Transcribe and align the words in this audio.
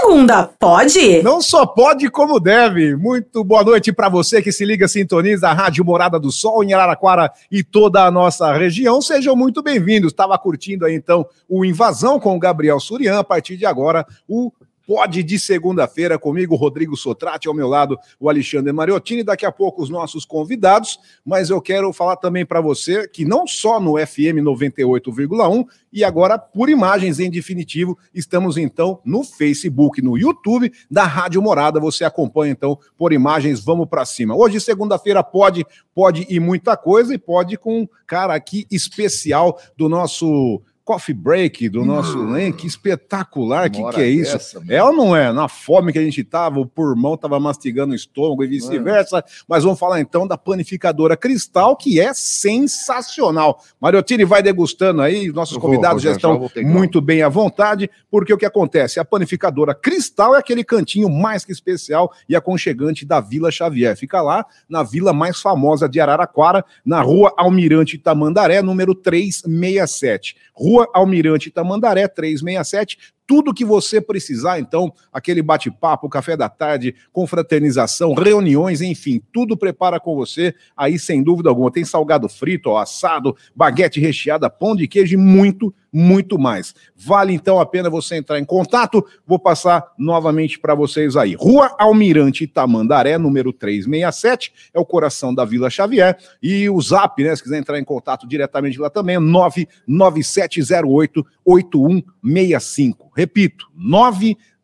segunda, 0.00 0.44
pode? 0.58 1.22
Não 1.22 1.40
só 1.40 1.66
pode, 1.66 2.08
como 2.10 2.38
deve. 2.38 2.94
Muito 2.94 3.42
boa 3.42 3.64
noite 3.64 3.92
para 3.92 4.08
você 4.08 4.40
que 4.40 4.52
se 4.52 4.64
liga, 4.64 4.86
sintoniza 4.86 5.48
a 5.48 5.52
Rádio 5.52 5.84
Morada 5.84 6.18
do 6.18 6.30
Sol 6.30 6.62
em 6.62 6.72
Araraquara 6.72 7.32
e 7.50 7.64
toda 7.64 8.04
a 8.04 8.10
nossa 8.10 8.52
região. 8.52 9.02
Sejam 9.02 9.34
muito 9.34 9.62
bem-vindos. 9.62 10.12
Estava 10.12 10.38
curtindo 10.38 10.86
aí 10.86 10.94
então 10.94 11.26
o 11.48 11.64
Invasão 11.64 12.20
com 12.20 12.36
o 12.36 12.38
Gabriel 12.38 12.78
Surian. 12.78 13.18
A 13.18 13.24
partir 13.24 13.56
de 13.56 13.66
agora, 13.66 14.06
o 14.28 14.52
Pode 14.88 15.22
de 15.22 15.38
segunda-feira 15.38 16.18
comigo, 16.18 16.56
Rodrigo 16.56 16.96
Sotrate, 16.96 17.46
ao 17.46 17.52
meu 17.52 17.68
lado, 17.68 17.98
o 18.18 18.26
Alexandre 18.26 18.72
Mariottini. 18.72 19.22
Daqui 19.22 19.44
a 19.44 19.52
pouco 19.52 19.82
os 19.82 19.90
nossos 19.90 20.24
convidados, 20.24 20.98
mas 21.22 21.50
eu 21.50 21.60
quero 21.60 21.92
falar 21.92 22.16
também 22.16 22.46
para 22.46 22.62
você 22.62 23.06
que 23.06 23.22
não 23.22 23.46
só 23.46 23.78
no 23.78 23.98
FM 23.98 24.40
98,1 24.40 25.66
e 25.92 26.02
agora 26.02 26.38
por 26.38 26.70
imagens 26.70 27.20
em 27.20 27.30
definitivo, 27.30 27.98
estamos 28.14 28.56
então 28.56 28.98
no 29.04 29.22
Facebook, 29.22 30.00
no 30.00 30.16
YouTube 30.16 30.72
da 30.90 31.04
Rádio 31.04 31.42
Morada. 31.42 31.78
Você 31.80 32.02
acompanha 32.02 32.52
então 32.52 32.78
por 32.96 33.12
imagens, 33.12 33.62
vamos 33.62 33.86
para 33.90 34.06
cima. 34.06 34.34
Hoje, 34.34 34.58
segunda-feira, 34.58 35.22
pode, 35.22 35.66
pode 35.94 36.26
ir 36.30 36.40
muita 36.40 36.78
coisa 36.78 37.12
e 37.12 37.18
pode 37.18 37.58
com 37.58 37.82
um 37.82 37.88
cara 38.06 38.34
aqui 38.34 38.66
especial 38.70 39.60
do 39.76 39.86
nosso 39.86 40.62
coffee 40.88 41.14
break 41.14 41.68
do 41.68 41.84
nosso 41.84 42.18
hum, 42.18 42.32
Len, 42.32 42.50
que 42.50 42.66
espetacular, 42.66 43.68
que 43.68 43.86
que 43.90 44.00
é 44.00 44.08
isso? 44.08 44.32
Dessa, 44.32 44.62
é 44.70 44.82
ou 44.82 44.90
não 44.90 45.14
é? 45.14 45.30
Na 45.34 45.46
fome 45.46 45.92
que 45.92 45.98
a 45.98 46.02
gente 46.02 46.24
tava, 46.24 46.58
o 46.60 46.64
pulmão 46.64 47.14
tava 47.14 47.38
mastigando 47.38 47.92
o 47.92 47.94
estômago 47.94 48.42
e 48.42 48.46
vice-versa, 48.46 49.22
mas 49.46 49.64
vamos 49.64 49.78
falar 49.78 50.00
então 50.00 50.26
da 50.26 50.38
panificadora 50.38 51.14
Cristal, 51.14 51.76
que 51.76 52.00
é 52.00 52.14
sensacional. 52.14 53.62
Mariotini 53.78 54.24
vai 54.24 54.42
degustando 54.42 55.02
aí, 55.02 55.30
nossos 55.30 55.58
convidados 55.58 56.02
já 56.02 56.12
estão 56.12 56.48
já 56.56 56.62
muito 56.62 57.02
bem 57.02 57.20
à 57.20 57.28
vontade, 57.28 57.90
porque 58.10 58.32
o 58.32 58.38
que 58.38 58.46
acontece? 58.46 58.98
A 58.98 59.04
panificadora 59.04 59.74
Cristal 59.74 60.36
é 60.36 60.38
aquele 60.38 60.64
cantinho 60.64 61.10
mais 61.10 61.44
que 61.44 61.52
especial 61.52 62.10
e 62.26 62.34
aconchegante 62.34 63.04
da 63.04 63.20
Vila 63.20 63.50
Xavier. 63.50 63.94
Fica 63.94 64.22
lá 64.22 64.46
na 64.66 64.82
vila 64.82 65.12
mais 65.12 65.38
famosa 65.38 65.86
de 65.86 66.00
Araraquara, 66.00 66.64
na 66.82 67.02
rua 67.02 67.34
Almirante 67.36 67.98
Tamandaré, 67.98 68.62
número 68.62 68.94
367. 68.94 70.34
Rua 70.54 70.77
Rua 70.78 70.88
Almirante 70.94 71.50
Tamandaré, 71.50 72.06
367, 72.08 72.98
tudo 73.28 73.52
que 73.52 73.62
você 73.62 74.00
precisar, 74.00 74.58
então, 74.58 74.90
aquele 75.12 75.42
bate-papo, 75.42 76.08
café 76.08 76.34
da 76.34 76.48
tarde, 76.48 76.94
confraternização, 77.12 78.14
reuniões, 78.14 78.80
enfim, 78.80 79.20
tudo 79.30 79.54
prepara 79.54 80.00
com 80.00 80.16
você, 80.16 80.54
aí 80.74 80.98
sem 80.98 81.22
dúvida 81.22 81.50
alguma. 81.50 81.70
Tem 81.70 81.84
salgado 81.84 82.26
frito, 82.26 82.70
ó, 82.70 82.78
assado, 82.78 83.36
baguete 83.54 84.00
recheada, 84.00 84.48
pão 84.48 84.74
de 84.74 84.88
queijo 84.88 85.12
e 85.12 85.18
muito, 85.18 85.74
muito 85.92 86.38
mais. 86.38 86.74
Vale 86.96 87.34
então 87.34 87.60
a 87.60 87.66
pena 87.66 87.90
você 87.90 88.16
entrar 88.16 88.38
em 88.38 88.46
contato. 88.46 89.04
Vou 89.26 89.38
passar 89.38 89.92
novamente 89.98 90.58
para 90.58 90.74
vocês 90.74 91.14
aí. 91.14 91.34
Rua 91.34 91.76
Almirante 91.78 92.46
Tamandaré, 92.46 93.18
número 93.18 93.52
367, 93.52 94.70
é 94.72 94.80
o 94.80 94.86
coração 94.86 95.34
da 95.34 95.44
Vila 95.44 95.68
Xavier. 95.68 96.16
E 96.42 96.70
o 96.70 96.80
zap, 96.80 97.22
né? 97.22 97.36
Se 97.36 97.42
quiser 97.42 97.58
entrar 97.58 97.78
em 97.78 97.84
contato 97.84 98.26
diretamente 98.26 98.78
lá 98.78 98.88
também, 98.88 99.16
é 99.16 99.18
99708 99.18 101.26
8165. 101.44 103.08
Repito, 103.18 103.66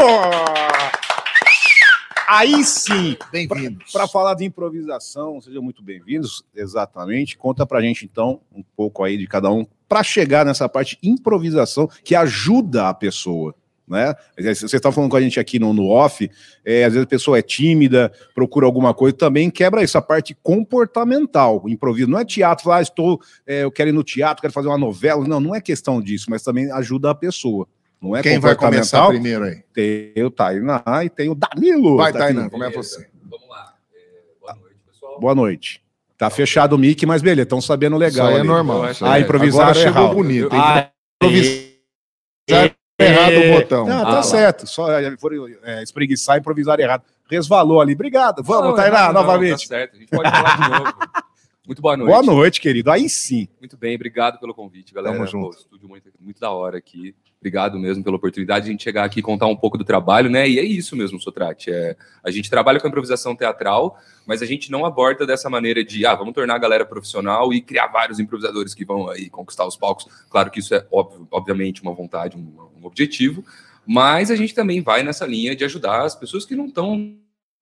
Aí 2.28 2.64
sim, 2.64 3.18
bem-vindos. 3.32 3.92
Para 3.92 4.08
falar 4.08 4.36
de 4.36 4.46
improvisação, 4.46 5.42
sejam 5.42 5.64
muito 5.64 5.84
bem-vindos, 5.84 6.44
exatamente. 6.56 7.38
Conta 7.38 7.66
pra 7.66 7.82
gente 7.82 8.06
então 8.06 8.40
um 8.52 8.64
pouco 8.76 9.04
aí 9.04 9.18
de 9.18 9.28
cada 9.28 9.52
um 9.52 9.66
para 9.90 10.04
chegar 10.04 10.46
nessa 10.46 10.70
parte 10.70 10.98
improvisação 11.04 11.88
que 12.04 12.16
ajuda 12.16 12.90
a 12.90 12.94
pessoa 12.94 13.56
né? 13.88 14.14
Você 14.38 14.76
está 14.76 14.92
falando 14.92 15.10
com 15.10 15.18
a 15.18 15.22
gente 15.22 15.40
aqui 15.40 15.60
no, 15.60 15.74
no 15.74 15.90
off, 15.90 16.30
é, 16.66 16.84
às 16.84 16.94
vezes 16.94 17.06
a 17.06 17.10
pessoa 17.10 17.38
é 17.38 17.42
tímida, 17.42 18.12
procura 18.34 18.66
alguma 18.66 18.94
coisa, 18.94 19.16
também 19.16 19.50
quebra 19.50 19.84
essa 19.84 20.02
parte 20.02 20.36
comportamental, 20.42 21.64
improviso. 21.68 22.10
Não 22.10 22.20
é 22.20 22.26
teatro, 22.26 22.72
ah, 22.72 22.82
estou, 22.82 23.20
é, 23.46 23.64
eu 23.64 23.72
quero 23.72 23.90
ir 23.90 23.94
no 23.94 24.04
teatro, 24.04 24.42
quero 24.42 24.54
fazer 24.54 24.68
uma 24.68 24.78
novela. 24.78 25.28
Não, 25.28 25.40
não 25.40 25.56
é 25.56 25.62
questão 25.62 26.02
disso, 26.02 26.28
mas 26.30 26.44
também 26.44 26.72
ajuda 26.72 27.12
a 27.12 27.16
pessoa. 27.16 27.68
Não 28.02 28.16
é 28.16 28.22
Quem 28.22 28.40
vai 28.40 28.56
começar 28.56 29.08
primeiro 29.08 29.46
aí? 29.46 29.64
Tem 29.74 30.24
o 30.24 30.30
Tainá 30.30 30.84
e 31.04 31.10
tem 31.10 31.30
o 31.30 31.36
Danilo. 31.36 31.98
Vai, 31.98 32.12
tá 32.12 32.20
Tainá, 32.20 32.50
como 32.50 32.64
é 32.64 32.70
você? 32.70 33.08
Vamos 33.24 33.48
lá. 33.48 33.76
É, 33.96 34.42
boa 34.42 34.56
noite, 34.56 34.78
pessoal. 34.86 35.20
Boa 35.20 35.36
noite. 35.36 35.84
Tá 36.18 36.30
fechado 36.30 36.74
o 36.74 36.78
mic, 36.78 37.06
mas 37.06 37.22
beleza, 37.22 37.44
estão 37.44 37.62
sabendo 37.62 37.98
legal. 37.98 38.28
Isso 38.28 38.36
aí 38.36 38.42
é 38.42 38.44
normal. 38.44 38.84
Ah, 39.02 39.20
improvisar 39.20 39.70
Agora 39.70 39.74
chegou 39.74 40.14
bonito. 40.14 40.50
Ah, 40.52 40.90
improvisar 41.22 42.76
errado 43.04 43.38
o 43.38 43.60
botão. 43.60 43.86
Não, 43.86 44.04
tá 44.04 44.20
ah, 44.20 44.24
certo. 44.24 44.68
Só 44.68 44.92
é, 44.92 45.16
foram 45.18 45.48
é, 45.64 45.84
espreguiçar 45.84 46.38
e 46.38 46.40
improvisar 46.40 46.80
errado. 46.80 47.04
Resvalou 47.30 47.82
ali. 47.82 47.94
Obrigado. 47.94 48.44
Vamos, 48.44 48.70
não, 48.70 48.76
Tainá, 48.76 49.08
não, 49.08 49.14
novamente. 49.14 49.68
Tá 49.68 49.76
certo. 49.76 49.96
A 49.96 50.00
gente 50.00 50.10
pode 50.10 50.30
falar 50.30 50.56
de 50.56 50.70
novo. 50.70 50.94
Muito 51.66 51.82
boa 51.82 51.96
noite. 51.96 52.12
Boa 52.12 52.24
noite, 52.24 52.62
querido. 52.62 52.92
Aí 52.92 53.08
sim. 53.08 53.48
Muito 53.60 53.78
bem, 53.78 53.96
obrigado 53.96 54.38
pelo 54.38 54.54
convite, 54.54 54.94
galera. 54.94 55.16
Tamo 55.16 55.26
junto. 55.26 55.52
Pô, 55.52 55.62
estúdio 55.62 55.88
muito, 55.88 56.10
muito 56.20 56.38
da 56.38 56.52
hora 56.52 56.78
aqui. 56.78 57.16
Obrigado 57.44 57.78
mesmo 57.78 58.02
pela 58.02 58.16
oportunidade 58.16 58.64
de 58.64 58.70
a 58.70 58.72
gente 58.72 58.86
chegar 58.86 59.04
aqui 59.04 59.20
e 59.20 59.22
contar 59.22 59.48
um 59.48 59.56
pouco 59.56 59.78
do 59.78 59.84
trabalho, 59.84 60.30
né? 60.30 60.48
E 60.48 60.58
é 60.58 60.64
isso 60.64 60.96
mesmo, 60.96 61.20
Sotrate. 61.20 61.70
É, 61.70 61.94
a 62.24 62.32
gente 62.32 62.50
trabalha 62.50 62.80
com 62.80 62.88
improvisação 62.88 63.36
teatral, 63.36 64.00
mas 64.26 64.42
a 64.42 64.46
gente 64.46 64.72
não 64.72 64.86
aborda 64.86 65.28
dessa 65.28 65.50
maneira 65.50 65.84
de, 65.84 66.06
ah, 66.06 66.16
vamos 66.16 66.34
tornar 66.34 66.56
a 66.56 66.58
galera 66.58 66.86
profissional 66.86 67.54
e 67.54 67.60
criar 67.60 67.88
vários 67.88 68.18
improvisadores 68.18 68.74
que 68.74 68.86
vão 68.86 69.10
aí 69.10 69.30
conquistar 69.30 69.68
os 69.68 69.76
palcos. 69.76 70.08
Claro 70.30 70.50
que 70.50 70.62
isso 70.62 70.74
é, 70.74 70.88
óbvio, 70.90 71.28
obviamente, 71.30 71.82
uma 71.82 71.94
vontade, 71.94 72.38
um, 72.38 72.80
um 72.82 72.86
objetivo, 72.86 73.44
mas 73.86 74.32
a 74.32 74.38
gente 74.38 74.56
também 74.56 74.82
vai 74.82 75.04
nessa 75.04 75.26
linha 75.26 75.54
de 75.54 75.66
ajudar 75.66 76.04
as 76.04 76.16
pessoas 76.16 76.46
que 76.46 76.56
não 76.56 76.68
estão 76.68 77.14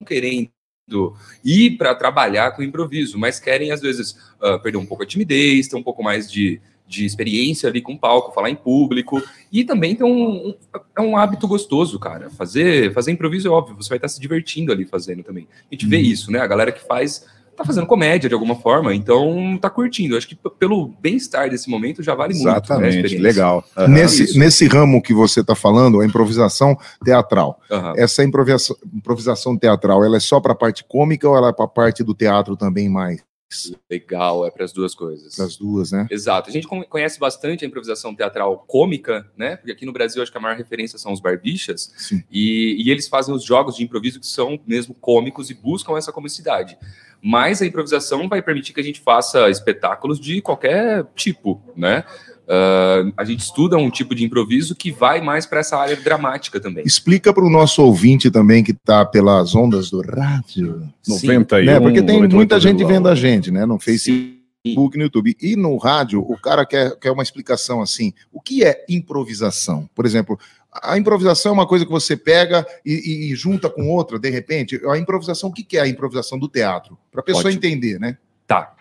querendo 0.06 0.52
ir 1.44 1.76
para 1.78 1.96
trabalhar 1.96 2.52
com 2.52 2.62
improviso, 2.62 3.18
mas 3.18 3.40
querem, 3.40 3.72
às 3.72 3.82
vezes, 3.82 4.12
uh, 4.40 4.60
perder 4.62 4.78
um 4.78 4.86
pouco 4.86 5.02
a 5.02 5.08
timidez, 5.08 5.68
ter 5.68 5.76
um 5.76 5.82
pouco 5.82 6.04
mais 6.04 6.32
de, 6.32 6.62
de 6.92 7.06
experiência 7.06 7.70
ali 7.70 7.82
com 7.82 7.94
o 7.94 7.98
palco, 7.98 8.34
falar 8.34 8.50
em 8.50 8.56
público, 8.56 9.24
e 9.52 9.64
também 9.64 9.96
ter 9.96 10.04
um, 10.04 10.50
um, 10.50 10.56
é 10.98 11.02
um 11.02 11.16
hábito 11.16 11.48
gostoso, 11.48 11.98
cara. 11.98 12.30
Fazer, 12.30 12.94
fazer 12.94 13.12
improviso 13.12 13.48
é 13.48 13.52
óbvio, 13.52 13.76
você 13.76 13.88
vai 13.88 13.98
estar 13.98 14.10
se 14.10 14.20
divertindo 14.20 14.72
ali 14.72 14.86
fazendo 14.86 15.24
também. 15.24 15.48
A 15.72 15.74
gente 15.74 15.88
vê 15.88 15.98
uhum. 15.98 16.04
isso, 16.04 16.32
né? 16.32 16.40
A 16.40 16.48
galera 16.48 16.72
que 16.72 16.86
faz 16.86 17.26
tá 17.56 17.66
fazendo 17.66 17.86
comédia 17.86 18.28
de 18.28 18.34
alguma 18.34 18.56
forma, 18.56 18.94
então 18.94 19.58
tá 19.62 19.70
curtindo. 19.70 20.18
Acho 20.18 20.28
que 20.28 20.38
pelo 20.60 20.88
bem-estar 21.00 21.50
desse 21.50 21.70
momento 21.70 22.04
já 22.04 22.16
vale 22.16 22.34
Exatamente, 22.34 22.94
muito. 22.94 23.06
Exatamente, 23.06 23.16
né, 23.16 23.22
legal. 23.22 23.64
Uhum. 23.78 23.88
Nesse, 23.88 24.38
nesse 24.38 24.68
ramo 24.68 25.02
que 25.02 25.14
você 25.14 25.44
tá 25.44 25.56
falando, 25.56 26.02
a 26.02 26.06
improvisação 26.06 26.78
teatral. 27.04 27.60
Uhum. 27.70 27.94
Essa 27.96 28.24
improvisação, 28.24 28.76
improvisação 28.94 29.58
teatral, 29.58 30.04
ela 30.04 30.18
é 30.18 30.20
só 30.20 30.40
para 30.40 30.54
a 30.54 30.56
parte 30.56 30.84
cômica 30.84 31.30
ou 31.30 31.38
ela 31.38 31.50
é 31.50 31.54
para 31.54 31.66
a 31.66 31.70
parte 31.70 32.04
do 32.04 32.14
teatro 32.14 32.58
também 32.58 32.90
mais? 32.90 33.22
Legal, 33.90 34.46
é 34.46 34.52
para 34.52 34.64
as 34.64 34.72
duas 34.72 34.96
coisas. 34.96 35.36
Para 35.36 35.46
as 35.46 35.58
duas, 35.58 35.92
né? 35.92 36.08
Exato. 36.10 36.50
A 36.50 36.54
gente 36.54 36.68
conhece 36.68 37.20
bastante 37.20 37.66
a 37.66 37.68
improvisação 37.68 38.16
teatral 38.16 38.64
cômica, 38.68 39.30
né? 39.38 39.58
Porque 39.58 39.72
aqui 39.72 39.86
no 39.86 39.92
Brasil 39.92 40.22
acho 40.22 40.32
que 40.32 40.38
a 40.38 40.42
maior 40.42 40.58
referência 40.58 40.98
são 40.98 41.12
os 41.12 41.20
barbichas. 41.20 41.92
E, 42.32 42.82
e, 42.82 42.90
eles 42.90 43.08
fazem 43.08 43.34
os 43.34 43.44
jogos 43.44 43.76
de 43.76 43.84
improviso 43.84 44.20
que 44.20 44.28
são 44.28 44.60
mesmo 44.66 44.94
cômicos 44.94 45.50
e 45.50 45.54
buscam 45.54 45.98
essa 45.98 46.12
comicidade. 46.12 46.78
Mas 47.22 47.62
a 47.62 47.66
improvisação 47.66 48.28
vai 48.28 48.42
permitir 48.42 48.74
que 48.74 48.80
a 48.80 48.84
gente 48.84 49.00
faça 49.00 49.50
espetáculos 49.50 50.20
de 50.20 50.42
qualquer 50.42 51.06
tipo, 51.16 51.62
né? 51.76 52.04
Uh, 52.52 53.14
a 53.16 53.24
gente 53.24 53.40
estuda 53.40 53.78
um 53.78 53.90
tipo 53.90 54.14
de 54.14 54.26
improviso 54.26 54.76
que 54.76 54.92
vai 54.92 55.22
mais 55.22 55.46
para 55.46 55.62
essa 55.62 55.78
área 55.78 55.96
dramática 55.96 56.60
também. 56.60 56.84
Explica 56.86 57.34
para 57.34 57.46
o 57.46 57.50
nosso 57.50 57.82
ouvinte 57.82 58.30
também 58.30 58.62
que 58.62 58.72
está 58.72 59.06
pelas 59.06 59.56
ondas 59.56 59.90
do 59.90 60.02
rádio. 60.02 60.86
91. 61.08 61.64
Né? 61.64 61.80
Porque 61.80 62.02
tem 62.02 62.28
muita 62.28 62.60
gente 62.60 62.84
vendo 62.84 63.08
a 63.08 63.16
gente, 63.16 63.52
né? 63.52 63.66
No 63.66 63.80
Facebook, 63.80 64.98
no 64.98 65.04
YouTube. 65.04 65.38
E 65.42 65.56
no 65.56 65.78
rádio, 65.78 66.20
o 66.20 66.38
cara 66.38 66.66
quer, 66.66 66.94
quer 67.00 67.12
uma 67.12 67.24
explicação 67.24 67.82
assim. 67.82 68.12
O 68.34 68.42
que 68.42 68.66
é 68.66 68.84
improvisação? 68.90 69.90
Por 69.96 70.06
exemplo, 70.06 70.38
A 70.84 70.98
improvisação 70.98 71.52
é 71.52 71.54
uma 71.54 71.68
coisa 71.68 71.86
que 71.86 71.92
você 71.92 72.18
pega 72.18 72.68
e, 72.86 73.30
e, 73.30 73.32
e 73.32 73.36
junta 73.36 73.70
com 73.70 73.88
outra, 73.88 74.20
de 74.20 74.30
repente. 74.30 74.78
A 74.90 74.98
improvisação, 74.98 75.52
o 75.52 75.54
que, 75.54 75.64
que 75.64 75.78
é 75.78 75.82
a 75.84 75.88
improvisação 75.88 76.38
do 76.38 76.50
teatro? 76.50 76.98
Para 77.10 77.22
a 77.22 77.24
pessoa 77.24 77.46
Ótimo. 77.46 77.58
entender, 77.58 77.98
né? 77.98 78.18
Tá. 78.46 78.74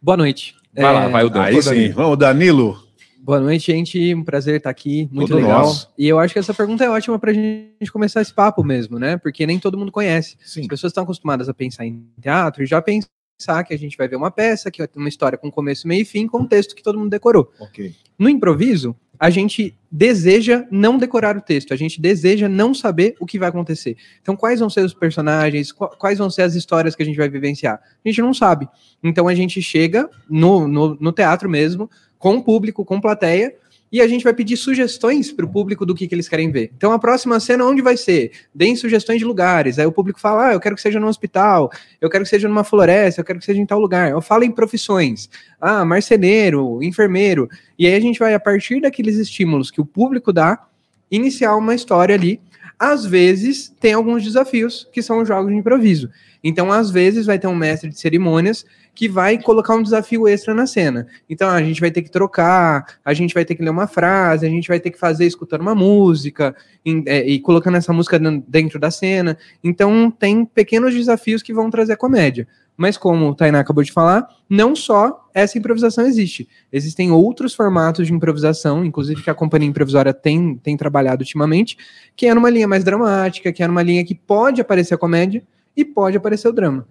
Boa 0.00 0.16
noite. 0.16 0.54
Vai 0.74 0.84
é... 0.84 0.90
lá, 0.92 1.08
vai 1.08 1.24
o 1.24 1.28
Danilo. 1.28 1.56
Aí 1.58 1.62
sim, 1.62 1.92
vamos, 1.92 2.18
Danilo. 2.18 2.85
Boa 3.26 3.40
noite, 3.40 3.72
gente. 3.72 4.14
Um 4.14 4.22
prazer 4.22 4.58
estar 4.58 4.70
aqui. 4.70 5.08
Muito 5.10 5.34
legal. 5.34 5.64
Nosso. 5.64 5.90
E 5.98 6.06
eu 6.06 6.16
acho 6.20 6.32
que 6.32 6.38
essa 6.38 6.54
pergunta 6.54 6.84
é 6.84 6.88
ótima 6.88 7.18
para 7.18 7.32
a 7.32 7.34
gente 7.34 7.90
começar 7.90 8.22
esse 8.22 8.32
papo 8.32 8.62
mesmo, 8.62 9.00
né? 9.00 9.16
Porque 9.16 9.44
nem 9.44 9.58
todo 9.58 9.76
mundo 9.76 9.90
conhece. 9.90 10.36
Sim. 10.44 10.60
As 10.60 10.68
pessoas 10.68 10.92
estão 10.92 11.02
acostumadas 11.02 11.48
a 11.48 11.52
pensar 11.52 11.84
em 11.84 12.06
teatro 12.22 12.62
e 12.62 12.66
já 12.66 12.80
pensam 12.80 13.10
pensar 13.36 13.64
que 13.64 13.74
a 13.74 13.76
gente 13.76 13.96
vai 13.96 14.06
ver 14.06 14.14
uma 14.14 14.30
peça, 14.30 14.70
que 14.70 14.78
vai 14.78 14.86
ter 14.86 15.00
uma 15.00 15.08
história 15.08 15.36
com 15.36 15.50
começo, 15.50 15.88
meio 15.88 16.02
e 16.02 16.04
fim, 16.04 16.28
com 16.28 16.38
um 16.38 16.46
texto 16.46 16.76
que 16.76 16.84
todo 16.84 17.00
mundo 17.00 17.10
decorou. 17.10 17.52
Okay. 17.58 17.96
No 18.16 18.28
improviso, 18.28 18.94
a 19.18 19.28
gente 19.28 19.76
deseja 19.90 20.64
não 20.70 20.96
decorar 20.96 21.36
o 21.36 21.40
texto, 21.40 21.74
a 21.74 21.76
gente 21.76 22.00
deseja 22.00 22.48
não 22.48 22.72
saber 22.72 23.14
o 23.18 23.26
que 23.26 23.38
vai 23.38 23.48
acontecer. 23.48 23.96
Então, 24.22 24.36
quais 24.36 24.60
vão 24.60 24.70
ser 24.70 24.84
os 24.84 24.94
personagens, 24.94 25.72
quais 25.72 26.18
vão 26.18 26.30
ser 26.30 26.42
as 26.42 26.54
histórias 26.54 26.94
que 26.94 27.02
a 27.02 27.06
gente 27.06 27.16
vai 27.16 27.28
vivenciar? 27.28 27.80
A 28.04 28.08
gente 28.08 28.20
não 28.22 28.32
sabe. 28.32 28.68
Então, 29.02 29.26
a 29.26 29.34
gente 29.34 29.60
chega 29.60 30.08
no, 30.28 30.68
no, 30.68 30.94
no 30.94 31.12
teatro 31.12 31.48
mesmo, 31.48 31.90
com 32.18 32.36
o 32.36 32.42
público, 32.42 32.84
com 32.84 33.00
plateia, 33.00 33.54
e 33.90 34.00
a 34.00 34.08
gente 34.08 34.24
vai 34.24 34.34
pedir 34.34 34.56
sugestões 34.56 35.30
para 35.32 35.44
o 35.44 35.48
público 35.48 35.86
do 35.86 35.94
que, 35.94 36.08
que 36.08 36.14
eles 36.14 36.28
querem 36.28 36.50
ver. 36.50 36.70
Então, 36.76 36.92
a 36.92 36.98
próxima 36.98 37.38
cena, 37.38 37.64
onde 37.64 37.80
vai 37.80 37.96
ser? 37.96 38.32
Deem 38.54 38.74
sugestões 38.74 39.18
de 39.18 39.24
lugares. 39.24 39.78
Aí 39.78 39.86
o 39.86 39.92
público 39.92 40.20
fala: 40.20 40.48
ah, 40.48 40.52
eu 40.52 40.60
quero 40.60 40.74
que 40.74 40.82
seja 40.82 40.98
no 40.98 41.06
hospital, 41.06 41.70
eu 42.00 42.10
quero 42.10 42.24
que 42.24 42.30
seja 42.30 42.48
numa 42.48 42.64
floresta, 42.64 43.20
eu 43.20 43.24
quero 43.24 43.38
que 43.38 43.44
seja 43.44 43.60
em 43.60 43.66
tal 43.66 43.78
lugar. 43.78 44.10
Eu 44.10 44.20
falo 44.20 44.44
em 44.44 44.50
profissões. 44.50 45.30
Ah, 45.60 45.84
marceneiro, 45.84 46.82
enfermeiro. 46.82 47.48
E 47.78 47.86
aí 47.86 47.94
a 47.94 48.00
gente 48.00 48.18
vai, 48.18 48.34
a 48.34 48.40
partir 48.40 48.80
daqueles 48.80 49.16
estímulos 49.16 49.70
que 49.70 49.80
o 49.80 49.86
público 49.86 50.32
dá, 50.32 50.66
iniciar 51.10 51.56
uma 51.56 51.74
história 51.74 52.14
ali. 52.14 52.40
Às 52.78 53.06
vezes, 53.06 53.72
tem 53.80 53.94
alguns 53.94 54.22
desafios, 54.22 54.88
que 54.92 55.02
são 55.02 55.22
os 55.22 55.28
jogos 55.28 55.50
de 55.50 55.58
improviso. 55.58 56.10
Então, 56.44 56.70
às 56.70 56.90
vezes, 56.90 57.26
vai 57.26 57.38
ter 57.38 57.46
um 57.46 57.54
mestre 57.54 57.88
de 57.88 57.98
cerimônias 57.98 58.64
que 58.96 59.08
vai 59.10 59.38
colocar 59.38 59.74
um 59.74 59.82
desafio 59.82 60.26
extra 60.26 60.54
na 60.54 60.66
cena. 60.66 61.06
Então 61.28 61.50
a 61.50 61.62
gente 61.62 61.80
vai 61.80 61.90
ter 61.90 62.00
que 62.00 62.10
trocar, 62.10 62.96
a 63.04 63.12
gente 63.12 63.34
vai 63.34 63.44
ter 63.44 63.54
que 63.54 63.62
ler 63.62 63.68
uma 63.68 63.86
frase, 63.86 64.46
a 64.46 64.48
gente 64.48 64.66
vai 64.66 64.80
ter 64.80 64.90
que 64.90 64.98
fazer 64.98 65.26
escutando 65.26 65.60
uma 65.60 65.74
música 65.74 66.56
em, 66.84 67.04
é, 67.06 67.28
e 67.28 67.38
colocando 67.38 67.76
essa 67.76 67.92
música 67.92 68.18
dentro 68.48 68.80
da 68.80 68.90
cena. 68.90 69.36
Então 69.62 70.10
tem 70.10 70.46
pequenos 70.46 70.94
desafios 70.94 71.42
que 71.42 71.52
vão 71.52 71.70
trazer 71.70 71.96
comédia. 71.96 72.48
Mas 72.76 72.96
como 72.98 73.28
o 73.28 73.34
Tainá 73.34 73.60
acabou 73.60 73.82
de 73.82 73.92
falar, 73.92 74.28
não 74.48 74.76
só 74.76 75.28
essa 75.32 75.58
improvisação 75.58 76.06
existe. 76.06 76.48
Existem 76.72 77.10
outros 77.10 77.54
formatos 77.54 78.06
de 78.06 78.12
improvisação, 78.12 78.84
inclusive 78.84 79.22
que 79.22 79.30
a 79.30 79.34
companhia 79.34 79.68
improvisória 79.68 80.12
tem, 80.12 80.56
tem 80.56 80.76
trabalhado 80.76 81.22
ultimamente, 81.22 81.76
que 82.14 82.26
é 82.26 82.34
numa 82.34 82.50
linha 82.50 82.68
mais 82.68 82.84
dramática, 82.84 83.52
que 83.52 83.62
é 83.62 83.66
numa 83.66 83.82
linha 83.82 84.04
que 84.04 84.14
pode 84.14 84.60
aparecer 84.60 84.94
a 84.94 84.98
comédia 84.98 85.42
e 85.76 85.84
pode 85.84 86.16
aparecer 86.16 86.48
o 86.48 86.52
drama. 86.52 86.86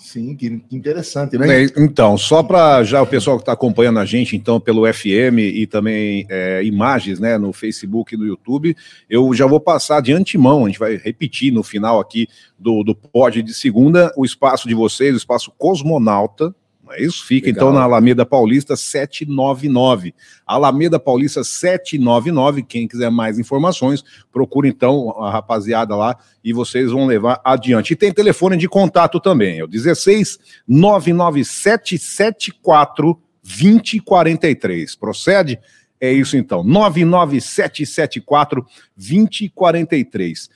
Sim, 0.00 0.34
que 0.34 0.62
interessante, 0.72 1.36
né? 1.36 1.64
Então, 1.76 2.16
só 2.16 2.42
para 2.42 2.82
já 2.82 3.02
o 3.02 3.06
pessoal 3.06 3.36
que 3.36 3.42
está 3.42 3.52
acompanhando 3.52 3.98
a 3.98 4.04
gente, 4.06 4.34
então, 4.34 4.58
pelo 4.58 4.90
FM 4.90 5.38
e 5.38 5.66
também 5.66 6.26
é, 6.30 6.64
imagens, 6.64 7.20
né, 7.20 7.36
no 7.36 7.52
Facebook 7.52 8.14
e 8.14 8.18
no 8.18 8.24
YouTube, 8.24 8.74
eu 9.10 9.32
já 9.34 9.46
vou 9.46 9.60
passar 9.60 10.00
de 10.00 10.12
antemão, 10.12 10.64
a 10.64 10.68
gente 10.68 10.78
vai 10.78 10.96
repetir 10.96 11.52
no 11.52 11.62
final 11.62 12.00
aqui 12.00 12.26
do, 12.58 12.82
do 12.82 12.94
pod 12.94 13.42
de 13.42 13.52
segunda, 13.52 14.10
o 14.16 14.24
espaço 14.24 14.66
de 14.66 14.74
vocês, 14.74 15.12
o 15.12 15.18
espaço 15.18 15.52
Cosmonauta, 15.58 16.54
é 16.92 17.02
isso? 17.02 17.24
Fica 17.24 17.46
Legal. 17.46 17.68
então 17.68 17.72
na 17.72 17.84
Alameda 17.84 18.26
Paulista 18.26 18.76
799. 18.76 20.14
Alameda 20.46 20.98
Paulista 20.98 21.44
799. 21.44 22.62
Quem 22.62 22.88
quiser 22.88 23.10
mais 23.10 23.38
informações, 23.38 24.02
procure 24.32 24.68
então 24.68 25.10
a 25.22 25.30
rapaziada 25.30 25.94
lá 25.96 26.16
e 26.42 26.52
vocês 26.52 26.90
vão 26.90 27.06
levar 27.06 27.40
adiante. 27.44 27.92
E 27.92 27.96
tem 27.96 28.12
telefone 28.12 28.56
de 28.56 28.68
contato 28.68 29.20
também, 29.20 29.58
é 29.58 29.64
o 29.64 29.68
16 29.68 30.38
99774 30.66 33.20
2043. 33.42 34.96
Procede? 34.96 35.58
É 36.00 36.12
isso 36.12 36.36
então, 36.36 36.64
99774 36.64 38.66
2043 38.96 40.50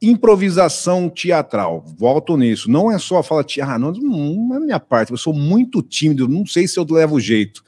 improvisação 0.00 1.08
teatral. 1.08 1.84
Volto 1.98 2.36
nisso. 2.36 2.70
Não 2.70 2.90
é 2.90 2.98
só 2.98 3.22
falar, 3.22 3.44
ah, 3.62 3.78
não, 3.78 3.92
não 3.92 4.56
é 4.56 4.60
minha 4.60 4.80
parte, 4.80 5.10
eu 5.10 5.16
sou 5.16 5.32
muito 5.32 5.82
tímido, 5.82 6.28
não 6.28 6.46
sei 6.46 6.68
se 6.68 6.78
eu 6.78 6.86
levo 6.88 7.16
o 7.16 7.20
jeito. 7.20 7.64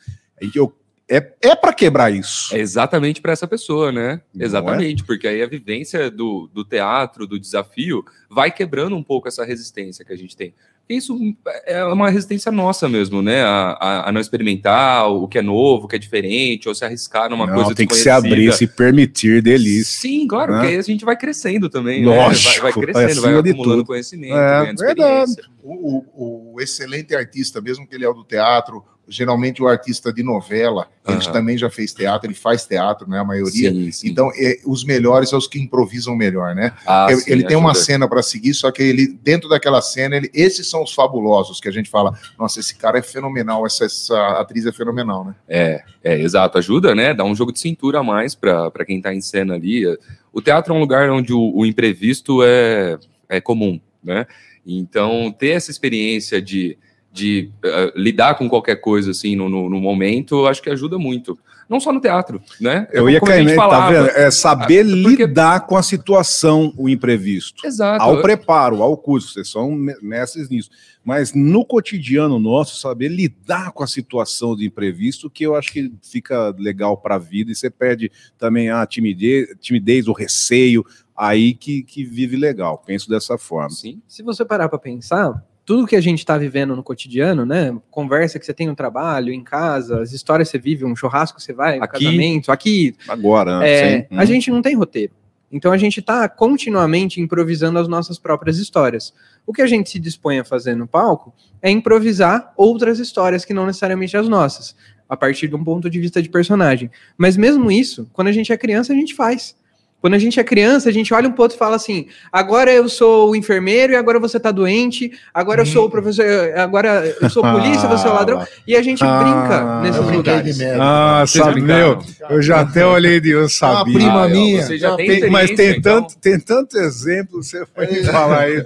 Eu, 0.54 0.72
é, 1.08 1.32
é 1.42 1.56
para 1.56 1.72
quebrar 1.72 2.10
isso. 2.10 2.54
É 2.54 2.60
exatamente 2.60 3.20
para 3.20 3.32
essa 3.32 3.48
pessoa, 3.48 3.90
né? 3.90 4.20
Não 4.32 4.42
é? 4.42 4.46
exatamente, 4.46 5.02
é? 5.02 5.06
porque 5.06 5.26
aí 5.26 5.42
a 5.42 5.46
vivência 5.48 6.08
do, 6.08 6.48
do 6.54 6.64
teatro, 6.64 7.26
do 7.26 7.38
desafio, 7.38 8.04
vai 8.30 8.50
quebrando 8.50 8.94
um 8.94 9.02
pouco 9.02 9.26
essa 9.26 9.44
resistência 9.44 10.04
que 10.04 10.12
a 10.12 10.16
gente 10.16 10.36
tem 10.36 10.54
isso 10.94 11.18
é 11.66 11.84
uma 11.84 12.10
resistência 12.10 12.50
nossa 12.50 12.88
mesmo, 12.88 13.22
né? 13.22 13.42
A, 13.42 13.76
a, 13.80 14.08
a, 14.08 14.12
não 14.12 14.20
experimentar 14.20 15.08
o 15.10 15.28
que 15.28 15.38
é 15.38 15.42
novo, 15.42 15.84
o 15.84 15.88
que 15.88 15.96
é 15.96 15.98
diferente, 15.98 16.68
ou 16.68 16.74
se 16.74 16.84
arriscar 16.84 17.30
numa 17.30 17.46
não, 17.46 17.54
coisa 17.54 17.74
tem 17.74 17.86
que 17.86 17.94
se 17.94 18.10
abrir, 18.10 18.52
se 18.52 18.66
permitir 18.66 19.42
deles. 19.42 19.88
Sim, 19.88 20.26
claro, 20.26 20.52
né? 20.52 20.58
porque 20.58 20.74
aí 20.74 20.78
a 20.78 20.82
gente 20.82 21.04
vai 21.04 21.16
crescendo 21.16 21.68
também. 21.68 22.04
Lógico, 22.04 22.54
né? 22.54 22.60
vai, 22.60 22.72
vai, 22.72 22.82
crescendo, 22.82 23.22
vai 23.22 23.34
acumulando 23.34 23.84
conhecimento, 23.84 24.34
é, 24.34 24.72
verdade. 24.74 25.32
O, 25.62 25.98
o, 26.14 26.54
o 26.54 26.60
excelente 26.60 27.14
artista, 27.14 27.60
mesmo 27.60 27.86
que 27.86 27.94
ele 27.94 28.04
é 28.04 28.08
o 28.08 28.14
do 28.14 28.24
teatro, 28.24 28.84
geralmente 29.10 29.60
o 29.60 29.66
artista 29.66 30.12
de 30.12 30.22
novela, 30.22 30.86
uhum. 31.06 31.14
ele 31.14 31.32
também 31.32 31.58
já 31.58 31.68
fez 31.68 31.92
teatro, 31.92 32.28
ele 32.28 32.34
faz 32.34 32.64
teatro, 32.64 33.10
né? 33.10 33.18
A 33.18 33.24
maioria. 33.24 33.70
Sim, 33.70 33.90
sim. 33.90 34.08
Então, 34.08 34.30
é, 34.36 34.58
os 34.64 34.84
melhores 34.84 35.28
são 35.28 35.38
os 35.38 35.48
que 35.48 35.58
improvisam 35.58 36.14
melhor, 36.14 36.54
né? 36.54 36.72
Ah, 36.86 37.08
ele, 37.10 37.20
sim, 37.20 37.32
ele 37.32 37.44
tem 37.44 37.56
uma 37.56 37.74
cena 37.74 38.08
para 38.08 38.22
seguir, 38.22 38.54
só 38.54 38.70
que 38.70 38.82
ele, 38.82 39.08
dentro 39.22 39.48
daquela 39.48 39.82
cena, 39.82 40.16
ele, 40.16 40.30
esses 40.32 40.70
são 40.70 40.84
os 40.84 40.94
fabulosos 40.94 41.60
que 41.60 41.68
a 41.68 41.72
gente 41.72 41.90
fala, 41.90 42.16
nossa, 42.38 42.60
esse 42.60 42.76
cara 42.76 42.98
é 42.98 43.02
fenomenal, 43.02 43.66
essa, 43.66 43.84
essa 43.84 44.40
atriz 44.40 44.64
é 44.64 44.72
fenomenal, 44.72 45.24
né? 45.24 45.34
É, 45.48 45.82
é, 46.04 46.20
exato, 46.20 46.56
ajuda, 46.58 46.94
né? 46.94 47.12
Dá 47.12 47.24
um 47.24 47.34
jogo 47.34 47.52
de 47.52 47.58
cintura 47.58 47.98
a 47.98 48.04
mais 48.04 48.36
para 48.36 48.84
quem 48.86 48.98
está 48.98 49.12
em 49.12 49.20
cena 49.20 49.54
ali. 49.54 49.84
O 50.32 50.40
teatro 50.40 50.72
é 50.72 50.76
um 50.76 50.80
lugar 50.80 51.10
onde 51.10 51.32
o, 51.32 51.52
o 51.52 51.66
imprevisto 51.66 52.44
é, 52.44 52.96
é 53.28 53.40
comum, 53.40 53.80
né? 54.02 54.26
Então, 54.64 55.34
ter 55.36 55.50
essa 55.50 55.70
experiência 55.70 56.40
de 56.40 56.78
de 57.12 57.50
uh, 57.64 57.98
lidar 57.98 58.36
com 58.36 58.48
qualquer 58.48 58.76
coisa 58.76 59.10
assim 59.10 59.34
no, 59.34 59.48
no, 59.48 59.68
no, 59.68 59.80
momento, 59.80 60.46
acho 60.46 60.62
que 60.62 60.70
ajuda 60.70 60.98
muito. 60.98 61.38
Não 61.68 61.78
só 61.78 61.92
no 61.92 62.00
teatro, 62.00 62.42
né? 62.60 62.88
Eu 62.92 63.08
ia 63.08 63.20
cair, 63.20 63.54
tá 63.54 63.90
vendo? 63.90 64.08
É 64.08 64.30
saber 64.30 64.80
ah, 64.80 64.90
porque... 64.90 65.24
lidar 65.24 65.66
com 65.66 65.76
a 65.76 65.82
situação, 65.82 66.72
o 66.76 66.88
imprevisto. 66.88 67.64
Exato. 67.64 68.02
Ao 68.02 68.20
preparo, 68.20 68.82
ao 68.82 68.96
curso, 68.96 69.32
vocês 69.32 69.48
são 69.48 69.70
mestres 70.02 70.48
nisso. 70.48 70.70
Mas 71.04 71.32
no 71.32 71.64
cotidiano 71.64 72.38
nosso, 72.38 72.76
saber 72.76 73.08
lidar 73.08 73.72
com 73.72 73.82
a 73.82 73.86
situação 73.86 74.54
do 74.54 74.64
imprevisto, 74.64 75.30
que 75.30 75.44
eu 75.44 75.54
acho 75.54 75.72
que 75.72 75.92
fica 76.02 76.54
legal 76.58 76.96
para 76.96 77.14
a 77.14 77.18
vida 77.18 77.52
e 77.52 77.54
você 77.54 77.70
perde 77.70 78.10
também 78.36 78.68
a 78.68 78.84
timidez, 78.84 79.48
timidez 79.60 80.08
o 80.08 80.12
receio, 80.12 80.84
aí 81.16 81.54
que, 81.54 81.82
que 81.82 82.04
vive 82.04 82.36
legal. 82.36 82.82
Penso 82.84 83.08
dessa 83.08 83.38
forma. 83.38 83.70
Sim. 83.70 84.02
Se 84.08 84.22
você 84.22 84.44
parar 84.44 84.68
para 84.68 84.78
pensar, 84.78 85.40
tudo 85.70 85.86
que 85.86 85.94
a 85.94 86.00
gente 86.00 86.18
está 86.18 86.36
vivendo 86.36 86.74
no 86.74 86.82
cotidiano, 86.82 87.46
né? 87.46 87.72
Conversa 87.92 88.40
que 88.40 88.44
você 88.44 88.52
tem 88.52 88.66
no 88.66 88.74
trabalho, 88.74 89.32
em 89.32 89.44
casa, 89.44 90.02
as 90.02 90.12
histórias 90.12 90.48
que 90.48 90.58
você 90.58 90.58
vive, 90.58 90.84
um 90.84 90.96
churrasco 90.96 91.40
você 91.40 91.52
vai, 91.52 91.78
um 91.78 91.84
aqui, 91.84 92.04
casamento, 92.04 92.50
aqui. 92.50 92.96
Agora, 93.06 93.64
é, 93.64 94.04
a 94.10 94.24
gente 94.24 94.50
não 94.50 94.62
tem 94.62 94.74
roteiro. 94.74 95.12
Então 95.48 95.70
a 95.70 95.76
gente 95.76 96.00
está 96.00 96.28
continuamente 96.28 97.20
improvisando 97.20 97.78
as 97.78 97.86
nossas 97.86 98.18
próprias 98.18 98.58
histórias. 98.58 99.14
O 99.46 99.52
que 99.52 99.62
a 99.62 99.66
gente 99.68 99.90
se 99.90 100.00
dispõe 100.00 100.40
a 100.40 100.44
fazer 100.44 100.74
no 100.74 100.88
palco 100.88 101.32
é 101.62 101.70
improvisar 101.70 102.52
outras 102.56 102.98
histórias 102.98 103.44
que 103.44 103.54
não 103.54 103.64
necessariamente 103.64 104.16
as 104.16 104.28
nossas, 104.28 104.74
a 105.08 105.16
partir 105.16 105.46
de 105.46 105.54
um 105.54 105.62
ponto 105.62 105.88
de 105.88 106.00
vista 106.00 106.20
de 106.20 106.28
personagem. 106.28 106.90
Mas 107.16 107.36
mesmo 107.36 107.70
isso, 107.70 108.10
quando 108.12 108.26
a 108.26 108.32
gente 108.32 108.52
é 108.52 108.58
criança, 108.58 108.92
a 108.92 108.96
gente 108.96 109.14
faz. 109.14 109.54
Quando 110.00 110.14
a 110.14 110.18
gente 110.18 110.40
é 110.40 110.44
criança, 110.44 110.88
a 110.88 110.92
gente 110.92 111.12
olha 111.12 111.28
um 111.28 111.32
pouco 111.32 111.54
e 111.54 111.58
fala 111.58 111.76
assim: 111.76 112.06
agora 112.32 112.72
eu 112.72 112.88
sou 112.88 113.30
o 113.30 113.36
enfermeiro 113.36 113.92
e 113.92 113.96
agora 113.96 114.18
você 114.18 114.40
tá 114.40 114.50
doente, 114.50 115.12
agora 115.32 115.60
eu 115.60 115.66
sou 115.66 115.84
o 115.84 115.86
hum. 115.86 115.90
professor, 115.90 116.24
agora 116.56 117.14
eu 117.20 117.28
sou 117.28 117.42
polícia, 117.42 117.86
você 117.86 118.06
é 118.06 118.10
o 118.10 118.14
ladrão, 118.14 118.46
e 118.66 118.74
a 118.74 118.82
gente 118.82 119.04
ah, 119.04 119.18
brinca 119.18 119.80
nesses 119.82 120.16
lugares. 120.16 120.58
Ah, 120.80 121.24
sabe, 121.26 121.60
meu, 121.60 122.02
eu 122.30 122.40
já 122.40 122.60
até 122.60 122.86
olhei 122.86 123.20
de 123.20 123.30
eu 123.30 123.48
sabia. 123.48 123.76
Uma 123.76 123.84
prima 123.84 124.28
minha. 124.28 124.62
Você 124.62 124.78
já 124.78 124.96
tem, 124.96 125.28
mas 125.30 125.50
tem, 125.50 125.76
então. 125.76 126.02
tanto, 126.02 126.18
tem 126.18 126.40
tanto 126.40 126.78
exemplo, 126.78 127.42
você 127.42 127.66
foi 127.66 127.86
me 127.86 128.04
falar 128.04 128.40
aí. 128.40 128.64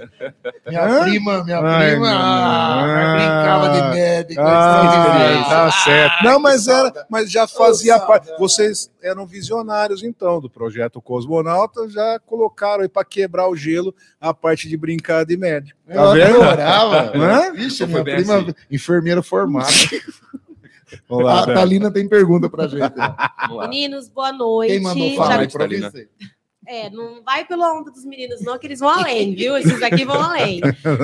Minha 0.67 0.85
Hã? 0.85 1.03
prima, 1.03 1.43
minha 1.43 1.59
Ai, 1.59 1.91
prima, 1.91 2.09
ah, 2.09 3.15
brincava 3.15 3.69
de 3.69 3.95
médico. 3.95 4.41
Ah, 4.41 5.45
tá 5.49 5.71
certo. 5.71 6.23
Não, 6.23 6.39
mas 6.39 6.67
era, 6.67 6.93
mas 7.09 7.29
já 7.29 7.45
fazia 7.45 7.99
parte. 7.99 8.29
Vocês 8.39 8.89
eram 9.05 9.25
visionários, 9.25 10.03
então, 10.03 10.41
do 10.41 10.49
projeto 10.49 10.99
Cosmonauta, 10.99 11.87
já 11.87 12.19
colocaram 12.19 12.81
aí 12.81 12.89
para 12.89 13.05
quebrar 13.05 13.47
o 13.47 13.55
gelo 13.55 13.93
a 14.19 14.33
parte 14.33 14.67
de 14.67 14.75
brincar 14.75 15.23
de 15.25 15.37
médico. 15.37 15.79
Tá 15.87 15.93
Eu 15.93 16.13
vendo? 16.13 16.41
adorava. 16.41 17.13
Ixi, 17.55 17.85
minha 17.85 18.03
prima 18.03 18.37
assim. 18.37 18.53
enfermeira 18.71 19.21
formada. 19.21 19.69
Lá, 21.09 21.43
a 21.43 21.45
Thalina 21.45 21.91
tem 21.91 22.07
pergunta 22.07 22.49
pra 22.49 22.67
gente. 22.67 22.93
Meninos, 23.59 24.09
boa 24.09 24.31
noite. 24.31 24.73
Quem 24.73 24.81
mandou 24.81 25.15
falar 25.15 25.33
Já... 25.33 25.39
aí 25.39 25.51
pra 25.51 25.67
você? 25.67 26.09
É, 26.67 26.89
não 26.89 27.21
vai 27.23 27.45
pela 27.45 27.73
onda 27.73 27.91
dos 27.91 28.03
meninos, 28.05 28.41
não, 28.41 28.57
que 28.57 28.67
eles 28.67 28.79
vão 28.79 28.89
além, 28.89 29.33
viu? 29.35 29.57
Esses 29.57 29.81
aqui 29.81 30.03
vão 30.05 30.19
além. 30.21 30.61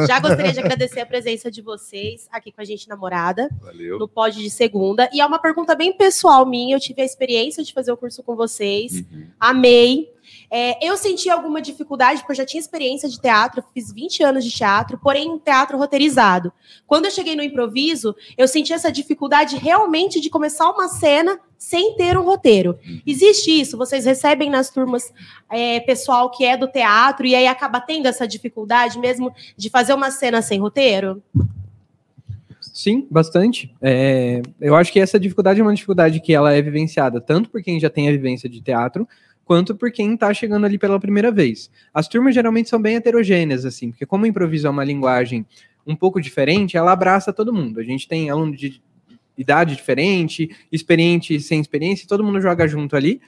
Já 0.08 0.20
gostaria 0.20 0.52
de 0.54 0.60
agradecer 0.60 1.00
a 1.02 1.06
presença 1.06 1.50
de 1.52 1.62
vocês 1.62 2.28
aqui 2.32 2.52
com 2.52 2.62
a 2.62 2.66
gente, 2.66 2.88
namorada, 2.90 3.50
Valeu. 3.62 3.98
no 4.00 4.08
pod 4.08 4.38
de 4.38 4.50
segunda. 4.50 5.10
E 5.14 5.22
é 5.22 5.26
uma 5.26 5.40
pergunta 5.40 5.76
bem 5.76 5.94
pessoal 5.94 6.46
minha. 6.46 6.76
Eu 6.76 6.80
tive 6.80 7.02
a 7.02 7.06
experiência 7.06 7.64
de 7.64 7.74
fazer 7.74 7.92
o 7.92 7.98
curso 7.98 8.22
com 8.24 8.36
vocês, 8.36 8.94
Uhum. 9.12 9.28
amei. 9.40 10.11
É, 10.54 10.86
eu 10.86 10.98
senti 10.98 11.30
alguma 11.30 11.62
dificuldade, 11.62 12.20
porque 12.20 12.34
eu 12.34 12.36
já 12.36 12.46
tinha 12.46 12.60
experiência 12.60 13.08
de 13.08 13.22
teatro, 13.22 13.64
fiz 13.74 13.90
20 13.94 14.22
anos 14.22 14.44
de 14.44 14.52
teatro, 14.52 15.00
porém 15.02 15.40
teatro 15.40 15.78
roteirizado. 15.78 16.52
Quando 16.86 17.06
eu 17.06 17.12
cheguei 17.12 17.38
no 17.38 17.42
improviso, 17.42 18.14
eu 18.38 18.46
senti 18.50 18.74
essa 18.74 18.92
dificuldade 18.92 19.56
realmente 19.56 20.20
de 20.20 20.30
começar 20.30 20.70
uma 20.70 20.90
cena 20.90 21.40
sem 21.58 21.96
ter 21.96 22.18
um 22.18 22.24
roteiro. 22.24 22.78
Existe 23.08 23.62
isso? 23.62 23.78
Vocês 23.78 24.04
recebem 24.04 24.50
nas 24.50 24.70
turmas 24.70 25.14
é, 25.50 25.80
pessoal 25.80 26.30
que 26.30 26.44
é 26.44 26.58
do 26.58 26.68
teatro 26.68 27.26
e 27.26 27.34
aí 27.34 27.48
acaba 27.48 27.80
tendo 27.80 28.08
essa 28.08 28.28
dificuldade 28.28 29.00
mesmo 29.00 29.34
de 29.56 29.70
fazer 29.70 29.94
uma 29.94 30.12
cena 30.12 30.42
sem 30.42 30.60
roteiro? 30.60 31.24
Sim, 32.60 33.08
bastante. 33.10 33.74
É, 33.82 34.42
eu 34.60 34.76
acho 34.76 34.92
que 34.92 35.00
essa 35.00 35.20
dificuldade 35.20 35.60
é 35.60 35.64
uma 35.64 35.74
dificuldade 35.74 36.20
que 36.20 36.34
ela 36.34 36.52
é 36.52 36.62
vivenciada 36.62 37.22
tanto 37.22 37.50
por 37.50 37.62
quem 37.62 37.80
já 37.80 37.90
tem 37.90 38.10
a 38.10 38.12
vivência 38.12 38.50
de 38.50 38.62
teatro, 38.62 39.08
quanto 39.52 39.76
por 39.76 39.92
quem 39.92 40.14
está 40.14 40.34
chegando 40.34 40.66
ali 40.66 40.78
pela 40.78 40.98
primeira 40.98 41.30
vez. 41.30 41.70
As 41.94 42.08
turmas 42.08 42.34
geralmente 42.34 42.70
são 42.70 42.82
bem 42.82 42.96
heterogêneas, 42.96 43.66
assim, 43.66 43.92
porque 43.92 44.06
como 44.06 44.24
o 44.24 44.28
improviso 44.28 44.66
é 44.66 44.70
uma 44.70 44.82
linguagem 44.82 45.46
um 45.86 45.94
pouco 45.94 46.22
diferente, 46.22 46.78
ela 46.78 46.94
abraça 46.94 47.34
todo 47.34 47.52
mundo. 47.52 47.78
A 47.82 47.84
gente 47.84 48.08
tem 48.08 48.30
aluno 48.30 48.56
de 48.56 48.82
idade 49.38 49.76
diferente, 49.76 50.50
experiente 50.72 51.38
sem 51.42 51.60
experiência, 51.60 52.08
todo 52.08 52.24
mundo 52.24 52.40
joga 52.40 52.66
junto 52.66 52.96
ali. 52.96 53.20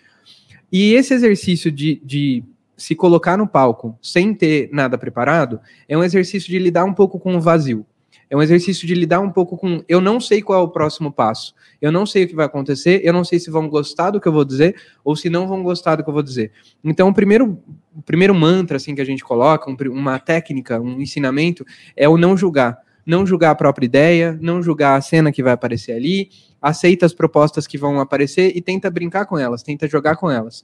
E 0.72 0.94
esse 0.94 1.14
exercício 1.14 1.70
de, 1.70 2.02
de 2.06 2.42
se 2.78 2.96
colocar 2.96 3.36
no 3.36 3.46
palco 3.46 4.00
sem 4.02 4.34
ter 4.34 4.70
nada 4.72 4.98
preparado 4.98 5.60
é 5.90 5.98
um 5.98 6.06
exercício 6.06 6.50
de 6.50 6.58
lidar 6.58 6.86
um 6.86 6.94
pouco 6.94 7.20
com 7.20 7.36
o 7.36 7.42
vazio. 7.42 7.86
É 8.30 8.36
um 8.36 8.42
exercício 8.42 8.88
de 8.88 8.96
lidar 8.96 9.20
um 9.20 9.30
pouco 9.30 9.58
com. 9.58 9.84
Eu 9.88 10.02
não 10.02 10.20
sei 10.20 10.42
qual 10.42 10.60
é 10.60 10.64
o 10.64 10.68
próximo 10.68 11.12
passo. 11.12 11.54
Eu 11.82 11.92
não 11.92 12.06
sei 12.06 12.24
o 12.24 12.28
que 12.28 12.36
vai 12.36 12.46
acontecer. 12.46 13.02
Eu 13.04 13.14
não 13.14 13.24
sei 13.24 13.40
se 13.40 13.52
vão 13.52 13.68
gostar 13.70 14.12
do 14.12 14.20
que 14.20 14.28
eu 14.28 14.32
vou 14.32 14.46
dizer 14.46 14.76
ou 15.04 15.16
se 15.16 15.30
não 15.30 15.48
vão 15.48 15.64
gostar 15.64 15.96
do 15.96 16.04
que 16.04 16.10
eu 16.10 16.14
vou 16.14 16.24
dizer. 16.24 16.52
Então, 16.84 17.10
o 17.10 17.14
primeiro, 17.14 17.60
o 17.96 18.02
primeiro 18.02 18.34
mantra 18.34 18.78
assim 18.78 18.96
que 18.96 19.02
a 19.02 19.06
gente 19.06 19.24
coloca, 19.24 19.70
um 19.70 19.76
uma 19.92 20.20
técnica, 20.20 20.80
um 20.80 21.02
ensinamento, 21.02 21.66
é 21.96 22.08
o 22.08 22.18
não 22.18 22.36
julgar. 22.36 22.80
Não 23.06 23.26
julgar 23.26 23.52
a 23.52 23.56
própria 23.56 23.86
ideia, 23.86 24.38
não 24.42 24.64
julgar 24.64 24.98
a 24.98 25.02
cena 25.02 25.32
que 25.32 25.44
vai 25.44 25.52
aparecer 25.52 25.92
ali, 25.92 26.30
aceita 26.62 27.06
as 27.06 27.14
propostas 27.14 27.68
que 27.68 27.78
vão 27.78 28.00
aparecer 28.00 28.56
e 28.56 28.62
tenta 28.62 28.90
brincar 28.90 29.26
com 29.26 29.38
elas, 29.38 29.62
tenta 29.62 29.88
jogar 29.90 30.16
com 30.16 30.32
elas. 30.32 30.64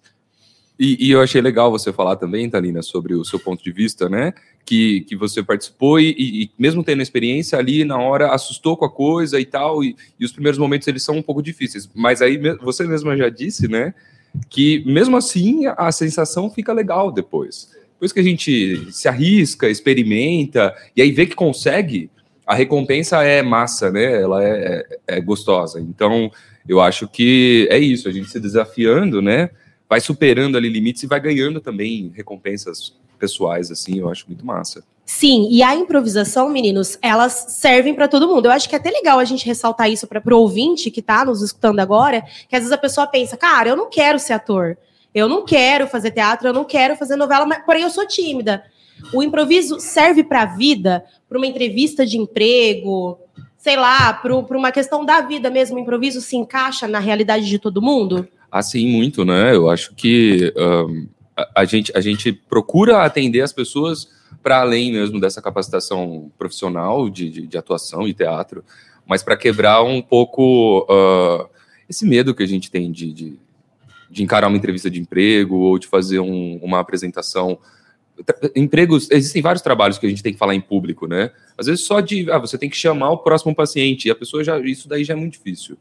E, 0.80 1.08
e 1.08 1.12
eu 1.12 1.22
achei 1.22 1.42
legal 1.42 1.70
você 1.70 1.92
falar 1.92 2.16
também, 2.16 2.50
Thalina, 2.50 2.82
sobre 2.82 3.14
o 3.14 3.26
seu 3.26 3.38
ponto 3.38 3.62
de 3.62 3.70
vista, 3.70 4.08
né? 4.08 4.34
Que, 4.70 5.02
que 5.02 5.16
você 5.16 5.42
participou 5.42 6.00
e, 6.00 6.12
e- 6.20 6.52
mesmo 6.60 6.84
tendo 6.84 7.02
experiência 7.02 7.58
ali 7.58 7.84
na 7.84 7.98
hora, 7.98 8.32
assustou 8.32 8.78
com 8.78 8.86
a 8.86 8.90
coisa 8.90 9.40
e 9.40 9.46
tal, 9.46 9.84
e, 9.84 9.96
e 10.20 10.24
os 10.24 10.32
primeiros 10.32 10.60
momentos 10.60 10.88
eles 10.88 11.02
são 11.02 11.16
um 11.18 11.24
pouco 11.24 11.42
difíceis. 11.42 11.90
Mas 11.96 12.22
aí 12.22 12.38
você 12.62 12.86
mesma 12.86 13.18
já 13.18 13.30
disse, 13.30 13.68
né? 13.68 13.96
Que 14.48 14.84
mesmo 14.86 15.18
assim 15.18 15.64
a 15.66 15.92
sensação 15.92 16.52
fica 16.52 16.72
legal 16.72 17.12
depois. 17.12 17.72
Depois 17.94 18.12
que 18.14 18.20
a 18.20 18.24
gente 18.24 18.88
se 18.92 19.08
arrisca, 19.08 19.68
experimenta, 19.68 20.76
e 20.96 21.02
aí 21.02 21.12
vê 21.12 21.26
que 21.26 21.36
consegue, 21.36 22.08
a 22.46 22.54
recompensa 22.54 23.24
é 23.24 23.42
massa, 23.42 23.90
né? 23.92 24.22
Ela 24.22 24.44
é, 24.44 24.86
é- 25.08 25.18
é 25.18 25.22
gostosa. 25.22 25.80
Então, 25.82 26.32
eu 26.68 26.80
acho 26.80 27.08
que 27.08 27.68
é 27.72 27.80
isso, 27.80 28.08
a 28.08 28.12
gente 28.12 28.30
se 28.30 28.40
desafiando, 28.40 29.20
né? 29.20 29.50
vai 29.90 30.00
superando 30.00 30.56
ali 30.56 30.70
limites 30.70 31.02
e 31.02 31.08
vai 31.08 31.20
ganhando 31.20 31.60
também 31.60 32.12
recompensas 32.16 32.94
pessoais, 33.20 33.70
assim, 33.70 34.00
eu 34.00 34.10
acho 34.10 34.26
muito 34.28 34.46
massa. 34.46 34.84
Sim, 35.06 35.48
e 35.50 35.64
a 35.64 35.76
improvisação, 35.76 36.50
meninos, 36.50 36.98
elas 37.02 37.34
servem 37.50 37.96
para 37.96 38.08
todo 38.08 38.28
mundo. 38.28 38.46
Eu 38.46 38.52
acho 38.52 38.70
que 38.70 38.76
é 38.76 38.78
até 38.78 38.92
legal 38.92 39.18
a 39.18 39.26
gente 39.26 39.46
ressaltar 39.46 39.90
isso 39.90 40.06
para 40.08 40.22
o 40.24 40.40
ouvinte 40.40 40.92
que 40.92 41.00
está 41.00 41.26
nos 41.26 41.42
escutando 41.42 41.80
agora, 41.80 42.22
que 42.48 42.56
às 42.56 42.62
vezes 42.62 42.72
a 42.72 42.78
pessoa 42.78 43.08
pensa, 43.08 43.36
cara, 43.36 43.70
eu 43.70 43.76
não 43.76 43.90
quero 43.90 44.20
ser 44.20 44.34
ator, 44.34 44.78
eu 45.14 45.28
não 45.28 45.44
quero 45.44 45.88
fazer 45.88 46.12
teatro, 46.12 46.48
eu 46.48 46.54
não 46.54 46.64
quero 46.64 46.96
fazer 46.96 47.16
novela, 47.16 47.46
mas, 47.46 47.66
porém 47.66 47.82
eu 47.82 47.90
sou 47.90 48.06
tímida. 48.06 48.64
O 49.12 49.24
improviso 49.24 49.80
serve 49.80 50.24
para 50.24 50.44
a 50.44 50.46
vida, 50.46 51.04
para 51.28 51.38
uma 51.38 51.48
entrevista 51.48 52.06
de 52.06 52.18
emprego, 52.18 53.20
sei 53.58 53.76
lá, 53.76 54.14
para 54.14 54.36
uma 54.36 54.72
questão 54.72 55.04
da 55.04 55.22
vida 55.22 55.50
mesmo. 55.50 55.78
O 55.78 55.80
improviso 55.80 56.22
se 56.22 56.36
encaixa 56.38 56.88
na 56.88 57.00
realidade 57.00 57.48
de 57.48 57.58
todo 57.58 57.82
mundo? 57.82 58.28
Assim, 58.52 58.88
muito, 58.88 59.26
né? 59.26 59.56
Eu 59.56 59.70
acho 59.70 59.94
que 59.96 60.54
ahn, 60.56 61.08
a, 61.56 61.62
a 61.62 61.66
gente, 61.66 61.92
a 61.96 62.02
gente 62.02 62.32
procura 62.32 63.04
atender 63.04 63.42
as 63.42 63.54
pessoas 63.54 64.10
para 64.44 64.62
além 64.62 64.92
mesmo 64.92 65.20
dessa 65.20 65.42
capacitação 65.42 66.32
profissional 66.38 67.10
de, 67.10 67.30
de, 67.30 67.48
de 67.48 67.58
atuação 67.58 68.08
e 68.08 68.14
teatro, 68.14 68.64
mas 69.08 69.24
para 69.24 69.36
quebrar 69.36 69.82
um 69.84 70.02
pouco 70.02 70.86
ah, 70.90 71.48
esse 71.90 72.06
medo 72.06 72.34
que 72.36 72.44
a 72.44 72.48
gente 72.48 72.70
tem 72.70 72.92
de, 72.92 73.12
de, 73.12 73.40
de 74.10 74.24
encarar 74.24 74.48
uma 74.48 74.58
entrevista 74.58 74.90
de 74.90 75.00
emprego 75.00 75.56
ou 75.56 75.80
de 75.80 75.88
fazer 75.88 76.20
um- 76.20 76.60
uma 76.62 76.80
apresentação. 76.80 77.58
Empregos, 78.56 79.10
existem 79.10 79.42
vários 79.42 79.62
trabalhos 79.62 79.98
que 79.98 80.06
a 80.06 80.10
gente 80.10 80.22
tem 80.22 80.34
que 80.34 80.40
falar 80.40 80.54
em 80.54 80.62
público, 80.62 81.08
né? 81.08 81.32
Às 81.58 81.68
vezes 81.68 81.86
só 81.86 82.00
de, 82.02 82.30
ah, 82.30 82.38
você 82.38 82.58
tem 82.58 82.70
que 82.70 82.78
chamar 82.78 83.12
o 83.12 83.18
próximo 83.18 83.56
paciente, 83.56 84.08
e 84.08 84.12
a 84.12 84.16
pessoa 84.16 84.44
já, 84.44 84.60
isso 84.60 84.88
daí 84.88 85.04
já 85.04 85.14
é 85.14 85.18
muito 85.18 85.34
difícil. 85.34 85.78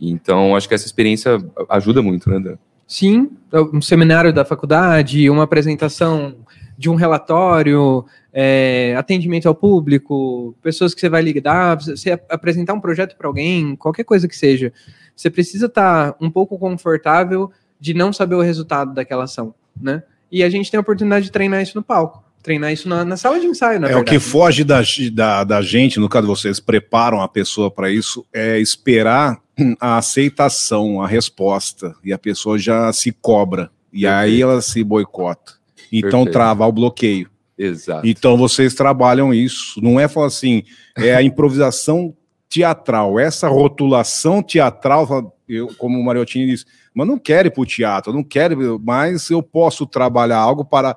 Então, 0.00 0.56
acho 0.56 0.66
que 0.68 0.74
essa 0.74 0.86
experiência 0.86 1.38
ajuda 1.68 2.02
muito, 2.02 2.28
né, 2.28 2.40
Dan? 2.40 2.58
Sim, 2.86 3.30
um 3.72 3.80
seminário 3.80 4.32
da 4.32 4.44
faculdade, 4.44 5.28
uma 5.30 5.44
apresentação 5.44 6.36
de 6.76 6.90
um 6.90 6.94
relatório, 6.96 8.04
é, 8.32 8.94
atendimento 8.98 9.46
ao 9.48 9.54
público, 9.54 10.54
pessoas 10.60 10.92
que 10.92 11.00
você 11.00 11.08
vai 11.08 11.22
ligar, 11.22 11.76
você 11.76 12.12
ap- 12.12 12.26
apresentar 12.28 12.74
um 12.74 12.80
projeto 12.80 13.16
para 13.16 13.28
alguém, 13.28 13.76
qualquer 13.76 14.04
coisa 14.04 14.26
que 14.28 14.36
seja. 14.36 14.72
Você 15.14 15.30
precisa 15.30 15.66
estar 15.66 16.16
um 16.20 16.30
pouco 16.30 16.58
confortável 16.58 17.50
de 17.78 17.94
não 17.94 18.12
saber 18.12 18.34
o 18.34 18.40
resultado 18.40 18.92
daquela 18.92 19.24
ação, 19.24 19.54
né? 19.80 20.02
E 20.30 20.42
a 20.42 20.50
gente 20.50 20.70
tem 20.70 20.78
a 20.78 20.80
oportunidade 20.80 21.26
de 21.26 21.32
treinar 21.32 21.62
isso 21.62 21.76
no 21.76 21.82
palco, 21.82 22.23
treinar 22.44 22.70
isso 22.70 22.86
na, 22.88 23.04
na 23.06 23.16
sala 23.16 23.40
de 23.40 23.46
ensaio, 23.46 23.80
na 23.80 23.88
é 23.88 23.92
o 23.92 23.94
verdade. 23.96 24.18
que 24.18 24.22
foge 24.22 24.62
da, 24.62 24.82
da, 25.12 25.44
da 25.44 25.62
gente, 25.62 25.98
no 25.98 26.10
caso 26.10 26.26
vocês 26.26 26.60
preparam 26.60 27.22
a 27.22 27.26
pessoa 27.26 27.70
para 27.70 27.90
isso, 27.90 28.24
é 28.32 28.60
esperar 28.60 29.40
a 29.80 29.96
aceitação, 29.96 31.00
a 31.00 31.08
resposta, 31.08 31.96
e 32.04 32.12
a 32.12 32.18
pessoa 32.18 32.58
já 32.58 32.92
se 32.92 33.10
cobra, 33.10 33.70
e 33.90 34.06
aí 34.06 34.42
ela 34.42 34.60
se 34.60 34.84
boicota. 34.84 35.54
Então 35.90 36.24
Perfeito. 36.24 36.32
trava 36.32 36.66
o 36.66 36.72
bloqueio. 36.72 37.30
Exato. 37.56 38.06
Então 38.06 38.36
vocês 38.36 38.74
trabalham 38.74 39.32
isso. 39.32 39.80
Não 39.80 39.98
é 39.98 40.08
falar 40.08 40.26
assim, 40.26 40.64
é 40.96 41.14
a 41.14 41.22
improvisação 41.22 42.14
teatral, 42.48 43.18
essa 43.18 43.48
rotulação 43.48 44.42
teatral, 44.42 45.34
eu, 45.48 45.68
como 45.78 45.98
o 45.98 46.04
Mariottini 46.04 46.46
disse, 46.46 46.66
mas 46.92 47.06
não 47.06 47.18
quero 47.18 47.48
ir 47.48 47.50
para 47.50 47.62
o 47.62 47.66
teatro, 47.66 48.12
não 48.12 48.22
quero, 48.22 48.80
mas 48.84 49.30
eu 49.30 49.42
posso 49.42 49.86
trabalhar 49.86 50.38
algo 50.38 50.64
para 50.64 50.96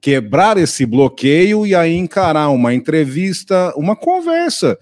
quebrar 0.00 0.56
esse 0.56 0.86
bloqueio 0.86 1.66
e 1.66 1.74
aí 1.74 1.94
encarar 1.94 2.48
uma 2.50 2.72
entrevista, 2.74 3.72
uma 3.76 3.94
conversa. 3.94 4.78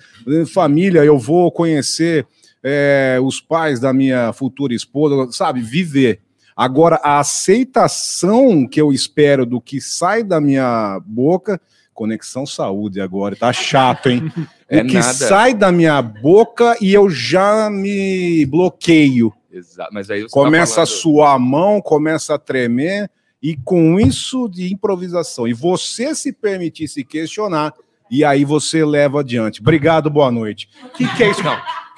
Família, 0.52 1.04
eu 1.04 1.18
vou 1.18 1.50
conhecer 1.50 2.26
é, 2.62 3.18
os 3.22 3.40
pais 3.40 3.80
da 3.80 3.92
minha 3.92 4.32
futura 4.32 4.74
esposa, 4.74 5.30
sabe? 5.32 5.60
Viver. 5.60 6.20
Agora, 6.56 7.00
a 7.02 7.20
aceitação 7.20 8.66
que 8.66 8.80
eu 8.80 8.92
espero 8.92 9.46
do 9.46 9.60
que 9.60 9.80
sai 9.80 10.22
da 10.22 10.40
minha 10.40 11.00
boca, 11.06 11.60
conexão 11.94 12.44
saúde 12.46 13.00
agora, 13.00 13.36
tá 13.36 13.52
chato, 13.52 14.08
hein? 14.08 14.30
É 14.70 14.82
o 14.82 14.86
que 14.86 14.94
nada. 14.98 15.14
sai 15.14 15.54
da 15.54 15.72
minha 15.72 16.02
boca 16.02 16.76
e 16.78 16.92
eu 16.92 17.08
já 17.08 17.70
me 17.70 18.44
bloqueio. 18.44 19.32
Exato. 19.50 19.88
Mas 19.94 20.10
aí 20.10 20.24
tá 20.24 20.28
Começa 20.30 20.72
a 20.82 20.86
falando- 20.86 20.88
suar 21.00 21.34
a 21.36 21.38
mão, 21.38 21.80
começa 21.80 22.34
a 22.34 22.38
tremer, 22.38 23.10
e 23.42 23.56
com 23.56 23.98
isso 24.00 24.48
de 24.48 24.72
improvisação, 24.72 25.46
e 25.46 25.52
você 25.52 26.14
se 26.14 26.32
permitir 26.32 26.88
se 26.88 27.04
questionar, 27.04 27.72
e 28.10 28.24
aí 28.24 28.44
você 28.44 28.84
leva 28.84 29.20
adiante. 29.20 29.60
Obrigado, 29.60 30.08
boa 30.10 30.30
noite. 30.30 30.68
O 30.84 30.88
que, 30.90 31.06
que 31.16 31.22
é 31.24 31.30
isso? 31.30 31.42
Não. 31.42 31.56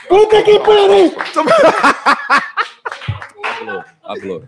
Puta 0.09 0.43
que 0.43 0.59
pariu! 0.59 1.15
Hablou, 4.03 4.45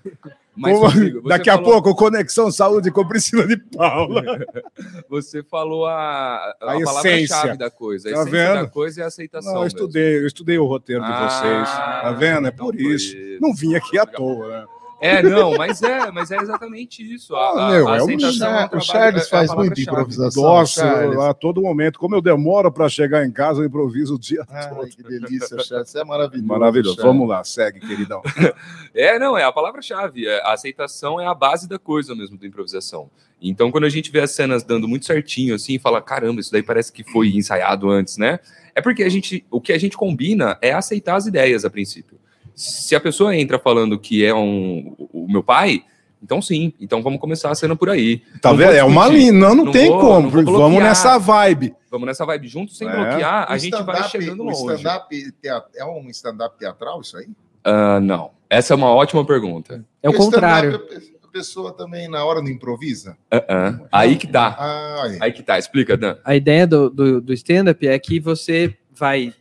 hablou. 0.55 1.23
Daqui 1.29 1.49
a 1.49 1.55
falou- 1.55 1.73
pouco, 1.83 1.95
Conexão 1.95 2.51
Saúde 2.51 2.91
com 2.91 3.07
Priscila 3.07 3.47
de 3.47 3.57
Paula. 3.57 4.23
Você 5.09 5.43
falou 5.43 5.87
a, 5.87 5.95
a, 5.95 6.51
A 6.61 6.67
palavra-chave 6.67 7.09
essência. 7.23 7.57
da 7.57 7.71
coisa. 7.71 8.09
A 8.11 8.13
Tá 8.13 8.21
essência 8.23 8.39
vendo? 8.49 8.63
da 8.65 8.67
coisa 8.69 9.01
é 9.01 9.05
a 9.05 9.07
aceitação. 9.07 9.53
Não, 9.53 9.61
eu 9.61 9.65
mesmo. 9.65 9.79
estudei, 9.79 10.17
eu 10.19 10.27
estudei 10.27 10.59
o 10.59 10.67
roteiro 10.67 11.03
de 11.03 11.11
Ah, 11.11 11.29
vocês. 11.29 11.69
Tá 11.71 12.13
vendo? 12.13 12.47
É 12.47 12.51
então 12.51 12.67
por 12.67 12.75
foi 12.75 12.85
isso. 12.95 13.17
Não 13.41 13.55
vim 13.55 13.75
aqui 13.75 13.99
à 13.99 14.05
toa, 14.05 14.49
né? 14.49 14.67
É, 15.03 15.21
não, 15.23 15.57
mas 15.57 15.83
é, 15.83 16.11
mas 16.13 16.31
é 16.31 16.37
exatamente 16.37 17.03
isso. 17.03 17.35
A, 17.35 17.51
Ah, 17.67 17.71
meu, 17.73 17.89
a 17.89 17.97
é 17.97 17.99
é 17.99 18.03
o 18.03 18.07
trabalho- 18.07 18.81
Charles 18.81 19.23
é 19.23 19.27
a 19.27 19.29
faz 19.29 19.55
muita 19.55 19.75
chave. 19.75 19.83
improvisação. 19.91 20.43
Nossa, 20.43 21.29
a 21.31 21.35
todo 21.35 21.61
momento. 21.61 21.99
Como 21.99 22.15
eu 22.15 22.23
demoro 22.23 22.71
para 22.71 22.89
chegar 22.89 23.27
em 23.27 23.33
casa, 23.33 23.61
eu 23.63 23.67
improviso 23.67 24.15
o 24.15 24.19
dia 24.19 24.45
Ai, 24.49 24.69
todo. 24.69 24.87
que 24.89 25.03
delícia, 25.03 25.59
Charles. 25.59 25.91
Você 25.91 25.99
é 26.01 26.05
maravilhoso. 26.05 26.47
Maravilhoso. 26.47 26.95
Charles. 26.97 27.13
Vamos 27.13 27.29
lá, 27.29 27.43
segue, 27.43 27.81
queridão. 27.81 28.23
É, 28.95 29.19
não, 29.19 29.37
é 29.37 29.43
a 29.43 29.51
palavra-chave. 29.51 30.27
É, 30.27 30.41
a 30.47 30.53
aceitação 30.53 31.21
é 31.21 31.27
a 31.27 31.35
base 31.35 31.69
da 31.69 31.79
coisa 31.79 32.15
mesmo 32.15 32.37
da 32.37 32.47
improvisação. 32.47 33.11
Então, 33.41 33.73
quando 33.73 33.85
a 33.85 33.89
gente 33.89 34.11
vê 34.13 34.21
as 34.21 34.31
cenas 34.31 34.63
dando 34.63 34.87
muito 34.87 35.05
certinho, 35.07 35.55
assim, 35.55 35.79
fala, 35.79 36.01
caramba, 36.01 36.41
isso 36.41 36.53
daí 36.53 36.63
parece 36.63 36.93
que 36.93 37.03
foi 37.03 37.29
ensaiado 37.35 37.91
antes, 37.91 38.17
né? 38.19 38.39
É 38.75 38.81
porque 38.81 39.03
a 39.03 39.09
gente, 39.09 39.45
o 39.51 39.61
que 39.61 39.73
a 39.73 39.79
gente 39.79 39.97
combina 39.97 40.57
é 40.63 40.73
aceitar 40.73 41.17
as 41.17 41.27
ideias 41.27 41.65
a 41.65 41.71
princípio. 41.71 42.19
Se 42.55 42.95
a 42.95 43.01
pessoa 43.01 43.37
entra 43.37 43.59
falando 43.59 43.99
que 43.99 44.25
é 44.25 44.35
um, 44.35 44.95
o 45.13 45.27
meu 45.31 45.43
pai, 45.43 45.83
então 46.23 46.41
sim, 46.41 46.73
então 46.81 47.03
vamos 47.03 47.19
começar 47.21 47.51
a 47.51 47.55
cena 47.55 47.75
por 47.75 47.89
aí. 47.91 48.23
Tá 48.41 48.51
Não 48.51 48.57
vendo? 48.57 48.73
É 48.73 48.85
uma 48.85 49.09
linha. 49.09 49.33
Não, 49.33 49.55
não, 49.55 49.65
Não 49.67 49.73
tem 49.73 49.89
vou- 49.89 50.01
como. 50.01 50.31
não 50.31 50.53
Vamos 50.53 50.83
nessa 50.83 51.19
vibe. 51.19 51.75
Vamos 51.91 52.07
nessa 52.07 52.25
vibe 52.25 52.49
junto, 52.49 52.73
sem 52.73 52.89
É. 52.89 52.93
bloquear, 52.95 53.51
a 53.51 53.55
O 53.55 53.59
gente 53.59 53.73
vai 53.73 53.81
stand-up- 53.81 54.11
chegando 54.11 54.41
o 54.43 54.45
longe. 54.47 54.75
stand-up 54.77 55.33
tea- 55.43 55.65
é 55.77 55.85
um 55.85 56.09
stand-up 56.11 56.57
teatral, 56.59 57.01
isso 57.01 57.17
aí? 57.19 57.27
Ah, 57.65 58.01
não, 58.01 58.31
essa 58.49 58.73
é 58.73 58.77
uma 58.77 58.91
ótima 58.93 59.25
pergunta. 59.27 59.85
É 60.03 60.09
o 60.09 60.13
Porque 60.13 60.25
contrário. 60.25 60.71
stand-up, 60.73 61.13
A 61.25 61.29
pessoa 61.33 61.73
também, 61.73 62.09
na 62.11 62.23
hora, 62.27 62.43
não 62.43 62.49
improvisa? 62.51 63.17
Ah, 63.31 63.45
ah. 63.49 63.79
Aí 63.91 64.17
que 64.17 64.27
tá, 64.27 64.55
Ah, 64.59 65.03
aí. 65.05 65.19
aí 65.19 65.33
que 65.33 65.43
tá. 65.43 65.59
Explica, 65.59 65.97
Dan. 65.97 66.17
A 66.27 66.37
ideia 66.37 66.67
do, 66.67 66.91
do, 66.91 67.21
do 67.23 67.33
stand-up 67.33 67.89
é 67.89 67.99
que 67.99 68.21
você 68.21 68.77
vai 68.95 69.33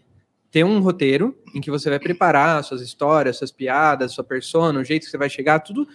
ter 0.51 0.63
um 0.65 0.79
roteiro 0.81 1.35
em 1.55 1.61
que 1.61 1.71
você 1.71 1.89
vai 1.89 1.97
preparar 1.99 2.63
suas 2.63 2.81
histórias, 2.81 3.37
suas 3.37 3.51
piadas, 3.51 4.11
sua 4.11 4.23
persona, 4.23 4.79
o 4.79 4.83
jeito 4.83 5.05
que 5.05 5.09
você 5.11 5.17
vai 5.17 5.29
chegar, 5.29 5.59
tudo 5.59 5.87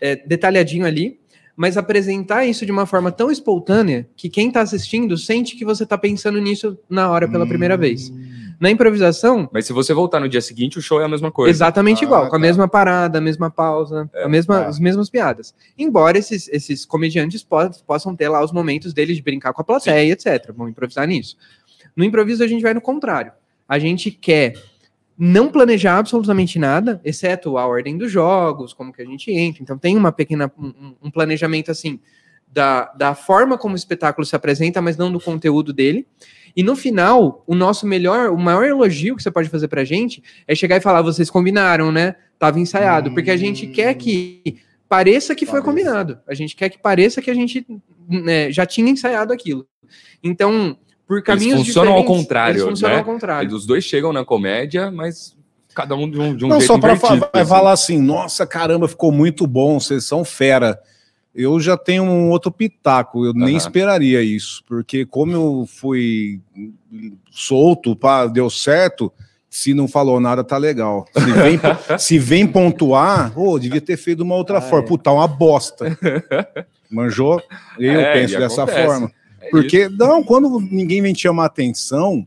é, 0.00 0.16
detalhadinho 0.16 0.84
ali, 0.84 1.20
mas 1.54 1.76
apresentar 1.76 2.44
isso 2.44 2.66
de 2.66 2.72
uma 2.72 2.86
forma 2.86 3.12
tão 3.12 3.30
espontânea 3.30 4.08
que 4.16 4.28
quem 4.28 4.48
está 4.48 4.60
assistindo 4.62 5.16
sente 5.16 5.54
que 5.54 5.64
você 5.64 5.84
está 5.84 5.96
pensando 5.96 6.40
nisso 6.40 6.76
na 6.88 7.08
hora 7.10 7.28
pela 7.28 7.46
primeira 7.46 7.76
vez. 7.76 8.12
Na 8.58 8.70
improvisação, 8.70 9.48
Mas 9.52 9.66
se 9.66 9.72
você 9.72 9.92
voltar 9.92 10.20
no 10.20 10.28
dia 10.28 10.40
seguinte, 10.40 10.78
o 10.78 10.82
show 10.82 11.00
é 11.00 11.04
a 11.04 11.08
mesma 11.08 11.32
coisa. 11.32 11.50
Exatamente 11.50 12.04
Ah, 12.04 12.06
igual, 12.06 12.22
com 12.22 12.36
a 12.36 12.38
tá. 12.38 12.38
mesma 12.38 12.68
parada, 12.68 13.18
a 13.18 13.20
mesma 13.20 13.50
pausa, 13.50 14.08
É, 14.14 14.24
a 14.24 14.28
mesma, 14.28 14.60
tá. 14.60 14.66
as 14.68 14.78
mesmas 14.78 15.10
piadas. 15.10 15.52
Embora 15.76 16.16
esses, 16.16 16.48
esses 16.48 16.84
comediantes 16.84 17.42
po- 17.42 17.70
possam 17.86 18.14
ter 18.14 18.28
lá 18.28 18.42
os 18.42 18.52
momentos 18.52 18.92
deles 18.94 19.16
de 19.16 19.22
brincar 19.22 19.52
com 19.52 19.60
a 19.60 19.64
plateia, 19.64 20.12
etc. 20.12 20.52
Vão 20.56 20.68
improvisar 20.68 21.06
nisso. 21.08 21.36
No 21.96 22.04
improviso, 22.04 22.42
a 22.44 22.46
gente 22.46 22.62
vai 22.62 22.72
no 22.72 22.80
contrário. 22.80 23.32
A 23.72 23.78
gente 23.78 24.10
quer 24.10 24.52
não 25.16 25.48
planejar 25.48 25.96
absolutamente 25.96 26.58
nada, 26.58 27.00
exceto 27.02 27.56
a 27.56 27.66
ordem 27.66 27.96
dos 27.96 28.12
jogos, 28.12 28.74
como 28.74 28.92
que 28.92 29.00
a 29.00 29.04
gente 29.06 29.30
entra. 29.32 29.62
Então, 29.62 29.78
tem 29.78 29.96
uma 29.96 30.12
pequena 30.12 30.52
um, 30.58 30.94
um- 31.02 31.10
planejamento 31.10 31.70
assim 31.70 31.98
da, 32.46 32.92
da 32.92 33.14
forma 33.14 33.56
como 33.56 33.72
o 33.72 33.76
espetáculo 33.78 34.26
se 34.26 34.36
apresenta, 34.36 34.82
mas 34.82 34.98
não 34.98 35.10
do 35.10 35.18
conteúdo 35.18 35.72
dele. 35.72 36.06
E 36.54 36.62
no 36.62 36.76
final, 36.76 37.42
o 37.46 37.54
nosso 37.54 37.86
melhor, 37.86 38.28
o 38.28 38.36
maior 38.36 38.64
elogio 38.66 39.16
que 39.16 39.22
você 39.22 39.30
pode 39.30 39.48
fazer 39.48 39.68
pra 39.68 39.84
gente 39.84 40.22
é 40.46 40.54
chegar 40.54 40.76
e 40.76 40.80
falar: 40.82 41.00
vocês 41.00 41.30
combinaram, 41.30 41.90
né? 41.90 42.14
Tava 42.38 42.60
ensaiado. 42.60 43.14
Porque 43.14 43.30
a 43.30 43.38
gente 43.38 43.66
quer 43.68 43.94
que 43.94 44.58
pareça 44.86 45.34
que 45.34 45.46
foi 45.46 45.62
combinado. 45.62 46.18
A 46.28 46.34
gente 46.34 46.54
quer 46.54 46.68
que 46.68 46.76
pareça 46.78 47.22
que 47.22 47.30
a 47.30 47.34
gente 47.34 47.66
né, 48.06 48.52
já 48.52 48.66
tinha 48.66 48.90
ensaiado 48.90 49.32
aquilo. 49.32 49.66
Então, 50.22 50.76
por 51.20 51.22
caminhos 51.22 51.66
funcionam 51.66 51.92
ao 51.92 51.98
diferentes, 52.00 52.22
contrário, 52.26 52.52
Eles 52.52 52.62
funcionam 52.70 52.94
né? 52.96 53.00
ao 53.00 53.04
contrário. 53.06 53.54
Os 53.56 53.66
dois 53.66 53.84
chegam 53.84 54.12
na 54.12 54.24
comédia, 54.24 54.90
mas 54.90 55.36
cada 55.74 55.94
um 55.94 56.10
de 56.10 56.18
um, 56.18 56.34
de 56.36 56.44
um 56.44 56.48
não, 56.48 56.58
jeito 56.58 56.72
só 56.72 56.78
para 56.78 56.94
invertido, 56.94 57.28
assim. 57.32 57.48
falar 57.48 57.72
assim, 57.72 58.00
nossa, 58.00 58.46
caramba, 58.46 58.88
ficou 58.88 59.12
muito 59.12 59.46
bom, 59.46 59.78
vocês 59.80 60.04
são 60.04 60.24
fera. 60.24 60.78
Eu 61.34 61.58
já 61.60 61.76
tenho 61.76 62.02
um 62.02 62.28
outro 62.30 62.50
pitaco, 62.52 63.24
eu 63.24 63.32
nem 63.32 63.48
Aham. 63.50 63.56
esperaria 63.56 64.22
isso, 64.22 64.62
porque 64.66 65.06
como 65.06 65.32
eu 65.32 65.66
fui 65.66 66.40
solto, 67.30 67.96
pá, 67.96 68.26
deu 68.26 68.50
certo, 68.50 69.10
se 69.48 69.72
não 69.74 69.88
falou 69.88 70.20
nada, 70.20 70.44
tá 70.44 70.56
legal. 70.58 71.06
Se 71.14 71.32
vem, 71.32 71.60
se 71.98 72.18
vem 72.18 72.46
pontuar, 72.46 73.38
ô, 73.38 73.58
devia 73.58 73.80
ter 73.80 73.96
feito 73.96 74.22
uma 74.22 74.34
outra 74.34 74.58
Ah, 74.58 74.62
forma. 74.62 74.84
é. 74.84 74.88
Puta, 74.88 75.10
uma 75.10 75.26
bosta. 75.28 75.98
Manjou? 76.90 77.40
Eu 77.78 78.00
É, 78.00 78.12
penso 78.12 78.38
dessa 78.38 78.62
acontece. 78.64 78.86
forma. 78.86 79.10
É 79.42 79.50
Porque, 79.50 79.88
não, 79.88 80.22
quando 80.22 80.60
ninguém 80.60 81.02
vem 81.02 81.12
te 81.12 81.22
chamar 81.22 81.46
atenção, 81.46 82.26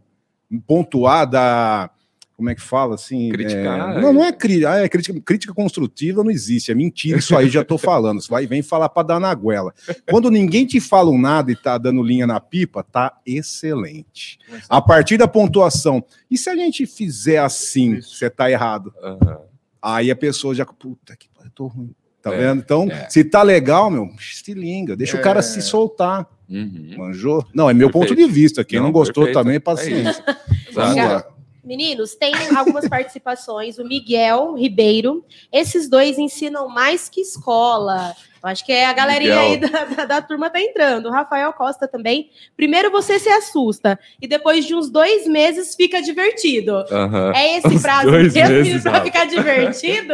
pontuar 0.67 1.29
da. 1.29 1.89
Como 2.35 2.49
é 2.49 2.55
que 2.55 2.61
fala 2.61 2.95
assim? 2.95 3.29
Criticar, 3.29 3.95
é, 3.97 4.01
não, 4.01 4.11
não 4.11 4.25
é, 4.25 4.29
cri, 4.33 4.65
ah, 4.65 4.75
é 4.79 4.89
crítica, 4.89 5.17
crítica 5.21 5.53
construtiva, 5.53 6.21
não 6.21 6.29
existe. 6.29 6.69
É 6.69 6.75
mentira, 6.75 7.17
isso 7.17 7.33
aí 7.33 7.47
já 7.49 7.63
tô 7.63 7.77
falando. 7.77 8.21
Você 8.21 8.27
vai 8.29 8.43
e 8.43 8.45
vem 8.47 8.61
falar 8.61 8.89
para 8.89 9.07
dar 9.07 9.19
na 9.21 9.33
goela. 9.33 9.73
Quando 10.09 10.29
ninguém 10.29 10.65
te 10.65 10.81
fala 10.81 11.09
um 11.09 11.17
nada 11.17 11.49
e 11.49 11.55
tá 11.55 11.77
dando 11.77 12.03
linha 12.03 12.27
na 12.27 12.41
pipa, 12.41 12.83
tá 12.83 13.17
excelente. 13.25 14.37
A 14.67 14.81
partir 14.81 15.15
da 15.17 15.29
pontuação. 15.29 16.03
E 16.29 16.37
se 16.37 16.49
a 16.49 16.55
gente 16.57 16.85
fizer 16.85 17.37
assim, 17.37 18.01
você 18.01 18.29
tá 18.29 18.51
errado? 18.51 18.93
Aham. 19.01 19.37
Aí 19.81 20.11
a 20.11 20.15
pessoa 20.15 20.53
já. 20.53 20.65
Puta 20.65 21.15
que 21.15 21.29
pariu, 21.29 21.51
tô 21.55 21.67
ruim. 21.67 21.95
Tá 22.21 22.33
É, 22.33 22.37
vendo? 22.37 22.59
Então, 22.59 22.83
é. 22.91 23.07
se 23.09 23.23
tá 23.23 23.43
legal, 23.43 23.89
meu, 23.89 24.09
se 24.19 24.53
liga, 24.53 24.95
deixa 24.95 25.15
É. 25.15 25.19
o 25.21 25.23
cara 25.23 25.41
se 25.41 25.61
soltar. 25.61 26.27
Uhum. 26.49 26.93
Manjou? 26.97 27.45
Não, 27.53 27.69
é 27.69 27.73
meu 27.73 27.89
Perfeito. 27.89 28.15
ponto 28.15 28.27
de 28.27 28.31
vista. 28.31 28.63
Quem 28.63 28.79
não, 28.79 28.85
Não, 28.87 28.91
gostou 28.91 29.23
perfeito. 29.25 29.39
também, 29.43 29.55
É 29.55 29.59
paciência. 29.59 30.23
Vamos 30.73 30.97
Exato. 30.97 31.27
lá. 31.27 31.35
Meninos, 31.63 32.13
tem 32.15 32.31
algumas 32.55 32.87
participações. 32.87 33.79
O 33.79 33.83
Miguel 33.85 34.53
Ribeiro. 34.53 35.25
Esses 35.51 35.89
dois 35.89 36.19
ensinam 36.19 36.69
mais 36.69 37.09
que 37.09 37.21
escola. 37.21 38.13
Eu 38.45 38.49
acho 38.51 38.63
que 38.63 38.71
é 38.71 38.85
a 38.85 38.93
galerinha 38.93 39.39
aí 39.39 39.57
da, 39.57 39.85
da, 39.85 40.05
da 40.05 40.21
turma 40.21 40.51
tá 40.51 40.61
entrando. 40.61 41.07
O 41.07 41.11
Rafael 41.11 41.51
Costa 41.53 41.87
também. 41.87 42.29
Primeiro 42.55 42.91
você 42.91 43.17
se 43.17 43.27
assusta 43.27 43.97
e 44.21 44.27
depois 44.27 44.65
de 44.65 44.75
uns 44.75 44.87
dois 44.87 45.25
meses 45.25 45.73
fica 45.75 45.99
divertido. 45.99 46.75
Aham. 46.91 47.31
É 47.35 47.57
esse 47.57 47.67
Uns 47.67 47.81
prazo 47.81 48.11
dois 48.11 48.31
mesmo 48.35 48.53
meses, 48.53 48.83
pra 48.83 49.01
ficar 49.03 49.25
divertido? 49.25 50.13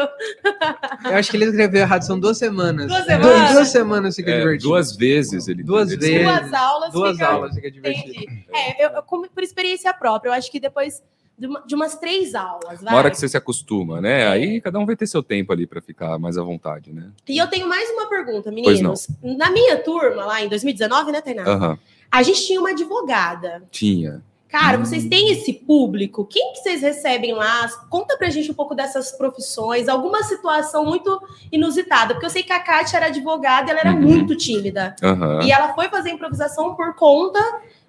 Eu 1.04 1.15
acho 1.17 1.30
que 1.30 1.36
ele 1.36 1.44
escreveu 1.46 1.82
errado, 1.82 2.04
são 2.04 2.17
duas 2.17 2.38
semanas. 2.38 2.88
Duas 2.88 3.04
semanas? 3.06 3.52
Duas 3.52 3.67
semanas 3.67 4.15
fica 4.15 4.32
É, 4.32 4.38
divertido. 4.39 4.70
duas 4.70 4.96
vezes 4.96 5.48
ele 5.50 5.62
Duas 5.63 5.89
vezes. 5.89 6.24
Duas 6.24 6.54
aulas 6.54 6.94
Duas 6.94 7.12
fica- 7.17 7.28
aulas 7.28 7.54
fica 7.54 7.70
divertido. 7.70 8.10
Entendi. 8.15 8.46
É, 8.54 8.86
eu, 8.86 8.89
eu- 8.91 9.04
como 9.04 9.28
por 9.30 9.44
experiência 9.44 9.94
própria, 9.94 10.30
eu 10.30 10.34
acho 10.34 10.50
que 10.50 10.58
depois 10.60 11.04
de, 11.41 11.47
uma- 11.47 11.62
de 11.65 11.73
umas 11.75 11.95
três 11.97 12.36
aulas, 12.36 12.82
vai. 12.82 12.93
Uma 12.93 12.97
hora 12.99 13.10
que 13.10 13.17
você 13.17 13.27
se 13.27 13.36
acostuma, 13.36 13.99
né? 13.99 14.27
Aí 14.27 14.62
cada 14.62 14.77
um 14.77 14.86
vai 14.86 14.95
ter 14.95 15.08
seu 15.08 15.23
tempo 15.23 15.51
ali 15.51 15.65
pra 15.65 15.82
ficar 15.82 16.19
mais 16.19 16.38
à 16.38 16.43
vontade, 16.43 16.93
né? 16.93 17.10
E 17.27 17.38
eu 17.38 17.47
tenho 17.47 17.67
mais 17.67 17.89
uma 17.89 18.08
pergunta, 18.08 18.51
Pois 18.51 18.56
meninos. 18.56 19.08
Na 19.23 19.49
minha 19.49 19.77
turma, 19.77 20.23
lá 20.25 20.41
em 20.43 20.47
2019, 20.47 21.12
né, 21.12 21.19
Tainá? 21.21 21.43
Aham. 21.43 21.80
A 22.12 22.21
gente 22.23 22.45
tinha 22.45 22.60
uma 22.60 22.69
advogada. 22.69 23.63
Tinha. 23.71 24.21
Cara, 24.47 24.77
Hum. 24.77 24.84
vocês 24.86 25.06
têm 25.06 25.32
esse 25.32 25.54
público? 25.54 26.25
Quem 26.25 26.51
que 26.51 26.60
vocês 26.60 26.82
recebem 26.82 27.34
lá? 27.34 27.67
Conta 27.89 28.17
pra 28.17 28.30
gente 28.30 28.51
um 28.51 28.54
pouco 28.54 28.75
dessas 28.75 29.10
profissões, 29.13 29.88
alguma 29.88 30.21
situação 30.23 30.84
muito 30.86 31.21
inusitada. 31.51 32.13
Porque 32.13 32.25
eu 32.25 32.30
sei 32.30 32.43
que 32.43 32.51
a 32.51 32.60
Kátia 32.60 32.97
era 32.97 33.06
advogada 33.08 33.69
e 33.69 33.71
ela 33.71 33.80
era 33.80 33.91
Uhum. 33.93 34.01
muito 34.01 34.36
tímida. 34.36 34.93
Aham. 35.01 35.39
E 35.43 35.51
ela 35.51 35.73
foi 35.73 35.88
fazer 35.88 36.10
improvisação 36.12 36.75
por 36.75 36.93
conta 36.95 37.39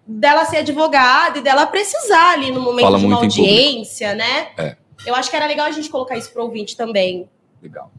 dela 0.06 0.44
ser 0.44 0.58
advogada 0.58 1.38
e 1.38 1.42
dela 1.42 1.66
precisar 1.66 2.32
ali 2.32 2.50
no 2.50 2.60
momento 2.60 2.84
Fala 2.84 2.98
de 2.98 3.06
uma 3.06 3.16
audiência, 3.16 4.14
né? 4.14 4.48
É. 4.58 4.76
Eu 5.06 5.14
acho 5.14 5.30
que 5.30 5.36
era 5.36 5.46
legal 5.46 5.66
a 5.66 5.70
gente 5.70 5.88
colocar 5.88 6.16
isso 6.16 6.32
pro 6.32 6.42
ouvinte 6.42 6.76
também. 6.76 7.28
Legal. 7.62 7.90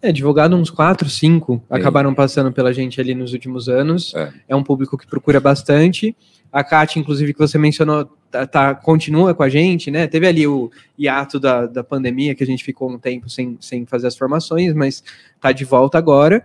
É, 0.00 0.08
advogado, 0.08 0.54
uns 0.54 0.70
quatro, 0.70 1.10
cinco 1.10 1.62
acabaram 1.68 2.14
passando 2.14 2.52
pela 2.52 2.72
gente 2.72 3.00
ali 3.00 3.14
nos 3.14 3.32
últimos 3.32 3.68
anos. 3.68 4.14
É. 4.14 4.32
É, 4.48 4.56
um 4.56 4.62
público 4.62 4.96
que 4.96 5.06
procura 5.06 5.40
bastante. 5.40 6.16
A 6.52 6.62
Kátia, 6.62 7.00
inclusive, 7.00 7.34
que 7.34 7.38
você 7.38 7.58
mencionou, 7.58 8.08
tá, 8.30 8.46
tá- 8.46 8.74
continua 8.74 9.34
com 9.34 9.42
a 9.42 9.48
gente, 9.48 9.90
né? 9.90 10.06
Teve 10.06 10.26
ali 10.26 10.46
o 10.46 10.70
hiato 10.98 11.40
da, 11.40 11.66
da 11.66 11.82
pandemia, 11.82 12.34
que 12.34 12.44
a 12.44 12.46
gente 12.46 12.62
ficou 12.64 12.90
um 12.90 12.98
tempo 12.98 13.28
sem, 13.28 13.58
sem 13.60 13.84
fazer 13.84 14.06
as 14.06 14.16
formações, 14.16 14.72
mas 14.72 15.02
tá 15.40 15.50
de 15.50 15.64
volta 15.64 15.98
agora. 15.98 16.44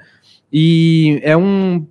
E 0.52 1.20
é 1.24 1.38
um. 1.38 1.86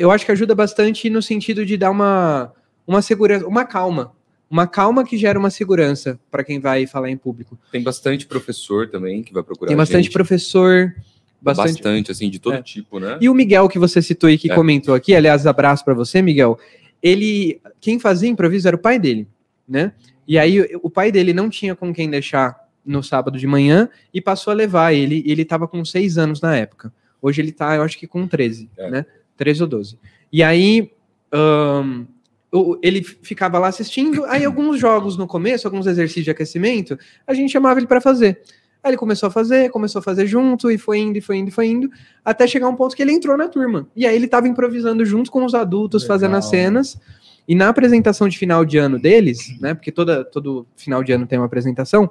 Eu 0.00 0.10
acho 0.10 0.24
que 0.24 0.32
ajuda 0.32 0.54
bastante 0.54 1.10
no 1.10 1.20
sentido 1.20 1.66
de 1.66 1.76
dar 1.76 1.90
uma, 1.90 2.52
uma 2.86 3.02
segurança, 3.02 3.46
uma 3.46 3.66
calma. 3.66 4.12
Uma 4.50 4.66
calma 4.66 5.04
que 5.04 5.18
gera 5.18 5.38
uma 5.38 5.50
segurança 5.50 6.18
para 6.30 6.42
quem 6.42 6.58
vai 6.58 6.86
falar 6.86 7.10
em 7.10 7.16
público. 7.18 7.58
Tem 7.70 7.82
bastante 7.82 8.26
professor 8.26 8.88
também 8.88 9.22
que 9.22 9.32
vai 9.32 9.42
procurar 9.42 9.68
Tem 9.68 9.76
bastante 9.76 10.04
gente. 10.04 10.12
professor, 10.12 10.94
Bastante, 11.42 11.74
bastante 11.74 12.10
assim, 12.10 12.28
de 12.30 12.38
todo 12.38 12.54
É. 12.54 12.62
tipo, 12.62 12.98
né? 12.98 13.18
E 13.20 13.28
o 13.28 13.34
Miguel 13.34 13.68
que 13.68 13.78
você 13.78 14.00
citou 14.00 14.28
e 14.30 14.36
que 14.38 14.50
É. 14.50 14.54
comentou 14.54 14.94
aqui, 14.94 15.14
aliás, 15.14 15.46
abraço 15.46 15.84
para 15.84 15.92
você, 15.94 16.20
Miguel. 16.22 16.58
Ele, 17.02 17.60
quem 17.80 17.98
fazia 17.98 18.28
improviso 18.28 18.66
era 18.68 18.76
o 18.76 18.80
pai 18.80 18.98
dele, 18.98 19.28
né? 19.68 19.92
E 20.26 20.38
aí 20.38 20.60
o 20.82 20.88
pai 20.90 21.12
dele 21.12 21.32
não 21.34 21.48
tinha 21.50 21.74
com 21.76 21.92
quem 21.94 22.08
deixar 22.10 22.58
no 22.84 23.02
sábado 23.02 23.38
de 23.38 23.46
manhã 23.46 23.88
e 24.12 24.20
passou 24.20 24.50
a 24.50 24.54
levar 24.54 24.92
ele. 24.94 25.22
Ele 25.26 25.42
estava 25.42 25.68
com 25.68 25.84
seis 25.84 26.16
anos 26.18 26.40
na 26.40 26.56
época. 26.56 26.92
Hoje 27.22 27.40
ele 27.42 27.52
tá, 27.52 27.76
eu 27.76 27.82
acho 27.82 27.98
que 27.98 28.06
com 28.06 28.26
13, 28.26 28.68
É. 28.78 28.90
né? 28.90 29.06
13 29.40 29.62
ou 29.62 29.68
12. 29.68 29.98
E 30.30 30.42
aí 30.42 30.92
o- 32.52 32.78
ele 32.82 33.02
ficava 33.02 33.58
lá 33.58 33.68
assistindo. 33.68 34.24
Aí 34.26 34.44
alguns 34.44 34.78
jogos 34.78 35.16
no 35.16 35.26
começo, 35.26 35.66
alguns 35.66 35.86
exercícios 35.86 36.24
de 36.26 36.30
aquecimento, 36.30 36.98
a 37.26 37.32
gente 37.32 37.50
chamava 37.50 37.80
ele 37.80 37.86
para 37.86 38.02
fazer. 38.02 38.40
Aí 38.82 38.90
ele 38.90 38.96
começou 38.98 39.28
a 39.28 39.30
fazer, 39.30 39.70
começou 39.70 40.00
a 40.00 40.02
fazer 40.02 40.26
junto, 40.26 40.70
e 40.70 40.76
foi 40.76 40.98
indo, 40.98 41.16
e 41.16 41.20
foi 41.22 41.36
indo, 41.38 41.48
e 41.48 41.50
foi 41.50 41.66
indo, 41.68 41.90
até 42.24 42.46
chegar 42.46 42.68
um 42.68 42.74
ponto 42.76 42.94
que 42.94 43.02
ele 43.02 43.12
entrou 43.12 43.36
na 43.36 43.48
turma. 43.48 43.86
E 43.96 44.06
aí 44.06 44.14
ele 44.14 44.26
tava 44.28 44.46
improvisando 44.46 45.04
junto 45.06 45.30
com 45.30 45.44
os 45.44 45.54
adultos, 45.54 46.02
Legal. 46.02 46.14
fazendo 46.18 46.36
as 46.36 46.44
cenas. 46.46 47.00
E 47.48 47.54
na 47.54 47.68
apresentação 47.68 48.28
de 48.28 48.36
final 48.38 48.64
de 48.64 48.76
ano 48.78 48.98
deles, 48.98 49.58
né? 49.60 49.72
Porque 49.74 49.90
toda, 49.90 50.22
todo 50.24 50.66
final 50.76 51.02
de 51.02 51.12
ano 51.12 51.26
tem 51.26 51.38
uma 51.38 51.46
apresentação, 51.46 52.10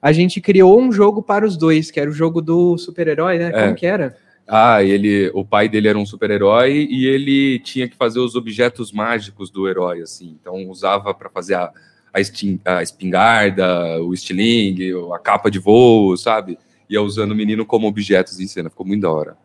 a 0.00 0.12
gente 0.12 0.40
criou 0.40 0.80
um 0.80 0.92
jogo 0.92 1.22
para 1.22 1.44
os 1.44 1.56
dois, 1.56 1.90
que 1.90 1.98
era 2.00 2.08
o 2.08 2.12
jogo 2.12 2.40
do 2.40 2.78
super-herói, 2.78 3.38
né? 3.38 3.50
É. 3.54 3.62
Como 3.64 3.74
que 3.74 3.86
era? 3.86 4.16
Ah, 4.48 4.82
ele, 4.82 5.30
o 5.34 5.44
pai 5.44 5.68
dele 5.68 5.88
era 5.88 5.98
um 5.98 6.06
super-herói 6.06 6.86
e 6.90 7.06
ele 7.06 7.58
tinha 7.58 7.86
que 7.86 7.94
fazer 7.96 8.18
os 8.18 8.34
objetos 8.34 8.90
mágicos 8.92 9.50
do 9.50 9.68
herói, 9.68 10.00
assim. 10.00 10.36
Então 10.40 10.68
usava 10.70 11.12
para 11.12 11.28
fazer 11.28 11.54
a, 11.54 11.70
a, 12.14 12.18
estin- 12.20 12.58
a 12.64 12.82
espingarda, 12.82 14.02
o 14.02 14.14
estilingue, 14.14 14.92
a 15.14 15.18
capa 15.18 15.50
de 15.50 15.58
voo, 15.58 16.16
sabe? 16.16 16.58
Ia 16.88 17.02
usando 17.02 17.32
o 17.32 17.34
menino 17.34 17.66
como 17.66 17.86
objetos 17.86 18.40
em 18.40 18.46
cena. 18.46 18.70
Ficou 18.70 18.86
muito 18.86 19.02
da 19.02 19.10
hora. 19.10 19.36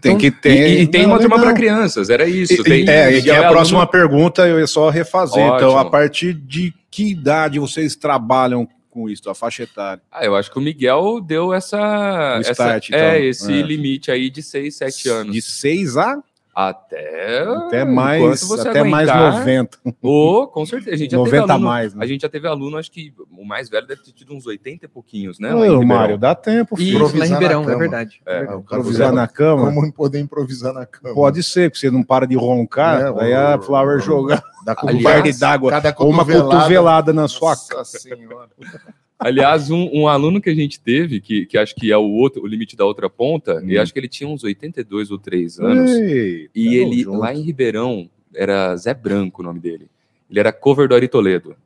Tem 0.00 0.16
que 0.16 0.28
E, 0.28 0.30
ter. 0.30 0.80
e 0.80 0.86
tem 0.86 1.02
Não, 1.02 1.10
uma 1.10 1.18
turma 1.18 1.38
para 1.40 1.52
crianças, 1.52 2.08
era 2.10 2.26
isso. 2.28 2.54
E- 2.54 2.62
Tem, 2.62 2.88
é, 2.88 3.18
e 3.18 3.22
que 3.22 3.30
a 3.30 3.34
é 3.44 3.48
próxima 3.48 3.86
pergunta 3.86 4.46
eu 4.46 4.58
ia 4.60 4.66
só 4.66 4.88
refazer. 4.88 5.42
Então, 5.44 5.72
Ótimo. 5.72 5.78
a 5.78 5.84
partir 5.90 6.32
de 6.32 6.72
que 6.90 7.10
idade 7.10 7.58
vocês 7.58 7.94
trabalham 7.96 8.66
com 8.98 9.08
isso, 9.08 9.28
a 9.30 9.34
faixa 9.34 9.62
etária? 9.62 10.02
Ah, 10.10 10.24
eu 10.24 10.34
acho 10.34 10.50
que 10.50 10.58
o 10.58 10.60
Miguel 10.60 11.20
deu 11.20 11.52
essa. 11.54 11.78
O 11.78 12.40
essa- 12.40 12.52
start, 12.52 12.88
então. 12.88 12.98
é, 12.98 13.24
esse 13.24 13.52
É. 13.52 13.62
limite 13.62 14.10
aí 14.10 14.28
de 14.28 14.42
6, 14.42 14.74
7 14.76 15.08
anos. 15.08 15.32
De 15.32 15.40
6 15.40 15.96
a 15.96 16.22
Até. 16.60 17.42
até 17.44 17.84
mais, 17.84 18.42
você 18.42 18.68
até 18.68 18.82
mais 18.82 19.08
aguentar. 19.08 19.38
90. 19.38 19.78
Ô, 20.02 20.48
com 20.48 20.66
certeza. 20.66 20.96
A 20.96 20.98
gente 20.98 21.12
já 21.12 21.16
90 21.16 21.30
teve 21.40 21.50
a 21.50 21.54
aluno, 21.54 21.68
mais, 21.68 21.94
né? 21.94 22.04
A 22.04 22.08
gente 22.08 22.20
já 22.22 22.28
teve 22.28 22.48
aluno, 22.48 22.76
acho 22.78 22.90
que 22.90 23.14
o 23.30 23.44
mais 23.44 23.68
velho 23.68 23.86
deve 23.86 24.02
ter 24.02 24.10
tido 24.10 24.34
uns 24.34 24.44
80 24.44 24.84
e 24.84 24.88
pouquinhos, 24.88 25.38
né? 25.38 25.54
Ô, 25.54 25.58
Ribeirão. 25.60 25.84
Mário, 25.86 26.18
dá 26.18 26.34
tempo, 26.34 26.76
filho. 26.76 27.06
Isso, 27.06 27.16
lá 27.16 27.26
em 27.26 27.28
Improvisar 27.28 27.30
na 27.30 27.36
Ribeirão, 27.36 27.62
é 27.62 27.66
cama. 27.66 27.78
verdade. 27.78 28.20
É. 28.26 28.38
Ah, 28.38 28.42
o 28.42 28.44
cara 28.44 28.58
Improvisar 28.80 29.12
na 29.12 29.28
cama. 29.28 29.72
Como 29.72 29.92
poder 29.92 30.18
improvisar 30.18 30.72
na 30.72 30.84
cama. 30.84 31.14
Pode 31.14 31.44
ser, 31.44 31.70
porque 31.70 31.78
você 31.78 31.92
não 31.92 32.02
para 32.02 32.26
de 32.26 32.34
roncar, 32.34 33.02
É, 33.02 33.22
aí 33.24 33.32
a 33.34 33.56
o- 33.56 33.62
Flower 33.62 33.98
o- 33.98 34.00
jogar 34.00 34.42
Da 34.64 34.74
um 34.82 35.00
balde 35.00 35.38
d'água 35.38 35.72
ou 35.98 36.10
uma 36.10 36.26
cotovelada 36.26 37.12
na 37.12 37.28
sua 37.28 37.54
cara. 37.56 37.82
Aliás, 39.18 39.68
um, 39.70 39.88
um 39.92 40.06
aluno 40.08 40.40
que 40.40 40.48
a 40.48 40.54
gente 40.54 40.78
teve, 40.78 41.20
que, 41.20 41.44
que 41.46 41.58
acho 41.58 41.74
que 41.74 41.90
é 41.90 41.96
o 41.96 42.02
outro, 42.08 42.42
o 42.42 42.46
limite 42.46 42.76
da 42.76 42.84
outra 42.84 43.10
ponta, 43.10 43.60
e 43.66 43.76
acho 43.76 43.92
que 43.92 43.98
ele 43.98 44.06
tinha 44.08 44.28
uns 44.28 44.44
82 44.44 45.10
ou 45.10 45.18
3 45.18 45.58
anos. 45.58 45.90
Ei, 45.90 46.48
E 46.54 46.76
ele, 46.76 47.02
junto. 47.02 47.18
lá 47.18 47.34
em 47.34 47.40
Ribeirão, 47.42 48.08
era 48.34 48.76
Zé 48.76 48.94
Branco 48.94 49.42
o 49.42 49.44
nome 49.44 49.58
dele. 49.58 49.88
Ele 50.30 50.38
era 50.38 50.52
cover 50.52 50.86
do 50.88 50.94
Ari 50.94 51.08
Toledo. 51.08 51.56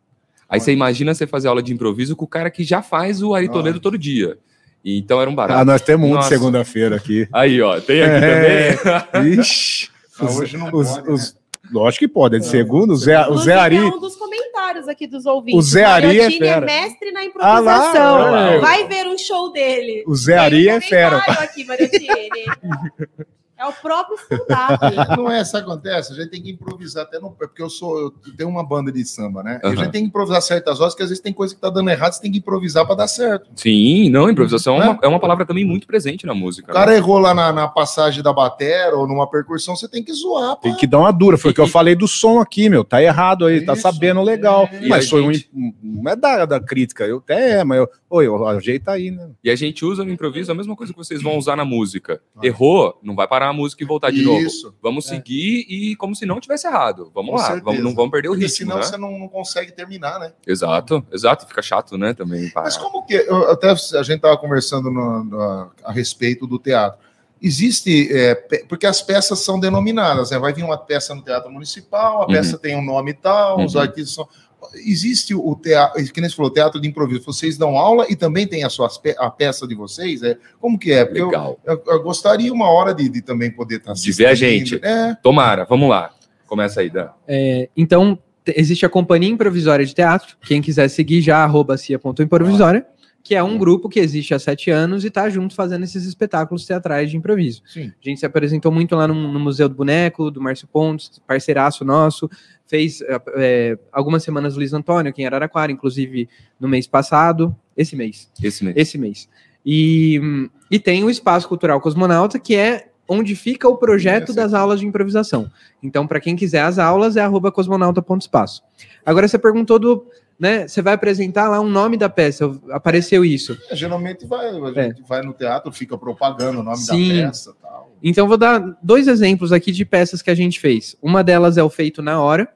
Aí 0.48 0.60
você 0.60 0.72
imagina 0.72 1.12
você 1.14 1.26
fazer 1.26 1.48
aula 1.48 1.62
de 1.62 1.72
improviso 1.74 2.16
com 2.16 2.24
o 2.24 2.28
cara 2.28 2.50
que 2.50 2.64
já 2.64 2.80
faz 2.80 3.22
o 3.22 3.34
Ari 3.34 3.48
Toledo 3.50 3.80
todo 3.80 3.98
dia. 3.98 4.38
E 4.84 4.98
então 4.98 5.20
era 5.20 5.28
um 5.28 5.34
Ah, 5.34 5.36
barato. 5.36 5.64
nós 5.66 5.82
temos 5.82 6.10
um 6.10 6.18
de 6.18 6.24
segunda-feira 6.26 6.96
aqui. 6.96 7.28
Aí, 7.32 7.60
ó, 7.60 7.78
tem 7.80 8.02
aqui 8.02 8.24
É. 8.24 8.76
também. 8.76 9.38
Ixi. 9.38 9.88
Ah, 10.18 10.24
Os- 10.26 10.36
hoje 10.38 10.56
não 10.56 10.70
os- 10.72 10.88
pode, 10.98 11.08
né? 11.08 11.32
Lógico 11.72 12.00
que 12.00 12.08
pode, 12.08 12.36
é 12.36 12.38
de 12.38 12.46
segundo. 12.46 12.92
O 12.92 12.96
Zé, 12.96 13.26
o 13.28 13.38
Zé 13.38 13.54
Ari. 13.54 13.76
É 13.76 13.80
um 13.80 13.98
dos 13.98 14.14
comentários 14.14 14.86
aqui 14.88 15.06
dos 15.06 15.24
ouvintes. 15.24 15.58
O 15.58 15.62
Zé 15.62 15.84
Ari 15.84 16.06
é 16.06 16.22
Mariotini 16.22 16.46
fera. 16.46 16.66
mestre 16.66 17.12
na 17.12 17.20
Ah 17.20 17.24
improvisação. 17.24 18.18
lá, 18.18 18.50
é. 18.52 18.58
Vai 18.58 18.86
ver 18.86 19.06
um 19.06 19.16
show 19.16 19.50
dele. 19.52 20.04
O 20.06 20.14
Zé 20.14 20.36
Ari 20.36 20.68
é 20.68 20.80
fera. 20.80 21.16
Aqui. 21.18 21.64
É 23.62 23.66
o 23.66 23.72
próprio 23.72 24.16
stand-up. 24.16 24.80
Não 25.16 25.30
é 25.30 25.40
isso 25.40 25.52
que 25.52 25.56
acontece, 25.58 26.12
a 26.12 26.16
gente 26.16 26.30
tem 26.30 26.42
que 26.42 26.50
improvisar 26.50 27.04
até 27.04 27.20
no. 27.20 27.30
Porque 27.30 27.62
eu 27.62 27.70
sou, 27.70 27.98
eu 27.98 28.10
tenho 28.36 28.48
uma 28.50 28.64
banda 28.66 28.90
de 28.90 29.04
samba, 29.04 29.42
né? 29.42 29.60
E 29.62 29.66
a 29.66 29.74
gente 29.74 29.90
tem 29.90 30.02
que 30.02 30.08
improvisar 30.08 30.42
certas 30.42 30.80
horas, 30.80 30.94
porque 30.94 31.04
às 31.04 31.08
vezes 31.10 31.22
tem 31.22 31.32
coisa 31.32 31.54
que 31.54 31.60
tá 31.60 31.70
dando 31.70 31.88
errado, 31.90 32.12
você 32.14 32.20
tem 32.22 32.32
que 32.32 32.38
improvisar 32.38 32.84
para 32.86 32.96
dar 32.96 33.06
certo. 33.08 33.48
Sim, 33.54 34.08
não, 34.10 34.28
improvisação 34.28 34.76
é 34.76 34.80
Né? 34.80 34.88
uma, 34.88 34.98
é 35.02 35.06
uma 35.08 35.20
palavra 35.20 35.46
também 35.46 35.64
muito 35.64 35.86
presente 35.86 36.26
na 36.26 36.34
música. 36.34 36.70
O 36.72 36.74
cara 36.74 36.94
errou 36.96 37.18
lá 37.18 37.32
na, 37.34 37.52
na 37.52 37.68
passagem 37.68 38.22
da 38.22 38.32
batera 38.32 38.96
ou 38.96 39.06
numa 39.06 39.28
percussão, 39.30 39.76
você 39.76 39.88
tem 39.88 40.02
que 40.02 40.12
zoar. 40.12 40.56
Tem 40.56 40.72
pá. 40.72 40.78
que 40.78 40.86
dar 40.86 40.98
uma 40.98 41.12
dura. 41.12 41.38
Foi 41.38 41.52
o 41.52 41.54
que 41.54 41.60
eu 41.60 41.66
falei 41.68 41.94
do 41.94 42.08
som 42.08 42.40
aqui, 42.40 42.68
meu. 42.68 42.82
Tá 42.84 43.02
errado 43.02 43.46
aí, 43.46 43.64
tá 43.64 43.74
Isso, 43.74 43.82
sabendo 43.82 44.22
legal. 44.22 44.68
é. 44.72 44.88
Mas 44.88 45.08
foi 45.08 45.22
um. 45.22 45.32
gente- 45.32 45.48
Não 45.82 46.10
é 46.10 46.16
da, 46.16 46.44
da 46.46 46.60
crítica. 46.60 47.04
Eu 47.04 47.18
até 47.18 47.60
é, 47.60 47.64
mas 47.64 47.78
eu. 47.78 47.88
Oi, 48.10 48.26
eu 48.26 48.46
ajeita 48.46 48.90
aí, 48.92 49.10
né? 49.10 49.30
E 49.42 49.48
a 49.50 49.56
gente 49.56 49.84
usa 49.86 50.04
no 50.04 50.10
improviso 50.10 50.52
a 50.52 50.54
mesma 50.54 50.76
coisa 50.76 50.92
que 50.92 50.98
vocês 50.98 51.22
vão 51.22 51.38
usar 51.38 51.56
na 51.56 51.64
música. 51.64 52.20
Errou, 52.42 52.98
não 53.02 53.14
vai 53.14 53.26
parar 53.26 53.51
a 53.52 53.56
música 53.56 53.82
e 53.82 53.86
voltar 53.86 54.10
de 54.10 54.22
novo. 54.22 54.40
Isso. 54.40 54.74
Vamos 54.82 55.06
seguir 55.06 55.64
e 55.68 55.94
como 55.96 56.14
se 56.16 56.26
não 56.26 56.40
tivesse 56.40 56.66
errado. 56.66 57.10
Vamos 57.14 57.30
Com 57.30 57.36
lá, 57.36 57.42
certeza. 57.44 57.64
vamos, 57.64 57.82
não 57.84 57.94
vamos 57.94 58.10
perder 58.10 58.28
o 58.28 58.32
Porque 58.32 58.46
ritmo, 58.46 58.56
senão 58.58 58.76
né? 58.76 58.82
você 58.82 58.96
não, 58.96 59.18
não 59.18 59.28
consegue 59.28 59.72
terminar, 59.72 60.18
né? 60.18 60.32
Exato, 60.46 61.06
exato. 61.12 61.46
Fica 61.46 61.62
chato, 61.62 61.96
né, 61.96 62.12
também. 62.14 62.50
parar. 62.50 62.64
Mas 62.64 62.76
como 62.76 63.04
que. 63.06 63.14
eu- 63.14 63.50
até 63.50 63.70
a 63.70 63.74
gente 63.74 64.16
estava 64.16 64.36
conversando 64.36 64.90
no- 64.90 65.24
no- 65.24 65.70
a 65.84 65.92
respeito 65.92 66.46
do 66.46 66.58
teatro. 66.58 66.98
Existe. 67.44 68.08
é, 68.12 68.34
porque 68.68 68.86
as 68.86 69.02
peças 69.02 69.40
são 69.40 69.58
denominadas, 69.58 70.30
né? 70.30 70.38
Vai 70.38 70.52
vir 70.52 70.62
uma 70.62 70.78
peça 70.78 71.12
no 71.12 71.22
Teatro 71.22 71.50
Municipal, 71.50 72.18
a 72.22 72.26
Uhum. 72.26 72.32
peça 72.32 72.56
tem 72.56 72.76
um 72.76 72.84
nome 72.84 73.10
e 73.10 73.14
tal, 73.14 73.64
os 73.64 73.74
Uhum. 73.74 73.80
artistas 73.80 74.14
são. 74.14 74.28
Existe 74.74 75.34
o 75.34 75.54
teatro, 75.56 76.02
que 76.12 76.20
nem 76.20 76.28
você 76.30 76.36
falou, 76.36 76.50
teatro 76.52 76.80
de 76.80 76.88
improviso. 76.88 77.22
Vocês 77.24 77.56
dão 77.58 77.76
aula 77.76 78.06
e 78.08 78.16
também 78.16 78.46
tem 78.46 78.64
a, 78.64 78.70
sua, 78.70 78.88
a 79.18 79.30
peça 79.30 79.66
de 79.66 79.74
vocês? 79.74 80.22
É, 80.22 80.36
como 80.60 80.78
que 80.78 80.92
é? 80.92 81.04
Porque 81.04 81.20
eu, 81.20 81.26
Legal. 81.26 81.58
eu- 81.64 81.82
eu 81.86 82.02
gostaria 82.02 82.52
uma 82.52 82.70
hora 82.70 82.94
de, 82.94 83.08
de 83.08 83.22
também 83.22 83.50
poder 83.50 83.76
estar 83.76 83.92
De 83.92 84.12
ver 84.12 84.26
a 84.26 84.34
gente. 84.34 84.78
É, 84.82 85.14
Tomara, 85.22 85.64
vamos 85.64 85.88
lá. 85.88 86.10
Começa 86.46 86.80
aí, 86.80 86.90
Dan. 86.90 87.08
É, 87.26 87.68
então, 87.76 88.18
te- 88.44 88.54
existe 88.56 88.84
a 88.84 88.88
Companhia 88.88 89.28
Improvisória 89.30 89.84
de 89.86 89.94
Teatro. 89.94 90.36
Quem 90.42 90.60
quiser 90.62 90.88
seguir 90.88 91.20
já, 91.22 91.38
arroba 91.38 91.76
cia.improvisória, 91.76 92.86
que 93.24 93.34
é 93.36 93.42
um 93.42 93.56
grupo 93.56 93.88
que 93.88 94.00
existe 94.00 94.34
há 94.34 94.38
sete 94.38 94.68
anos 94.70 95.04
e 95.04 95.10
tá 95.10 95.30
junto 95.30 95.54
fazendo 95.54 95.84
esses 95.84 96.04
espetáculos 96.04 96.66
teatrais 96.66 97.08
de 97.10 97.16
improviso. 97.16 97.62
sim. 97.66 97.92
A 98.04 98.08
gente 98.08 98.18
se 98.18 98.26
apresentou 98.26 98.72
muito 98.72 98.96
lá 98.96 99.06
no, 99.06 99.14
no 99.14 99.38
Museu 99.40 99.68
do 99.68 99.74
Boneco, 99.76 100.30
do 100.30 100.40
Márcio 100.40 100.66
Pontes, 100.66 101.20
parceiraço 101.26 101.84
nosso. 101.84 102.28
Fez 102.72 103.02
é, 103.02 103.20
é, 103.36 103.78
algumas 103.92 104.22
semanas 104.22 104.54
o 104.54 104.56
Luiz 104.56 104.72
Antônio 104.72 105.10
aqui 105.10 105.20
em 105.20 105.26
Araraquara, 105.26 105.70
inclusive 105.70 106.26
no 106.58 106.66
mês 106.66 106.86
passado. 106.86 107.54
Esse 107.76 107.94
mês. 107.94 108.30
Esse 108.42 108.64
mesmo. 108.64 108.80
Esse 108.80 108.96
mês. 108.96 109.28
E, 109.64 110.48
e 110.70 110.78
tem 110.78 111.04
o 111.04 111.10
Espaço 111.10 111.46
Cultural 111.46 111.82
Cosmonauta, 111.82 112.38
que 112.38 112.56
é 112.56 112.88
onde 113.06 113.36
fica 113.36 113.68
o 113.68 113.76
projeto 113.76 114.32
das 114.32 114.54
aulas 114.54 114.80
de 114.80 114.86
improvisação. 114.86 115.50
Então, 115.82 116.06
para 116.06 116.18
quem 116.18 116.34
quiser 116.34 116.62
as 116.62 116.78
aulas, 116.78 117.14
é 117.14 117.20
arroba 117.20 117.52
cosmonauta.espaço. 117.52 118.62
Agora, 119.04 119.28
você 119.28 119.38
perguntou 119.38 119.78
do. 119.78 120.06
Né, 120.40 120.66
você 120.66 120.80
vai 120.80 120.94
apresentar 120.94 121.50
lá 121.50 121.60
um 121.60 121.68
nome 121.68 121.98
da 121.98 122.08
peça, 122.08 122.50
apareceu 122.70 123.22
isso. 123.22 123.56
É, 123.70 123.76
geralmente 123.76 124.26
vai, 124.26 124.48
a 124.48 124.82
gente 124.82 125.02
vai 125.06 125.20
no 125.20 125.34
teatro, 125.34 125.70
fica 125.70 125.96
propagando 125.98 126.60
o 126.60 126.62
nome 126.62 126.78
Sim. 126.78 127.16
da 127.16 127.26
peça 127.26 127.54
tal. 127.60 127.92
Então, 128.02 128.26
vou 128.26 128.38
dar 128.38 128.58
dois 128.82 129.08
exemplos 129.08 129.52
aqui 129.52 129.70
de 129.70 129.84
peças 129.84 130.22
que 130.22 130.30
a 130.30 130.34
gente 130.34 130.58
fez. 130.58 130.96
Uma 131.02 131.22
delas 131.22 131.58
é 131.58 131.62
o 131.62 131.68
Feito 131.68 132.00
na 132.00 132.18
Hora. 132.18 132.48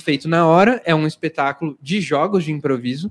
Feito 0.00 0.28
na 0.28 0.46
Hora 0.46 0.82
é 0.84 0.94
um 0.94 1.06
espetáculo 1.06 1.78
de 1.80 2.00
jogos 2.00 2.44
de 2.44 2.52
improviso. 2.52 3.10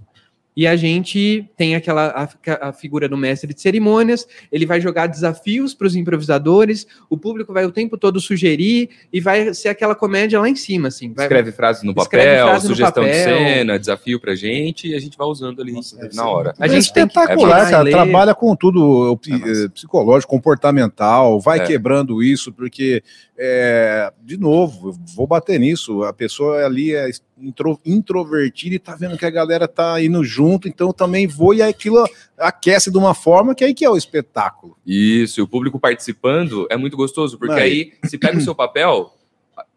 E 0.55 0.67
a 0.67 0.75
gente 0.75 1.49
tem 1.57 1.75
aquela 1.75 2.07
a, 2.09 2.69
a 2.69 2.73
figura 2.73 3.09
do 3.09 3.17
mestre 3.17 3.53
de 3.53 3.59
cerimônias, 3.61 4.27
ele 4.51 4.65
vai 4.65 4.79
jogar 4.79 5.07
desafios 5.07 5.73
para 5.73 5.87
os 5.87 5.95
improvisadores, 5.95 6.85
o 7.09 7.17
público 7.17 7.51
vai 7.53 7.65
o 7.65 7.71
tempo 7.71 7.97
todo 7.97 8.19
sugerir 8.21 8.89
e 9.11 9.19
vai 9.19 9.53
ser 9.53 9.69
aquela 9.69 9.95
comédia 9.95 10.39
lá 10.39 10.47
em 10.47 10.55
cima, 10.55 10.89
assim. 10.89 11.11
Vai, 11.13 11.25
Escreve 11.25 11.51
frases 11.51 11.83
no 11.83 11.93
papel, 11.93 12.45
frase 12.47 12.67
no 12.67 12.75
sugestão 12.75 13.03
de 13.03 13.09
papel. 13.09 13.37
cena, 13.37 13.79
desafio 13.79 14.19
pra 14.19 14.35
gente 14.35 14.87
e 14.87 14.95
a 14.95 14.99
gente 14.99 15.17
vai 15.17 15.27
usando 15.27 15.61
ali 15.61 15.71
Nossa, 15.73 15.97
na 15.97 16.11
ser 16.11 16.19
hora. 16.21 16.53
A 16.59 16.65
É 16.65 16.69
gente 16.69 16.91
que 16.93 16.99
espetacular, 16.99 17.69
cara. 17.69 17.89
Trabalha 17.89 18.35
com 18.35 18.55
tudo 18.55 19.19
É, 19.27 19.67
psicológico, 19.69 20.29
comportamental, 20.29 21.39
vai 21.39 21.59
É. 21.59 21.65
quebrando 21.65 22.21
isso, 22.21 22.51
porque, 22.51 23.03
é, 23.37 24.11
de 24.23 24.37
novo, 24.37 24.95
vou 25.15 25.25
bater 25.27 25.59
nisso. 25.59 26.03
A 26.03 26.13
pessoa 26.13 26.65
ali 26.65 26.93
é 26.93 27.09
intro- 27.41 27.79
introvertida 27.85 28.75
e 28.75 28.79
tá 28.79 28.95
vendo 28.95 29.17
que 29.17 29.25
a 29.25 29.29
galera 29.29 29.67
tá 29.67 30.01
indo 30.01 30.23
junto, 30.23 30.42
então 30.67 30.87
eu 30.87 30.93
também 30.93 31.27
vou 31.27 31.53
e 31.53 31.61
aquilo 31.61 32.03
aquece 32.37 32.91
de 32.91 32.97
uma 32.97 33.13
forma 33.13 33.55
que 33.55 33.63
aí 33.63 33.73
que 33.73 33.85
é 33.85 33.89
o 33.89 33.97
espetáculo. 33.97 34.77
Isso, 34.85 35.39
e 35.39 35.43
o 35.43 35.47
público 35.47 35.79
participando 35.79 36.67
é 36.69 36.77
muito 36.77 36.97
gostoso, 36.97 37.37
porque 37.37 37.53
Aí. 37.53 37.93
aí 38.03 38.09
se 38.09 38.17
pega 38.17 38.37
o 38.37 38.41
seu 38.41 38.55
papel 38.55 39.13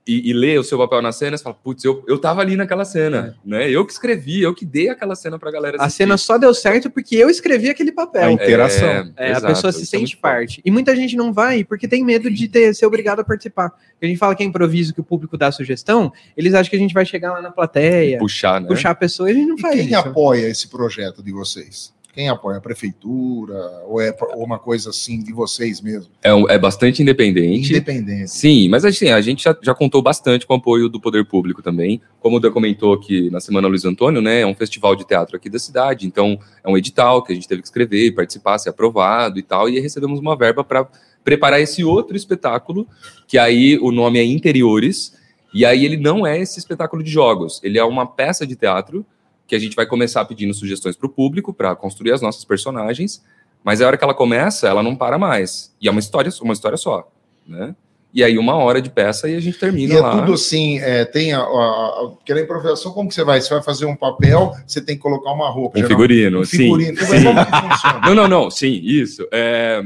e, 0.07 0.31
e 0.31 0.33
lê 0.33 0.57
o 0.59 0.63
seu 0.63 0.79
papel 0.79 1.03
na 1.03 1.11
cena, 1.11 1.37
você 1.37 1.43
fala, 1.43 1.57
putz, 1.57 1.83
eu, 1.85 2.05
eu 2.07 2.19
tava 2.19 2.41
ali 2.41 2.55
naquela 2.57 2.85
cena, 2.85 3.37
né? 3.45 3.69
Eu 3.69 3.85
que 3.85 3.93
escrevi, 3.93 4.41
eu 4.43 4.55
que 4.55 4.65
dei 4.65 4.89
aquela 4.89 5.17
cena 5.17 5.39
pra 5.39 5.51
galera 5.51 5.77
A 5.81 5.87
assistir. 5.87 6.05
cena 6.05 6.17
só 6.17 6.39
deu 6.39 6.55
certo 6.55 6.89
porque 6.91 7.17
eu 7.17 7.29
escrevi 7.29 7.69
aquele 7.69 7.91
A 7.91 7.95
papel. 7.95 8.31
interação. 8.31 9.13
É, 9.17 9.31
exato, 9.33 9.47
a 9.47 9.49
pessoa 9.49 9.73
se 9.73 9.83
é 9.83 9.85
sente 9.85 10.17
parte. 10.17 10.63
E 10.65 10.71
muita 10.71 10.95
gente 10.95 11.17
não 11.17 11.33
vai 11.33 11.65
porque 11.65 11.89
tem 11.89 12.05
medo 12.05 12.31
de 12.31 12.47
ter, 12.49 12.75
ser 12.75 12.87
obrigado 12.87 13.21
a 13.21 13.25
participar. 13.25 13.73
A 14.01 14.07
gente 14.07 14.19
fala 14.19 14.35
que 14.35 14.43
é 14.43 14.47
improviso, 14.47 14.95
que 14.95 15.01
o 15.01 15.05
público 15.05 15.37
dá 15.37 15.51
sugestão, 15.51 16.13
eles 16.37 16.55
acham 16.55 16.71
que 16.71 16.77
a 16.77 16.81
gente 16.81 16.95
vai 16.95 17.05
chegar 17.05 17.33
lá 17.33 17.43
na 17.43 17.51
plateia, 17.51 18.19
Puxar, 18.19 18.61
né? 18.61 18.69
puxar 18.69 18.91
a 18.91 18.95
pessoa 18.95 19.29
e 19.29 19.33
a 19.33 19.35
gente 19.35 19.49
não 19.49 19.57
E 19.57 19.61
faz 19.61 19.75
quem 19.75 19.87
isso. 19.87 19.97
apoia 19.97 20.47
esse 20.49 20.69
projeto 20.69 21.23
de 21.23 21.33
vocês? 21.33 21.93
Quem 22.17 22.31
apoia? 22.31 22.57
A 22.57 22.61
prefeitura? 22.63 23.85
Ou 23.87 24.01
é 24.01 24.11
uma 24.37 24.59
coisa 24.59 24.89
assim 24.89 25.23
de 25.23 25.35
vocês 25.35 25.83
mesmo? 25.83 26.11
É, 26.25 26.31
é 26.55 26.59
bastante 26.59 27.03
independente. 27.03 27.69
Independente. 27.69 28.31
Sim, 28.31 28.71
mas 28.71 28.87
assim, 28.87 29.11
a 29.11 29.21
gente 29.21 29.45
já, 29.45 29.55
já 29.61 29.75
contou 29.75 30.01
bastante 30.01 30.47
com 30.47 30.55
o 30.55 30.57
apoio 30.57 30.89
do 30.89 30.99
poder 30.99 31.27
público 31.27 31.63
também. 31.63 32.01
Como 32.19 32.39
o 32.39 32.41
Dan 32.41 32.53
comentou 32.53 32.95
aqui 32.95 33.29
na 33.29 33.39
Semana 33.39 33.69
Luiz 33.69 33.85
Antônio, 33.85 34.23
né? 34.23 34.41
É 34.41 34.47
um 34.47 34.55
festival 34.55 34.97
de 34.97 35.07
teatro 35.07 35.37
aqui 35.37 35.51
da 35.51 35.59
cidade, 35.59 36.07
então 36.07 36.39
é 36.65 36.71
um 36.71 36.79
edital 36.79 37.23
que 37.23 37.33
a 37.33 37.35
gente 37.35 37.47
teve 37.47 37.61
que 37.61 37.69
escrever, 37.69 38.15
participar, 38.15 38.57
ser 38.57 38.71
aprovado 38.71 39.39
e 39.39 39.43
tal, 39.43 39.69
e 39.69 39.77
aí 39.77 39.83
recebemos 39.83 40.19
uma 40.19 40.35
verba 40.35 40.65
para 40.65 40.89
preparar 41.23 41.61
esse 41.61 41.85
outro 41.85 42.17
espetáculo, 42.17 42.89
que 43.29 43.37
aí 43.37 43.79
o 43.79 43.93
nome 43.93 44.19
é 44.19 44.25
Interiores, 44.25 45.15
e 45.53 45.67
aí 45.67 45.85
ele 45.85 45.99
não 45.99 46.27
é 46.27 46.41
esse 46.41 46.59
espetáculo 46.59 47.03
de 47.03 47.11
jogos, 47.11 47.61
ele 47.63 47.79
é 47.79 47.85
uma 47.85 48.07
peça 48.07 48.47
de 48.47 48.57
teatro 48.57 49.05
que 49.47 49.55
a 49.55 49.59
gente 49.59 49.77
vai 49.77 49.87
começar 49.87 50.25
pedindo 50.25 50.53
sugestões 50.53 50.97
para 50.97 51.07
o 51.07 51.11
público 51.11 51.53
para 51.53 51.75
construir 51.77 52.13
as 52.13 52.21
nossas 52.21 52.45
personagens, 52.45 53.23
mas 53.63 53.81
a 53.81 53.87
hora 53.87 53.97
que 53.97 54.05
ela 54.05 54.15
começa, 54.15 54.69
ela 54.69 54.83
não 54.83 54.95
para 54.97 55.19
mais. 55.19 55.75
E 55.81 55.89
é 55.89 55.91
uma 55.91 56.01
história, 56.01 56.31
uma 56.41 56.53
história 56.53 56.77
só, 56.77 57.11
né? 57.47 57.75
E 58.15 58.25
aí 58.25 58.39
uma 58.39 58.55
hora 58.55 58.81
de 58.81 58.89
peça 58.89 59.29
e 59.29 59.35
a 59.35 59.41
gente 59.41 59.59
termina 59.59 59.93
E 59.93 59.97
é 59.97 60.01
lá. 60.01 60.19
tudo 60.19 60.33
assim, 60.33 60.79
é, 60.79 61.05
tem 61.05 61.35
a, 61.35 61.41
a, 61.41 61.43
a, 61.43 62.09
porque 62.17 62.33
na 62.33 62.41
improvisação, 62.41 62.93
como 62.93 63.09
que 63.11 63.15
você 63.15 63.23
vai? 63.23 63.41
Você 63.41 63.53
vai 63.53 63.63
fazer 63.63 63.85
um 63.85 63.95
papel, 63.95 64.55
você 64.67 64.81
tem 64.81 64.97
que 64.97 65.03
colocar 65.03 65.33
uma 65.33 65.51
roupa. 65.51 65.79
Um 65.79 65.83
geral- 65.83 65.91
figurino, 65.91 66.41
um 66.41 66.45
figurino. 66.47 66.99
sim. 66.99 67.07
Como, 67.25 67.41
sim. 67.41 67.69
funciona? 67.69 68.01
Não, 68.07 68.15
não, 68.15 68.29
não, 68.29 68.51
sim, 68.51 68.81
isso. 68.83 69.27
É, 69.31 69.83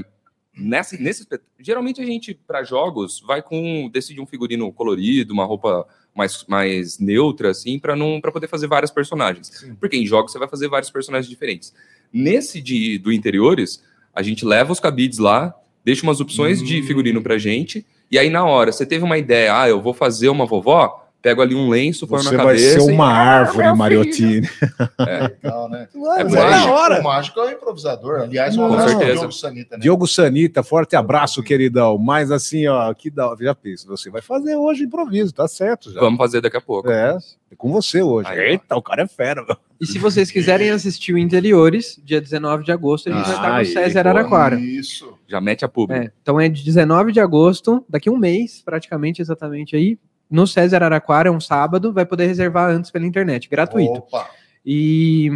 nessa, 0.56 0.96
nesse, 0.96 1.26
geralmente 1.58 2.00
a 2.00 2.04
gente, 2.04 2.32
para 2.34 2.62
jogos, 2.62 3.20
vai 3.26 3.42
com. 3.42 3.90
decide 3.92 4.20
um 4.20 4.26
figurino 4.26 4.72
colorido, 4.72 5.32
uma 5.32 5.44
roupa 5.44 5.86
mais, 6.14 6.44
mais 6.48 6.98
neutra, 6.98 7.50
assim, 7.50 7.78
para 7.78 7.94
não 7.96 8.20
para 8.20 8.32
poder 8.32 8.48
fazer 8.48 8.66
várias 8.66 8.90
personagens. 8.90 9.48
Sim. 9.48 9.74
Porque 9.78 9.96
em 9.96 10.06
jogos 10.06 10.32
você 10.32 10.38
vai 10.38 10.48
fazer 10.48 10.68
vários 10.68 10.90
personagens 10.90 11.28
diferentes. 11.28 11.72
Nesse 12.12 12.60
de, 12.60 12.98
do 12.98 13.12
interiores, 13.12 13.82
a 14.14 14.22
gente 14.22 14.44
leva 14.44 14.72
os 14.72 14.80
cabides 14.80 15.18
lá, 15.18 15.54
deixa 15.84 16.02
umas 16.02 16.20
opções 16.20 16.62
de 16.62 16.80
Hum. 16.80 16.86
figurino 16.86 17.22
pra 17.22 17.38
gente, 17.38 17.86
e 18.10 18.18
aí 18.18 18.28
na 18.28 18.44
hora, 18.44 18.72
você 18.72 18.84
teve 18.84 19.04
uma 19.04 19.16
ideia, 19.16 19.60
ah, 19.60 19.68
eu 19.68 19.80
vou 19.80 19.94
fazer 19.94 20.28
uma 20.28 20.44
vovó, 20.44 20.99
pego 21.22 21.42
ali 21.42 21.54
um 21.54 21.68
lenço, 21.68 22.06
põe 22.06 22.18
na 22.18 22.30
Você 22.30 22.36
vai 22.36 22.46
cabeça. 22.46 22.80
ser 22.80 22.90
e- 22.90 22.92
uma 22.92 23.08
árvore, 23.08 23.64
meu 23.66 23.76
Mariotini. 23.76 24.48
Legal, 25.42 25.68
né? 25.68 25.88
É 25.92 25.98
o, 25.98 26.00
por 26.00 26.30
mágico, 26.30 26.40
aí. 26.40 26.68
hora. 26.68 27.00
o 27.00 27.04
mágico 27.04 27.40
é 27.40 27.46
o 27.46 27.50
improvisador. 27.50 28.20
Aliás, 28.22 28.56
um 28.56 28.68
Com 28.68 28.74
abraço. 28.74 28.98
Diogo 28.98 29.32
Sanita, 29.32 29.76
né? 29.76 29.82
Diogo 29.82 30.06
Sanita, 30.06 30.62
forte 30.62 30.96
abraço, 30.96 31.42
queridão. 31.42 31.98
Mas 31.98 32.30
assim, 32.30 32.66
ó, 32.66 32.92
que 32.94 33.10
da... 33.10 33.34
já 33.40 33.54
pensa, 33.54 33.86
você 33.86 34.10
vai 34.10 34.22
fazer 34.22 34.56
hoje 34.56 34.84
improviso, 34.84 35.32
tá 35.32 35.46
certo 35.46 35.92
já. 35.92 36.00
Vamos 36.00 36.18
fazer 36.18 36.40
daqui 36.40 36.56
a 36.56 36.60
pouco. 36.60 36.90
É, 36.90 37.16
é 37.50 37.56
com 37.56 37.70
você 37.70 38.02
hoje. 38.02 38.28
Aí. 38.28 38.38
Eita, 38.52 38.76
o 38.76 38.82
cara 38.82 39.02
é 39.02 39.06
fera, 39.06 39.44
meu. 39.44 39.56
E 39.80 39.86
se 39.86 39.98
vocês 39.98 40.30
quiserem 40.30 40.68
assistir 40.70 41.14
o 41.14 41.18
Interiores, 41.18 41.98
dia 42.04 42.20
19 42.20 42.64
de 42.64 42.70
agosto, 42.70 43.08
a 43.08 43.12
gente 43.12 43.24
vai 43.24 43.34
estar 43.34 43.48
no 43.48 43.54
Ai, 43.54 43.64
César 43.64 44.00
Araraquara. 44.00 44.60
Isso. 44.60 45.14
Já 45.26 45.40
mete 45.40 45.64
a 45.64 45.68
público. 45.68 46.02
É, 46.04 46.12
então 46.20 46.38
é 46.38 46.50
de 46.50 46.62
19 46.62 47.12
de 47.12 47.20
agosto, 47.20 47.82
daqui 47.88 48.10
a 48.10 48.12
um 48.12 48.18
mês, 48.18 48.60
praticamente 48.62 49.22
exatamente 49.22 49.74
aí, 49.74 49.98
no 50.30 50.46
César 50.46 50.76
Araraquara, 50.76 51.28
é 51.28 51.32
um 51.32 51.40
sábado, 51.40 51.92
vai 51.92 52.06
poder 52.06 52.26
reservar 52.26 52.70
antes 52.70 52.90
pela 52.90 53.06
internet, 53.06 53.48
gratuito. 53.48 53.98
Opa. 53.98 54.28
E, 54.64 55.28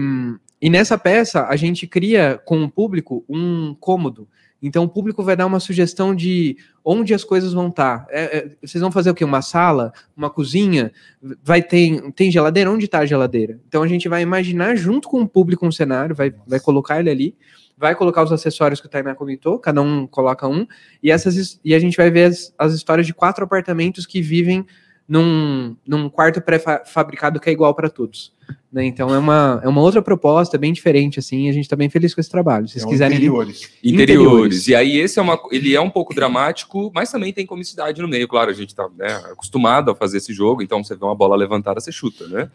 e 0.61 0.71
nessa 0.71 0.97
peça, 0.97 1.47
a 1.47 1.57
gente 1.57 1.87
cria 1.87 2.41
com 2.45 2.63
o 2.63 2.71
público 2.71 3.25
um 3.29 3.75
cômodo. 3.75 4.29
Então, 4.63 4.85
o 4.85 4.89
público 4.89 5.23
vai 5.23 5.37
dar 5.37 5.45
uma 5.45 5.61
sugestão 5.61 6.15
de 6.15 6.57
onde 6.83 7.13
as 7.13 7.23
coisas 7.23 7.53
vão 7.53 7.69
estar. 7.69 8.07
É, 8.09 8.39
é, 8.39 8.51
vocês 8.63 8.81
vão 8.81 8.91
fazer 8.91 9.11
o 9.11 9.15
quê? 9.15 9.23
Uma 9.23 9.43
sala? 9.43 9.93
Uma 10.17 10.31
cozinha? 10.31 10.91
Vai 11.43 11.61
ter 11.61 12.01
tem 12.13 12.31
geladeira? 12.31 12.71
Onde 12.71 12.87
está 12.87 13.01
a 13.01 13.07
geladeira? 13.07 13.61
Então, 13.69 13.83
a 13.83 13.89
gente 13.89 14.09
vai 14.09 14.23
imaginar 14.23 14.75
junto 14.75 15.07
com 15.07 15.21
o 15.21 15.29
público 15.29 15.67
um 15.67 15.73
cenário, 15.73 16.15
vai, 16.15 16.33
vai 16.47 16.59
colocar 16.59 16.99
ele 16.99 17.11
ali, 17.11 17.37
vai 17.77 17.95
colocar 17.95 18.23
os 18.23 18.33
acessórios 18.33 18.81
que 18.81 18.87
o 18.87 18.91
Tainá 18.91 19.15
comentou, 19.15 19.59
cada 19.59 19.83
um 19.83 20.07
coloca 20.07 20.49
um, 20.49 20.67
e, 21.03 21.11
essas, 21.11 21.61
e 21.63 21.75
a 21.75 21.79
gente 21.79 21.97
vai 21.97 22.11
ver 22.11 22.31
as, 22.31 22.55
as 22.57 22.73
histórias 22.73 23.07
de 23.07 23.13
quatro 23.13 23.45
apartamentos 23.45 24.07
que 24.07 24.23
vivem 24.23 24.65
num, 25.09 25.77
num 25.87 26.09
quarto 26.09 26.41
pré-fabricado 26.41 27.39
que 27.39 27.51
é 27.51 27.53
igual 27.53 27.75
para 27.75 27.91
todos. 27.91 28.33
né? 28.73 28.85
Então 28.87 29.15
é 29.15 29.19
uma, 29.19 29.61
é 29.63 29.69
uma 29.69 29.81
outra 29.83 30.01
proposta, 30.01 30.57
bem 30.57 30.73
diferente, 30.73 31.19
assim, 31.19 31.47
e 31.47 31.49
a 31.51 31.53
gente 31.53 31.65
está 31.65 31.77
bem 31.77 31.91
feliz 31.91 32.15
com 32.15 32.21
esse 32.21 32.31
trabalho. 32.31 32.67
Se 32.67 32.73
vocês 32.75 32.85
É 32.85 32.87
um 32.87 32.91
quiserem. 32.91 33.17
interiores. 33.17 33.71
Interiores. 33.85 33.93
Interiores. 33.93 34.69
E 34.69 34.75
aí 34.75 34.99
esse 34.99 35.19
é 35.19 35.23
uma, 35.23 35.39
ele 35.53 35.75
é 35.75 35.81
um 35.81 35.91
pouco 35.91 36.15
dramático, 36.15 36.91
mas 36.95 37.11
também 37.11 37.33
tem 37.33 37.45
comicidade 37.47 38.01
no 38.01 38.09
meio. 38.09 38.27
Claro, 38.27 38.51
a 38.51 38.55
gente 38.55 38.75
tá 38.75 38.89
né, 38.97 39.09
acostumado 39.31 39.91
a 39.91 39.95
fazer 39.95 40.17
esse 40.19 40.33
jogo, 40.33 40.63
então 40.63 40.83
você 40.83 40.95
vê 40.97 41.05
uma 41.05 41.15
bola 41.15 41.37
levantada, 41.37 41.81
você 41.81 41.93
chuta, 41.93 42.27
né? 42.29 42.49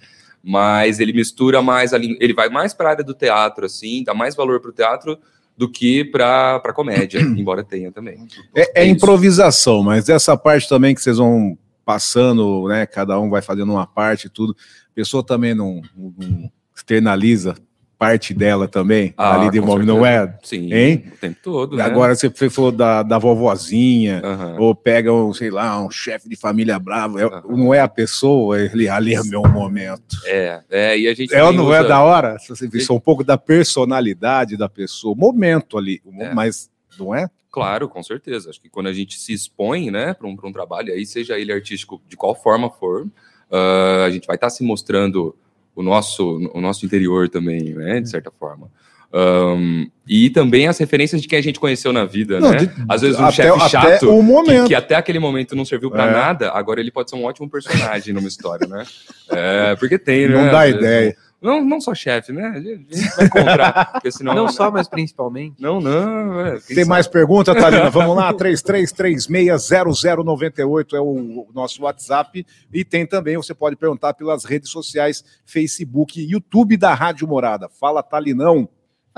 Mas 0.44 1.00
ele 1.00 1.14
mistura 1.14 1.62
mais 1.62 1.94
ali, 1.94 2.18
ele 2.20 2.34
vai 2.34 2.50
mais 2.50 2.74
para 2.74 2.88
a 2.88 2.92
área 2.92 3.04
do 3.04 3.14
teatro, 3.14 3.66
assim, 3.66 4.04
dá 4.04 4.14
mais 4.14 4.36
valor 4.36 4.60
para 4.60 4.70
o 4.70 4.74
teatro 4.74 5.18
do 5.58 5.70
que 5.70 6.06
para 6.06 6.60
para 6.62 6.72
comédia, 6.74 7.20
embora 7.38 7.64
tenha 7.64 7.92
também. 7.92 8.26
É, 8.56 8.82
é 8.82 8.86
É 8.86 8.88
improvisação, 8.88 9.84
mas 9.84 10.08
essa 10.10 10.36
parte 10.38 10.68
também 10.68 10.96
que 10.96 11.02
vocês 11.02 11.18
vão 11.18 11.58
passando, 11.94 12.68
né? 12.68 12.86
Cada 12.86 13.20
um 13.20 13.32
vai 13.32 13.42
fazendo 13.42 13.72
uma 13.74 13.88
parte 13.88 14.28
e 14.28 14.30
tudo. 14.30 14.56
A 14.92 14.94
pessoa 14.94 15.24
também 15.26 15.56
não, 15.56 15.82
não 15.98 16.52
externaliza 16.76 17.56
parte 17.98 18.32
dela 18.34 18.68
também, 18.68 19.12
Ah, 19.18 19.34
ali 19.34 19.50
de 19.52 19.60
com 19.60 19.66
imóvel, 19.66 19.86
não 19.86 20.06
é? 20.06 20.38
Sim, 20.44 20.72
Hein? 20.72 21.04
o 21.14 21.18
tempo 21.18 21.38
todo, 21.44 21.76
né? 21.76 21.84
Agora 21.84 22.14
você 22.16 22.30
falou 22.50 22.72
da, 22.72 23.02
da 23.04 23.18
vovozinha, 23.18 24.22
Aham. 24.24 24.56
ou 24.60 24.74
pega, 24.76 25.12
um, 25.12 25.34
sei 25.34 25.50
lá, 25.50 25.84
um 25.84 25.90
chefe 25.90 26.30
de 26.30 26.36
família 26.38 26.78
bravo, 26.80 27.18
é- 27.20 27.24
Aham. 27.24 27.44
não 27.50 27.74
é 27.74 27.80
a 27.82 27.88
pessoa, 27.90 28.62
ele 28.62 28.88
ali 28.88 29.16
é 29.16 29.24
meu 29.24 29.42
momento. 29.42 30.16
É, 30.26 30.62
é, 30.70 30.98
e 31.00 31.08
a 31.10 31.14
gente 31.16 31.34
É 31.34 31.44
ou 31.44 31.52
não 31.52 31.74
é 31.74 31.80
usa- 31.80 31.90
da 31.90 32.02
hora? 32.04 32.38
Você 32.40 32.68
vê, 32.70 32.80
só 32.82 32.94
um 32.96 33.00
pouco 33.02 33.24
da 33.24 33.38
personalidade 33.38 34.56
da 34.56 34.70
pessoa, 34.70 35.14
momento 35.16 35.76
ali, 35.78 36.02
É. 36.20 36.34
mas 36.34 36.70
não 36.98 37.14
é? 37.14 37.30
Claro, 37.52 37.90
com 37.90 38.02
certeza. 38.04 38.50
Acho 38.50 38.62
que 38.62 38.70
quando 38.70 38.88
a 38.88 38.94
gente 38.94 39.20
se 39.20 39.34
expõe, 39.34 39.90
né, 39.92 40.14
para 40.14 40.28
um, 40.28 40.36
pra 40.36 40.48
um 40.48 40.54
trabalho, 40.54 40.94
aí 40.94 41.06
seja 41.06 41.38
ele 41.38 41.52
artístico 41.52 42.02
de 42.08 42.16
qual 42.16 42.36
forma 42.36 42.70
for, 42.70 43.08
ah, 43.52 44.04
a 44.06 44.10
gente 44.10 44.28
vai 44.28 44.36
estar 44.36 44.50
se 44.50 44.64
mostrando 44.64 45.36
o 45.76 45.82
nosso, 45.82 46.50
o 46.54 46.62
nosso 46.62 46.86
interior 46.86 47.28
também, 47.30 47.74
né, 47.74 48.00
de 48.02 48.10
certa 48.10 48.30
forma. 48.32 48.70
Ahn, 49.12 49.88
e 50.08 50.30
também 50.30 50.68
as 50.68 50.78
referências 50.78 51.20
de 51.20 51.28
quem 51.28 51.40
a 51.40 51.42
gente 51.42 51.60
conheceu 51.60 51.92
na 51.92 52.06
vida, 52.06 52.40
Não, 52.40 52.52
né? 52.52 52.58
de- 52.58 52.72
Às 52.88 53.02
vezes 53.02 53.20
um 53.20 53.24
até, 53.26 53.32
chefe 53.32 53.70
chato 53.70 54.06
que, 54.46 54.68
que 54.68 54.76
até 54.76 54.94
aquele 54.94 55.18
momento 55.18 55.56
não 55.56 55.66
serviu 55.66 55.90
para 55.90 56.06
É. 56.06 56.12
nada, 56.14 56.52
agora 56.52 56.80
ele 56.80 56.92
pode 56.92 57.10
ser 57.10 57.16
um 57.16 57.24
ótimo 57.26 57.50
personagem 57.50 58.14
numa 58.14 58.28
história, 58.28 58.68
né? 58.68 58.86
É, 59.32 59.76
porque 59.78 59.98
tem, 59.98 60.28
né? 60.28 60.36
Não 60.36 60.52
dá 60.52 60.68
ideia. 60.68 61.18
Não, 61.42 61.64
não 61.64 61.80
só 61.80 61.96
chefe, 61.96 62.34
né? 62.34 62.48
A 62.48 62.60
gente 62.60 63.00
vai 63.16 63.26
encontrar, 63.26 63.92
porque 63.94 64.12
senão... 64.12 64.36
Não 64.36 64.50
só, 64.50 64.70
mas 64.70 64.88
principalmente. 64.88 65.62
Não, 65.62 65.80
não. 65.80 66.42
é, 66.42 66.60
Tem 66.60 66.78
sabe? 66.78 66.86
mais 66.86 67.08
pergunta, 67.08 67.56
Thalina? 67.56 67.90
Vamos 67.90 68.16
lá, 68.16 68.34
33360098 68.34 70.94
é 70.94 71.00
o 71.00 71.48
nosso 71.54 71.84
WhatsApp. 71.84 72.46
E 72.74 72.84
tem 72.84 73.06
também, 73.06 73.38
você 73.38 73.54
pode 73.54 73.78
perguntar 73.78 74.14
pelas 74.16 74.44
redes 74.44 74.70
sociais, 74.70 75.24
Facebook 75.46 76.20
e 76.20 76.30
YouTube 76.30 76.76
da 76.76 76.94
Rádio 76.94 77.26
Morada. 77.28 77.70
Fala, 77.70 78.04
Talinão. 78.04 78.68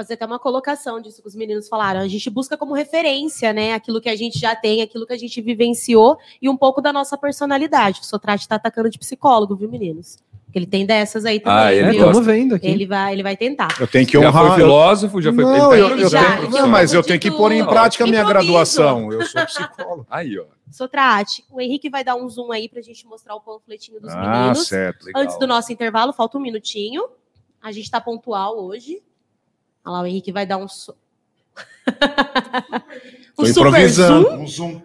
Fazer 0.02 0.16
até 0.16 0.26
uma 0.26 0.40
colocação 0.40 1.00
disso 1.00 1.22
que 1.22 1.28
os 1.28 1.36
meninos 1.36 1.68
falaram. 1.68 2.00
A 2.00 2.08
gente 2.08 2.30
busca 2.30 2.58
como 2.58 2.74
referência, 2.74 3.54
né? 3.54 3.74
Aquilo 3.74 4.02
que 4.02 4.10
a 4.10 4.16
gente 4.16 4.40
já 4.40 4.56
tem, 4.56 4.82
aquilo 4.82 5.06
que 5.06 5.14
a 5.14 5.18
gente 5.18 5.40
vivenciou 5.42 6.18
e 6.42 6.50
um 6.50 6.58
pouco 6.58 6.82
da 6.82 6.92
nossa 6.92 7.18
personalidade. 7.18 8.00
O 8.02 8.06
Sotrate 8.06 8.48
tá 8.48 8.56
atacando 8.56 8.90
de 8.90 8.98
psicólogo, 8.98 9.56
viu, 9.56 9.70
meninos? 9.70 10.18
Porque 10.46 10.60
ele 10.60 10.66
tem 10.66 10.86
dessas 10.86 11.24
aí 11.24 11.40
também, 11.40 11.58
Ah, 11.60 11.74
ele 11.74 11.88
É, 11.88 11.92
estamos 11.92 12.26
vendo 12.26 12.56
aqui. 12.56 12.68
Ele 12.68 12.86
vai, 12.86 13.14
ele 13.14 13.24
vai 13.24 13.38
tentar. 13.38 13.70
Eu 13.80 13.88
tenho 13.88 14.06
que 14.06 14.20
Já 14.20 14.32
foi 14.34 14.42
honrar. 14.42 14.56
filósofo, 14.58 15.22
já 15.22 15.32
foi. 15.32 15.44
Não, 15.46 15.74
ele 15.74 15.84
tá 15.86 15.90
eu, 15.92 15.98
eu 16.00 16.10
Já, 16.10 16.38
tenho, 16.38 16.50
não, 16.50 16.68
mas 16.68 16.94
eu 16.94 17.02
tenho 17.04 17.20
que 17.20 17.32
pôr 17.32 17.52
em 17.54 17.64
prática 17.66 18.04
a 18.04 18.08
minha 18.08 18.24
graduação. 18.24 19.12
Eu 19.14 19.26
sou 19.26 19.46
psicólogo. 19.46 20.06
Aí, 20.12 20.38
ó. 20.38 20.44
Sotrate, 20.70 21.46
o 21.52 21.62
Henrique 21.62 21.90
vai 21.90 22.04
dar 22.04 22.16
um 22.16 22.28
zoom 22.30 22.52
aí 22.52 22.68
pra 22.70 22.82
gente 22.82 23.06
mostrar 23.06 23.36
o 23.36 23.42
panfletinho 23.42 24.00
dos 24.02 24.12
Ah, 24.14 24.22
meninos. 24.40 24.68
certo. 24.68 25.06
legal. 25.06 25.22
Antes 25.22 25.38
do 25.38 25.46
nosso 25.46 25.72
intervalo, 25.72 26.12
falta 26.14 26.38
um 26.38 26.42
minutinho. 26.42 27.04
A 27.62 27.72
gente 27.72 27.90
tá 27.92 28.02
pontual 28.02 28.58
hoje. 28.58 29.02
Olha 29.86 29.94
lá, 29.94 30.02
o 30.02 30.06
Henrique 30.06 30.32
vai 30.32 30.46
dar 30.46 30.58
um. 30.58 30.68
So... 30.68 30.96
Tô 33.36 33.44
um 33.44 33.46
super 33.46 33.88
zoom. 33.90 34.42
Um 34.42 34.48
zoom. 34.48 34.82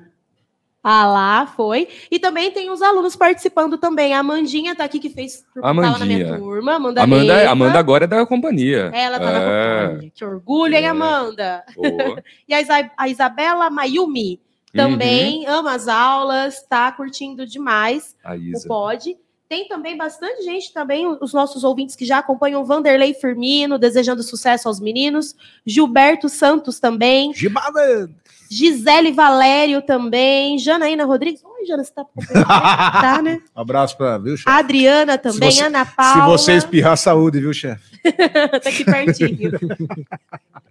Ah 0.89 1.05
lá, 1.07 1.47
foi. 1.49 1.89
E 2.11 2.19
também 2.19 2.53
tem 2.53 2.71
os 2.71 2.81
alunos 2.81 3.17
participando 3.17 3.77
também. 3.77 4.15
A 4.15 4.21
Amandinha 4.21 4.75
tá 4.75 4.85
aqui 4.85 5.01
que 5.01 5.11
fez 5.11 5.45
tava 5.53 5.75
na 5.75 5.75
minha 5.75 5.97
Amandinha. 5.97 6.39
turma. 6.39 6.75
Amanda, 6.75 7.03
Amanda, 7.03 7.35
Neiva. 7.37 7.51
Amanda 7.51 7.79
agora 7.79 8.05
é 8.05 8.07
da 8.07 8.25
companhia. 8.25 8.93
Ela 8.95 9.19
tá 9.19 9.31
é. 9.31 9.33
na 9.33 9.89
companhia. 9.89 10.13
Que 10.15 10.25
orgulho, 10.25 10.77
hein, 10.77 10.85
É. 10.85 10.89
Amanda? 10.89 11.65
Boa. 11.75 12.23
E 12.49 12.55
a, 12.55 12.61
Isa- 12.61 12.91
a 12.97 13.09
Isabela 13.09 13.69
Mayumi 13.69 14.41
Uhum. 14.75 14.83
também 14.91 15.47
ama 15.47 15.75
as 15.75 15.89
aulas, 15.89 16.63
tá 16.69 16.93
curtindo 16.93 17.47
demais 17.47 18.15
A 18.23 18.33
o 18.35 18.37
Isa. 18.37 18.69
pod. 18.69 19.17
Tem 19.49 19.69
também 19.69 19.97
bastante 19.97 20.43
gente, 20.43 20.73
também 20.73 21.07
os 21.21 21.33
nossos 21.33 21.63
ouvintes 21.63 21.95
que 21.95 22.05
já 22.05 22.19
acompanham 22.19 22.65
Vanderlei 22.65 23.15
Firmino, 23.15 23.79
desejando 23.79 24.23
sucesso 24.23 24.67
aos 24.67 24.81
meninos. 24.81 25.37
Gilberto 25.65 26.29
Santos 26.29 26.81
também. 26.81 27.33
Gibada! 27.33 28.11
Gisele 28.51 29.13
Valério 29.13 29.83
também. 29.83 30.59
Janaína 30.59 31.05
Rodrigues. 31.05 31.43
Oi, 31.45 31.65
Jana, 31.67 31.85
você 31.85 31.93
tá 31.93 32.05
Tá, 33.01 33.23
né? 33.23 33.41
Abraço 33.55 33.97
pra, 33.97 34.19
viu, 34.19 34.37
chefe? 34.37 34.49
Adriana 34.49 35.17
também, 35.19 35.51
Se 35.51 35.59
você- 35.59 35.65
Ana 35.65 35.85
Se 35.85 35.95
Paula. 35.97 36.27
você 36.39 36.53
espirrar, 36.57 36.97
saúde, 36.97 37.41
viu, 37.41 37.53
chefe? 37.53 37.85
tá 38.63 38.69
aqui 38.69 38.85
pertinho. 38.85 39.51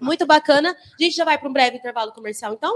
Muito 0.01 0.25
bacana. 0.25 0.71
A 0.71 1.03
gente 1.03 1.15
já 1.15 1.23
vai 1.25 1.37
para 1.37 1.49
um 1.49 1.53
breve 1.53 1.77
intervalo 1.77 2.11
comercial, 2.11 2.53
então? 2.53 2.73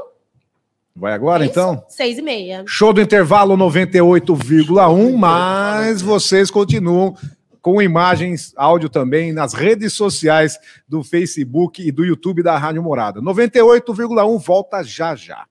Vai 0.99 1.13
agora, 1.13 1.43
Isso? 1.43 1.51
então? 1.51 1.83
Seis 1.87 2.17
e 2.17 2.21
meia. 2.21 2.63
Show 2.67 2.91
do 2.91 2.99
intervalo 2.99 3.55
98,1, 3.55 5.15
mas 5.15 6.01
vocês 6.01 6.51
continuam 6.51 7.15
com 7.61 7.81
imagens, 7.81 8.53
áudio 8.55 8.89
também 8.89 9.31
nas 9.31 9.53
redes 9.53 9.93
sociais 9.93 10.57
do 10.87 11.01
Facebook 11.03 11.81
e 11.81 11.91
do 11.91 12.03
YouTube 12.03 12.43
da 12.43 12.57
Rádio 12.57 12.83
Morada. 12.83 13.21
98,1 13.21 14.37
volta 14.39 14.83
já 14.83 15.15
já. 15.15 15.45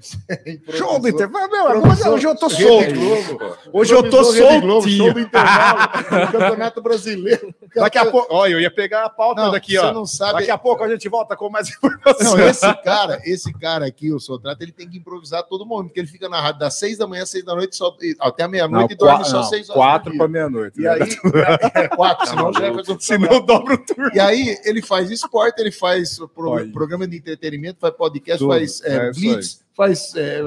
Show 0.00 0.98
do 0.98 1.08
intervalo. 1.08 1.50
Meu, 1.50 2.12
hoje 2.12 2.26
eu 2.26 2.34
tô 2.36 2.50
solto. 2.50 3.58
Hoje 3.72 3.94
eu 3.94 4.10
tô 4.10 4.24
soltinho. 4.24 4.82
Show 4.96 5.12
do 5.14 5.20
intervalo, 5.20 6.26
do 6.26 6.32
Campeonato 6.38 6.82
Brasileiro. 6.82 7.54
Daqui 7.74 7.98
a 7.98 8.10
pouco, 8.10 8.34
olha, 8.34 8.52
eu 8.54 8.60
ia 8.60 8.70
pegar 8.70 9.04
a 9.04 9.08
pauta 9.08 9.42
Não, 9.42 9.52
daqui, 9.52 9.72
você 9.72 9.78
ó. 9.78 9.92
não 9.92 10.04
sabe. 10.04 10.40
Daqui 10.40 10.50
a 10.50 10.58
pouco 10.58 10.82
a 10.84 10.88
gente 10.88 11.08
volta 11.08 11.36
com 11.36 11.48
mais 11.48 11.70
Não, 11.82 11.90
informações. 11.90 12.40
esse 12.56 12.74
cara, 12.82 13.20
esse 13.24 13.52
cara 13.54 13.86
aqui, 13.86 14.12
o 14.12 14.18
Sotrato, 14.18 14.60
ele 14.62 14.72
tem 14.72 14.88
que 14.88 14.98
improvisar 14.98 15.42
todo 15.44 15.64
mundo, 15.64 15.84
porque 15.86 16.00
ele 16.00 16.08
fica 16.08 16.28
na 16.28 16.40
rádio 16.40 16.60
das 16.60 16.74
seis 16.74 16.98
da 16.98 17.06
manhã 17.06 17.24
seis 17.24 17.44
da 17.44 17.54
noite, 17.54 17.76
só, 17.76 17.96
até 18.20 18.42
a 18.44 18.48
meia-noite 18.48 18.94
e 18.94 18.96
dorme 18.96 19.24
só 19.24 19.42
seis 19.44 19.70
horas. 19.70 19.80
quatro 19.82 20.16
para 20.16 20.28
meia-noite. 20.28 20.80
E 20.80 20.82
né? 20.82 20.90
aí, 20.90 21.82
é 21.84 21.88
quatro, 21.88 22.26
senão 22.26 22.52
já 22.52 22.60
vai 22.60 22.74
fazer 22.74 22.92
um 22.92 23.00
Se 23.00 23.16
não 23.16 23.40
dobra 23.44 23.74
o 23.74 23.78
turno. 23.78 24.10
E 24.12 24.20
aí 24.20 24.58
ele 24.64 24.82
faz 24.82 25.10
esporte, 25.10 25.60
ele 25.60 25.72
faz 25.72 26.18
pro- 26.34 26.68
programa 26.72 27.06
de 27.06 27.16
entretenimento, 27.16 27.78
faz 27.80 27.94
podcast, 27.94 28.38
Tudo. 28.40 28.50
faz 28.52 28.80
é, 28.82 28.94
É 29.08 29.12
blitz, 29.12 29.63
faz 29.74 30.14
é, 30.16 30.40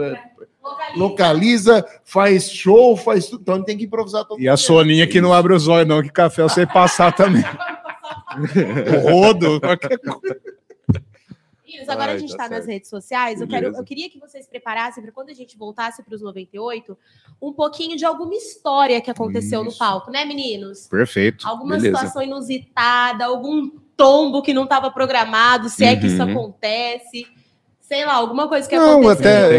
localiza, 0.95 1.85
faz 2.03 2.49
show, 2.49 2.95
faz 2.97 3.27
tudo. 3.27 3.41
Então 3.41 3.55
ele 3.55 3.65
tem 3.65 3.77
que 3.77 3.85
improvisar 3.85 4.25
todo 4.25 4.39
E 4.41 4.47
a 4.49 4.57
Soninha 4.57 5.07
que 5.07 5.21
não 5.21 5.33
abre 5.33 5.53
os 5.53 5.67
olhos, 5.67 5.87
não, 5.87 6.01
que 6.01 6.09
café 6.09 6.41
eu 6.41 6.49
sei 6.49 6.65
passar 6.65 7.13
também. 7.13 7.43
O 8.37 9.09
rodo, 9.09 9.59
qualquer 9.59 9.97
coisa. 9.97 10.39
Agora 11.87 12.03
a 12.03 12.07
Vai, 12.07 12.19
gente 12.19 12.35
tá 12.35 12.43
está 12.43 12.49
nas 12.49 12.57
certo. 12.65 12.67
redes 12.67 12.89
sociais. 12.89 13.41
Eu, 13.41 13.47
quero, 13.47 13.67
eu 13.75 13.83
queria 13.83 14.09
que 14.09 14.19
vocês 14.19 14.47
preparassem 14.47 15.01
para 15.01 15.11
quando 15.11 15.29
a 15.29 15.33
gente 15.33 15.57
voltasse 15.57 16.03
para 16.03 16.13
os 16.15 16.21
98, 16.21 16.97
um 17.41 17.53
pouquinho 17.53 17.95
de 17.95 18.03
alguma 18.05 18.33
história 18.35 18.99
que 18.99 19.09
aconteceu 19.09 19.63
no 19.63 19.69
Isso. 19.69 19.77
palco, 19.79 20.11
né, 20.11 20.25
meninos? 20.25 20.87
Perfeito. 20.87 21.47
Alguma 21.47 21.77
Beleza. 21.77 21.97
situação 21.97 22.21
inusitada, 22.21 23.25
algum 23.25 23.69
tombo 23.95 24.41
que 24.41 24.53
não 24.53 24.63
estava 24.63 24.91
programado, 24.91 25.69
se 25.69 25.85
é 25.85 25.95
que 25.95 26.07
isso 26.07 26.21
Uhum. 26.23 26.31
acontece. 26.31 27.25
Sei 27.87 28.05
lá, 28.05 28.15
alguma 28.15 28.49
coisa 28.49 28.67
que 28.67 28.75
Não, 28.75 28.99
aconteceu. 28.99 29.13
até 29.45 29.55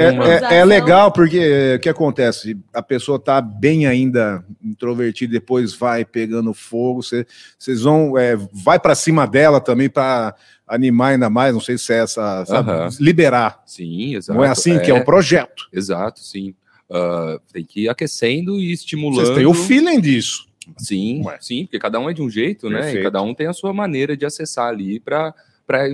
é, 0.53 0.55
é- 0.57 0.59
é 0.59 0.65
legal, 0.65 1.11
porque 1.11 1.39
é, 1.39 1.77
o 1.77 1.81
que 1.81 1.89
acontece? 1.89 2.59
A 2.75 2.83
pessoa 2.83 3.19
tá 3.19 3.41
bem 3.41 3.87
ainda 3.87 4.45
introvertida, 4.63 5.33
depois 5.33 5.73
vai 5.75 6.05
pegando 6.05 6.53
fogo, 6.53 7.03
cê- 7.03 7.27
vocês 7.59 7.83
vão, 7.83 8.19
é, 8.19 8.37
vai 8.53 8.79
para 8.79 8.95
cima 8.95 9.27
dela 9.27 9.63
também 9.63 9.89
para 9.89 10.35
animar 10.67 11.13
ainda 11.13 11.31
mais, 11.31 11.55
não 11.55 11.61
sei 11.61 11.79
se 11.79 11.91
é 11.95 12.01
essa, 12.01 12.45
sabe? 12.45 12.71
Aham. 12.71 12.89
liberar. 13.01 13.63
Sim, 13.65 14.15
exato. 14.17 14.39
não 14.39 14.45
é 14.45 14.51
assim 14.51 14.79
que 14.79 14.91
é 14.91 14.95
um 14.95 15.05
projeto. 15.05 15.67
Exato, 15.73 16.21
sim. 16.21 16.55
Ah, 16.91 17.39
tem 17.51 17.65
que 17.65 17.85
ir 17.85 17.89
aquecendo 17.89 18.59
e 18.59 18.73
estimulando. 18.73 19.25
Vocês 19.25 19.39
têm 19.39 19.47
o 19.47 19.55
feeling 19.55 20.01
disso. 20.03 20.47
Sim, 20.77 21.23
Ué. 21.25 21.39
sim, 21.41 21.65
porque 21.65 21.79
cada 21.79 21.99
um 21.99 22.11
é 22.11 22.13
de 22.13 22.21
um 22.21 22.29
jeito, 22.29 22.69
né? 22.69 22.81
Perfeito. 22.81 23.01
E 23.01 23.03
cada 23.05 23.23
um 23.23 23.33
tem 23.35 23.47
a 23.47 23.55
sua 23.55 23.73
maneira 23.73 24.15
de 24.15 24.27
acessar 24.27 24.69
ali 24.69 25.01
para 25.01 25.35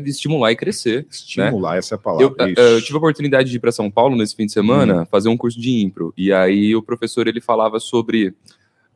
estimular 0.05 0.53
e 0.53 0.57
crescer. 0.57 1.07
Estimular 1.11 1.77
essa 1.77 1.95
é 1.95 1.97
a 1.97 1.99
palavra. 1.99 2.25
Eu, 2.25 2.47
eh, 2.47 2.75
eu 2.77 2.83
tive 2.83 2.95
a 2.95 2.99
oportunidade 2.99 3.51
de 3.51 3.57
ir 3.57 3.61
para 3.61 3.73
São 3.73 3.91
Paulo 3.91 4.17
nesse 4.17 4.37
fim 4.37 4.47
de 4.47 4.53
semana 4.53 5.03
Hum. 5.03 5.07
fazer 5.07 5.29
um 5.29 5.37
curso 5.37 5.61
de 5.61 5.83
impro. 5.83 6.13
E 6.17 6.33
aí 6.33 6.75
o 6.77 6.83
professor 6.83 7.27
ele 7.27 7.41
falava 7.41 7.81
sobre 7.81 8.35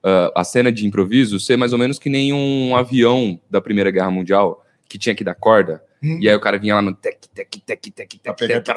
ah, 0.02 0.32
a 0.36 0.44
cena 0.44 0.70
de 0.70 0.86
improviso 0.86 1.40
ser 1.40 1.56
mais 1.56 1.72
ou 1.72 1.78
menos 1.78 1.98
que 1.98 2.08
nem 2.08 2.32
um 2.32 2.76
avião 2.76 3.38
da 3.50 3.60
Primeira 3.60 3.90
Guerra 3.90 4.10
Mundial 4.10 4.64
que 4.88 4.98
tinha 4.98 5.14
que 5.14 5.24
dar 5.24 5.34
corda. 5.34 5.82
Hum. 6.02 6.18
E 6.20 6.28
aí 6.28 6.34
o 6.34 6.40
cara 6.40 6.58
vinha 6.58 6.76
lá 6.76 6.82
no 6.82 6.94
tec, 6.94 7.18
tec, 7.34 7.50
tec, 7.66 7.90
tec, 7.90 8.18
tec, 8.20 8.20
tec, 8.22 8.68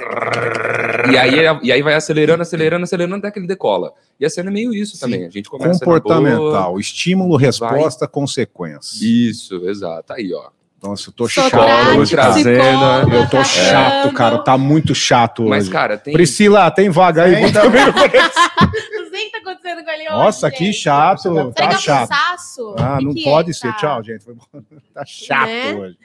e 1.12 1.18
aí, 1.18 1.36
e 1.62 1.72
aí 1.72 1.82
vai 1.84 1.94
acelerando, 1.94 2.42
acelerando, 2.42 2.84
acelerando 2.84 3.16
até 3.18 3.32
que 3.32 3.38
ele 3.40 3.48
decola. 3.48 3.94
E 4.20 4.26
a 4.26 4.30
cena 4.30 4.50
é 4.50 4.54
meio 4.54 4.74
isso 4.74 5.00
também. 5.00 5.26
A 5.26 5.30
gente 5.30 5.48
começa 5.48 5.80
na 5.80 5.86
boa. 5.86 6.02
Comportamental, 6.02 6.80
estímulo, 6.80 7.38
resposta, 7.38 8.08
consequência. 8.08 9.06
Isso, 9.06 9.70
exato. 9.70 10.14
Aí, 10.14 10.34
ó. 10.34 10.50
Nossa, 10.82 11.10
eu 11.10 11.14
tô 11.14 11.28
Socrático, 11.30 11.60
chato 11.62 11.98
hoje, 12.00 12.16
psicólogo, 12.18 13.14
Eu 13.16 13.30
tô 13.30 13.38
tá 13.38 13.44
chato, 13.44 14.14
cara. 14.14 14.38
Tá 14.40 14.58
muito 14.58 14.96
chato 14.96 15.44
Mas, 15.48 15.66
hoje. 15.66 15.72
cara, 15.72 15.96
tem. 15.98 16.12
Priscila, 16.12 16.72
tem 16.72 16.90
vaga 16.90 17.24
aí? 17.26 17.36
Tem. 17.36 17.44
Não 17.54 19.10
sei 19.12 19.22
o 19.22 19.26
que 19.26 19.32
tá 19.32 19.38
acontecendo 19.38 19.84
com 19.84 19.92
ele 19.92 20.04
hoje. 20.10 20.10
Nossa, 20.18 20.50
que 20.50 20.66
gente. 20.66 20.78
chato. 20.78 21.22
Será 21.22 21.52
Tá 21.52 21.68
que 21.68 21.76
é 21.76 21.78
chato. 21.78 22.10
cansaço? 22.10 22.76
Ah, 22.80 22.98
Que 22.98 23.06
não 23.06 23.14
que 23.14 23.24
pode 23.24 23.52
é, 23.52 23.54
ser. 23.54 23.68
tá? 23.68 23.78
Tchau, 23.78 24.04
gente. 24.04 24.26
Tá 24.94 25.06
chato 25.06 25.48
Né? 25.50 25.74
hoje. 25.76 25.98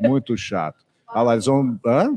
Muito 0.00 0.36
chato. 0.36 0.78
Olha 1.08 1.22
lá, 1.22 1.32
eles 1.34 1.46
vão. 1.46 1.78
Hã? 1.86 2.10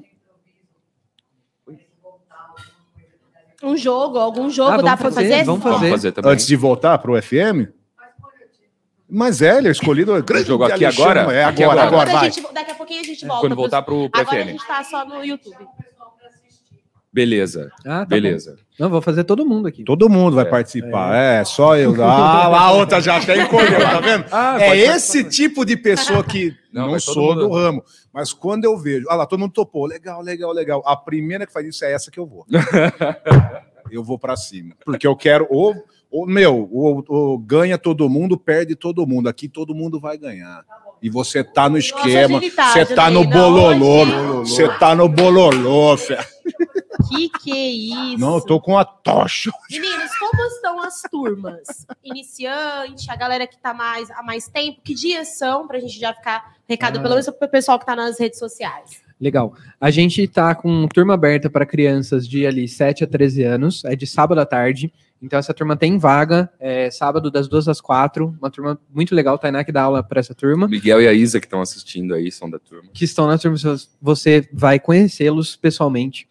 Um 3.63 3.75
jogo, 3.77 4.17
algum 4.17 4.49
jogo 4.49 4.71
Ah, 4.71 4.77
dá 4.77 4.83
vamos 4.95 4.99
pra 5.01 5.11
fazer, 5.11 5.29
fazer? 5.29 5.43
vamos 5.43 5.63
Vamos 5.63 5.77
fazer. 5.79 5.91
fazer 5.91 6.11
também. 6.13 6.31
Antes 6.31 6.47
de 6.47 6.55
voltar 6.55 6.97
pro 6.99 7.19
FM? 7.21 7.69
Mas 9.09 9.41
é, 9.41 9.57
ele 9.57 9.69
é 9.69 9.71
escolhido. 9.71 10.21
grande 10.23 10.47
jogo 10.47 10.63
aqui 10.65 10.83
Alexandre. 10.85 11.19
agora? 11.19 11.33
É 11.37 11.43
Aqui 11.45 11.63
agora, 11.63 11.83
agora. 11.83 12.11
agora, 12.11 12.29
gente- 12.31 12.53
daqui 12.53 12.71
a 12.71 12.75
pouquinho 12.75 13.01
a 13.01 13.03
gente 13.03 13.25
volta. 13.25 13.41
Quando 13.41 13.55
voltar 13.55 13.81
pro, 13.81 14.09
pro 14.09 14.21
Agora 14.21 14.41
a 14.41 14.45
gente 14.45 14.67
tá 14.67 14.83
só 14.83 15.05
no 15.05 15.23
YouTube. 15.23 15.55
Beleza, 17.11 17.71
Ah, 17.85 17.99
tá 17.99 18.05
beleza. 18.05 18.51
bom. 18.51 18.57
Não, 18.79 18.89
vou 18.91 19.01
fazer 19.01 19.23
todo 19.23 19.43
mundo 19.45 19.67
aqui. 19.67 19.83
Todo 19.83 20.07
mundo 20.07 20.35
vai 20.35 20.45
É, 20.45 20.49
participar. 20.49 21.15
É, 21.15 21.43
só 21.43 21.75
eu. 21.75 21.91
Ah, 22.03 22.47
lá 22.47 22.59
a 22.61 22.71
outra 22.73 23.01
já 23.01 23.17
até 23.17 23.41
encolheu, 23.41 23.79
tá 23.79 23.99
vendo? 24.01 24.25
Ah, 24.31 24.57
É 24.61 24.77
esse 24.77 25.23
tipo 25.23 25.65
de 25.65 25.75
pessoa 25.75 26.23
que 26.23 26.53
Não, 26.71 26.91
não, 26.91 26.99
sou 26.99 27.33
do 27.33 27.49
ramo. 27.49 27.83
Mas 28.13 28.33
quando 28.33 28.65
eu 28.65 28.77
vejo, 28.77 29.07
ah 29.09 29.15
lá, 29.15 29.25
todo 29.25 29.39
mundo 29.39 29.51
topou, 29.53 29.85
legal, 29.87 30.21
legal, 30.21 30.51
legal. 30.51 30.83
A 30.85 30.95
primeira 30.95 31.47
que 31.47 31.53
faz 31.53 31.65
isso 31.65 31.83
é 31.85 31.91
essa 31.93 32.11
que 32.11 32.19
eu 32.19 32.25
vou. 32.27 32.45
eu 33.89 34.03
vou 34.03 34.19
pra 34.19 34.35
cima. 34.35 34.75
Porque 34.85 35.07
eu 35.07 35.15
quero, 35.15 35.47
ou 35.49 35.73
meu, 36.11 36.69
ou, 36.71 37.03
ou 37.07 37.37
ganha 37.37 37.77
todo 37.77 38.09
mundo, 38.09 38.37
perde 38.37 38.75
todo 38.75 39.05
mundo. 39.05 39.27
Aqui 39.27 39.47
todo 39.47 39.75
mundo 39.75 39.99
vai 39.99 40.17
ganhar. 40.17 40.63
E 41.01 41.09
você 41.09 41.43
tá 41.43 41.69
no 41.69 41.77
esquema, 41.77 42.39
você 42.39 42.85
tá 42.85 43.09
no 43.11 43.23
bololô, 43.23 44.39
você 44.39 44.67
tá 44.79 44.95
no 44.95 45.07
bololô, 45.07 45.95
fé. 45.97 46.25
Que 47.09 47.29
que 47.29 47.51
é 47.51 47.69
isso? 47.69 48.17
Não, 48.19 48.35
eu 48.35 48.41
tô 48.41 48.59
com 48.59 48.77
a 48.77 48.83
tocha. 48.83 49.51
Meninos, 49.69 50.17
como 50.17 50.43
estão 50.47 50.81
as 50.81 51.01
turmas? 51.03 51.67
Iniciante, 52.03 53.09
a 53.09 53.15
galera 53.15 53.45
que 53.45 53.57
tá 53.59 53.73
mais 53.73 54.09
há 54.11 54.23
mais 54.23 54.47
tempo, 54.47 54.81
que 54.83 54.93
dias 54.93 55.37
são? 55.37 55.67
Pra 55.67 55.79
gente 55.79 55.99
já 55.99 56.13
ficar 56.13 56.55
recado, 56.67 56.97
Ah. 56.97 57.01
pelo 57.01 57.13
menos 57.13 57.29
pro 57.29 57.47
pessoal 57.47 57.77
que 57.79 57.85
tá 57.85 57.95
nas 57.95 58.19
redes 58.19 58.39
sociais. 58.39 59.01
Legal. 59.19 59.53
A 59.81 59.89
gente 59.89 60.27
tá 60.27 60.53
com 60.53 60.87
turma 60.87 61.15
aberta 61.15 61.49
para 61.49 61.65
crianças 61.65 62.27
de 62.27 62.45
ali 62.45 62.67
7 62.67 63.03
a 63.03 63.07
13 63.07 63.43
anos, 63.43 63.83
é 63.85 63.95
de 63.95 64.05
sábado 64.05 64.39
à 64.39 64.45
tarde. 64.45 64.93
Então 65.21 65.39
essa 65.39 65.53
turma 65.53 65.75
tem 65.75 65.97
vaga, 65.97 66.47
é 66.59 66.91
sábado 66.91 67.31
das 67.31 67.47
2 67.47 67.67
às 67.67 67.81
4, 67.81 68.37
uma 68.39 68.51
turma 68.51 68.79
muito 68.93 69.15
legal, 69.15 69.37
Tainá 69.39 69.63
que 69.63 69.71
dá 69.71 69.81
aula 69.81 70.03
para 70.03 70.19
essa 70.19 70.35
turma. 70.35 70.67
Miguel 70.67 71.01
e 71.01 71.07
a 71.07 71.13
Isa 71.13 71.39
que 71.39 71.47
estão 71.47 71.61
assistindo 71.61 72.13
aí 72.13 72.31
são 72.31 72.47
da 72.47 72.59
turma. 72.59 72.89
que 72.93 73.03
estão 73.03 73.25
na 73.25 73.37
turma, 73.37 73.57
você 73.99 74.47
vai 74.53 74.79
conhecê-los 74.79 75.55
pessoalmente. 75.55 76.27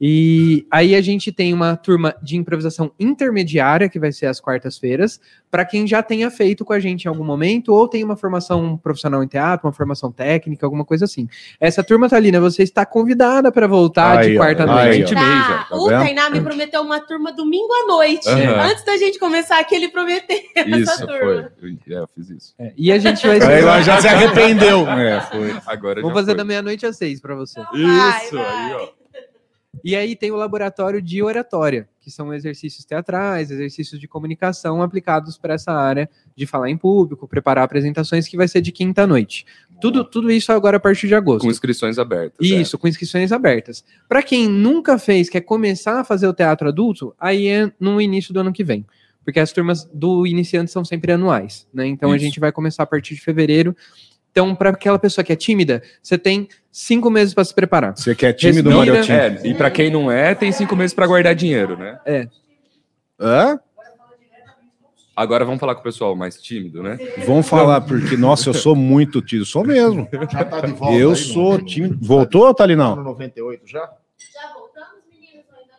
E 0.00 0.66
aí 0.70 0.94
a 0.94 1.00
gente 1.00 1.30
tem 1.32 1.52
uma 1.54 1.76
turma 1.76 2.14
de 2.22 2.36
improvisação 2.36 2.92
intermediária, 2.98 3.88
que 3.88 3.98
vai 3.98 4.12
ser 4.12 4.26
às 4.26 4.40
quartas-feiras, 4.40 5.20
para 5.50 5.64
quem 5.64 5.86
já 5.86 6.02
tenha 6.02 6.30
feito 6.30 6.64
com 6.64 6.72
a 6.72 6.80
gente 6.80 7.04
em 7.04 7.08
algum 7.08 7.24
momento, 7.24 7.72
ou 7.72 7.86
tem 7.86 8.02
uma 8.02 8.16
formação 8.16 8.76
profissional 8.76 9.22
em 9.22 9.28
teatro, 9.28 9.66
uma 9.66 9.72
formação 9.72 10.10
técnica, 10.10 10.66
alguma 10.66 10.84
coisa 10.84 11.04
assim. 11.04 11.28
Essa 11.60 11.82
turma, 11.84 12.08
Thalina, 12.08 12.40
você 12.40 12.62
está 12.64 12.84
convidada 12.84 13.52
para 13.52 13.66
voltar 13.68 14.18
Aí, 14.18 14.30
de 14.32 14.38
ó, 14.38 14.40
quarta 14.40 14.62
aí, 14.64 14.98
noite. 14.98 15.14
ó. 15.14 15.18
e 15.18 15.20
meia. 15.20 15.42
Tá, 15.44 15.66
tá 15.70 15.76
o? 15.76 15.88
Tainá 15.88 16.30
me 16.30 16.40
prometeu 16.40 16.82
uma 16.82 17.00
turma 17.00 17.32
domingo 17.32 17.72
à 17.72 17.86
noite. 17.86 18.28
Aham. 18.28 18.62
Antes 18.70 18.84
da 18.84 18.96
gente 18.96 19.18
começar 19.18 19.60
aqui, 19.60 19.74
ele 19.76 19.88
prometeu 19.88 20.36
Isso, 20.66 20.90
essa 20.92 21.06
turma. 21.06 21.50
foi. 21.60 21.70
Eu- 21.70 21.96
É, 21.96 22.00
eu 22.00 22.08
fiz 22.14 22.30
isso. 22.30 22.54
É, 22.58 22.72
e 22.76 22.90
a 22.90 22.98
gente 22.98 23.26
vai 23.26 23.40
Aí 23.40 23.60
ela 23.60 23.80
já 23.82 24.00
se 24.00 24.08
arrependeu. 24.08 24.88
É, 24.88 25.20
foi. 25.20 25.54
Agora 25.66 26.00
Vamos 26.00 26.14
já 26.16 26.20
fazer 26.20 26.30
foi. 26.32 26.36
da 26.38 26.44
meia-noite 26.44 26.84
às 26.86 26.96
seis 26.96 27.20
para 27.20 27.34
você. 27.36 27.60
Vai, 27.60 28.24
Isso, 28.24 28.36
vai. 28.36 28.46
aí, 28.46 28.72
ó. 28.74 29.03
E 29.82 29.96
aí 29.96 30.14
tem 30.14 30.30
o 30.30 30.36
laboratório 30.36 31.00
de 31.00 31.22
oratória, 31.22 31.88
que 32.00 32.10
são 32.10 32.32
exercícios 32.32 32.84
teatrais, 32.84 33.50
exercícios 33.50 34.00
de 34.00 34.06
comunicação 34.06 34.82
aplicados 34.82 35.38
para 35.38 35.54
essa 35.54 35.72
área 35.72 36.08
de 36.36 36.46
falar 36.46 36.70
em 36.70 36.76
público, 36.76 37.26
preparar 37.26 37.64
apresentações, 37.64 38.28
que 38.28 38.36
vai 38.36 38.46
ser 38.46 38.60
de 38.60 38.70
quinta 38.70 39.02
à 39.02 39.06
noite. 39.06 39.46
Tudo, 39.80 40.04
tudo 40.04 40.30
isso 40.30 40.52
agora 40.52 40.76
a 40.76 40.80
partir 40.80 41.08
de 41.08 41.14
agosto. 41.14 41.44
Com 41.44 41.50
inscrições 41.50 41.98
abertas. 41.98 42.50
é. 42.50 42.54
Isso, 42.54 42.78
com 42.78 42.86
inscrições 42.86 43.32
abertas. 43.32 43.84
Para 44.08 44.22
quem 44.22 44.48
nunca 44.48 44.98
fez, 44.98 45.28
quer 45.28 45.40
começar 45.40 46.00
a 46.00 46.04
fazer 46.04 46.26
o 46.26 46.34
teatro 46.34 46.68
adulto, 46.68 47.14
aí 47.18 47.48
é 47.48 47.72
no 47.80 48.00
início 48.00 48.32
do 48.32 48.40
ano 48.40 48.52
que 48.52 48.64
vem. 48.64 48.86
Porque 49.24 49.40
as 49.40 49.52
turmas 49.52 49.84
do 49.92 50.26
iniciante 50.26 50.70
são 50.70 50.84
sempre 50.84 51.12
anuais, 51.12 51.66
né? 51.72 51.86
Então 51.86 52.12
a 52.12 52.16
Isso. 52.16 52.24
gente 52.24 52.38
vai 52.38 52.52
começar 52.52 52.82
a 52.82 52.86
partir 52.86 53.14
de 53.14 53.22
fevereiro. 53.22 53.74
Então, 54.34 54.52
para 54.52 54.70
aquela 54.70 54.98
pessoa 54.98 55.24
que 55.24 55.32
é 55.32 55.36
tímida, 55.36 55.80
você 56.02 56.18
tem 56.18 56.48
cinco 56.72 57.08
meses 57.08 57.32
para 57.32 57.44
se 57.44 57.54
preparar. 57.54 57.96
Você 57.96 58.16
que 58.16 58.26
é 58.26 58.32
tímido, 58.32 58.68
Respira. 58.68 58.92
Mariotinho? 58.98 59.16
É, 59.16 59.48
e 59.48 59.54
pra 59.54 59.70
quem 59.70 59.92
não 59.92 60.10
é, 60.10 60.34
tem 60.34 60.50
cinco 60.50 60.74
meses 60.74 60.92
pra 60.92 61.06
guardar 61.06 61.36
dinheiro, 61.36 61.76
né? 61.78 62.00
Hã? 63.20 63.60
Agora 65.14 65.44
vamos 65.44 65.60
falar 65.60 65.76
com 65.76 65.82
o 65.82 65.84
pessoal 65.84 66.16
mais 66.16 66.42
tímido, 66.42 66.82
né? 66.82 66.98
Vamos 67.24 67.48
falar, 67.48 67.80
porque, 67.82 68.16
nossa, 68.16 68.48
eu 68.48 68.54
sou 68.54 68.74
muito 68.74 69.22
tímido. 69.22 69.46
Sou 69.46 69.62
mesmo. 69.64 70.08
Já 70.32 70.44
tá 70.44 70.62
de 70.62 70.72
volta 70.72 70.96
Eu 70.96 71.10
aí, 71.10 71.16
sou 71.16 71.60
tímido. 71.64 71.96
Voltou, 72.02 72.48
Tá 72.52 72.64
Talinão? 72.64 72.96
no 72.96 73.04
98 73.04 73.62
já? 73.68 73.78
Já 74.18 74.52
voltamos, 74.52 74.88
meninos, 75.08 75.44
ainda 75.52 75.74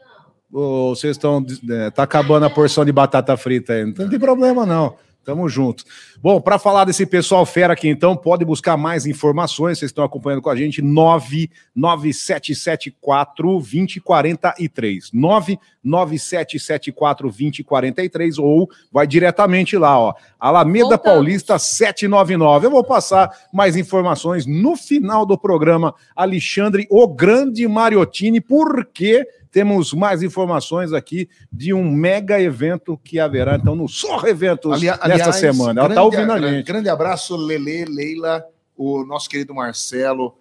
não? 0.50 0.90
Vocês 0.96 1.18
estão. 1.18 1.46
É, 1.70 1.90
tá 1.92 2.04
acabando 2.04 2.46
a 2.46 2.50
porção 2.50 2.86
de 2.86 2.94
batata 2.94 3.36
frita 3.36 3.74
aí. 3.74 3.84
Não 3.84 4.08
tem 4.10 4.18
problema, 4.18 4.66
não. 4.66 4.96
Tamo 5.26 5.50
junto. 5.50 5.84
Bom, 6.22 6.40
para 6.40 6.60
falar 6.60 6.86
desse 6.86 7.04
pessoal 7.04 7.44
fera 7.48 7.74
aqui, 7.74 7.90
então, 7.90 8.16
pode 8.16 8.46
buscar 8.46 8.78
mais 8.78 9.08
informações. 9.08 9.80
Vocês 9.80 9.90
estão 9.90 10.04
acompanhando 10.04 10.44
com 10.44 10.52
a 10.52 10.56
gente. 10.56 10.84
99774 10.84 13.44
2043. 13.44 15.10
99774 15.12 17.28
2043. 17.28 18.38
Ou 18.38 18.70
vai 18.92 19.08
diretamente 19.08 19.76
lá, 19.76 20.00
ó. 20.00 20.14
Alameda 20.40 20.90
Voltamos. 20.90 21.04
Paulista 21.04 21.58
799. 21.58 22.68
Eu 22.68 22.72
vou 22.72 22.84
passar 22.84 23.32
mais 23.52 23.76
informações 23.76 24.46
no 24.46 24.76
final 24.76 25.26
do 25.26 25.40
programa. 25.40 25.96
Alexandre, 26.16 26.86
o 26.92 27.08
grande 27.08 27.68
Mariottini, 27.68 28.40
porque 28.40 29.28
temos 29.56 29.94
mais 29.94 30.22
informações 30.22 30.92
aqui 30.92 31.30
de 31.50 31.74
um 31.74 31.90
mega 31.90 32.42
evento 32.42 33.00
que 33.02 33.22
haverá, 33.22 33.56
então, 33.56 33.74
no 33.74 33.88
Sorra 33.88 34.30
Eventos 34.30 34.74
Ali- 34.74 34.88
nesta 35.08 35.32
semana. 35.32 35.80
Ela 35.80 35.88
tá 35.88 35.94
grande- 35.96 36.18
ouvindo 36.18 36.32
a 36.34 36.52
gente. 36.52 36.66
Grande 36.66 36.90
abraço, 36.90 37.38
Lele, 37.38 37.86
Leila, 37.86 38.44
o 38.76 39.06
nosso 39.06 39.30
querido 39.30 39.56
Marcelo, 39.56 40.36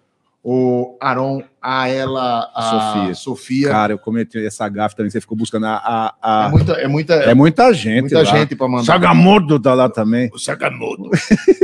o 0.47 0.95
Aron, 1.01 1.41
a 1.59 1.89
ela, 1.89 2.51
a 2.53 2.61
Sofia. 2.61 3.15
Sofia. 3.15 3.69
Cara, 3.69 3.93
eu 3.93 3.97
cometi 3.97 4.45
essa 4.45 4.69
gafe 4.69 4.95
também, 4.95 5.09
você 5.09 5.19
ficou 5.19 5.35
buscando 5.35 5.65
a... 5.65 5.73
a- 5.75 6.15
a- 6.21 6.45
é 6.45 6.49
muita, 6.51 6.71
é 6.73 6.87
muita, 6.87 7.13
É 7.15 7.33
muita 7.33 7.73
gente 7.73 8.01
muita 8.01 8.19
lá. 8.19 8.25
gente 8.25 8.55
para 8.55 8.67
mandar. 8.67 8.83
Sagamoto 8.85 9.59
tá 9.59 9.73
lá 9.73 9.89
também. 9.89 10.29
O 10.31 10.37
Sakamoto. 10.37 11.09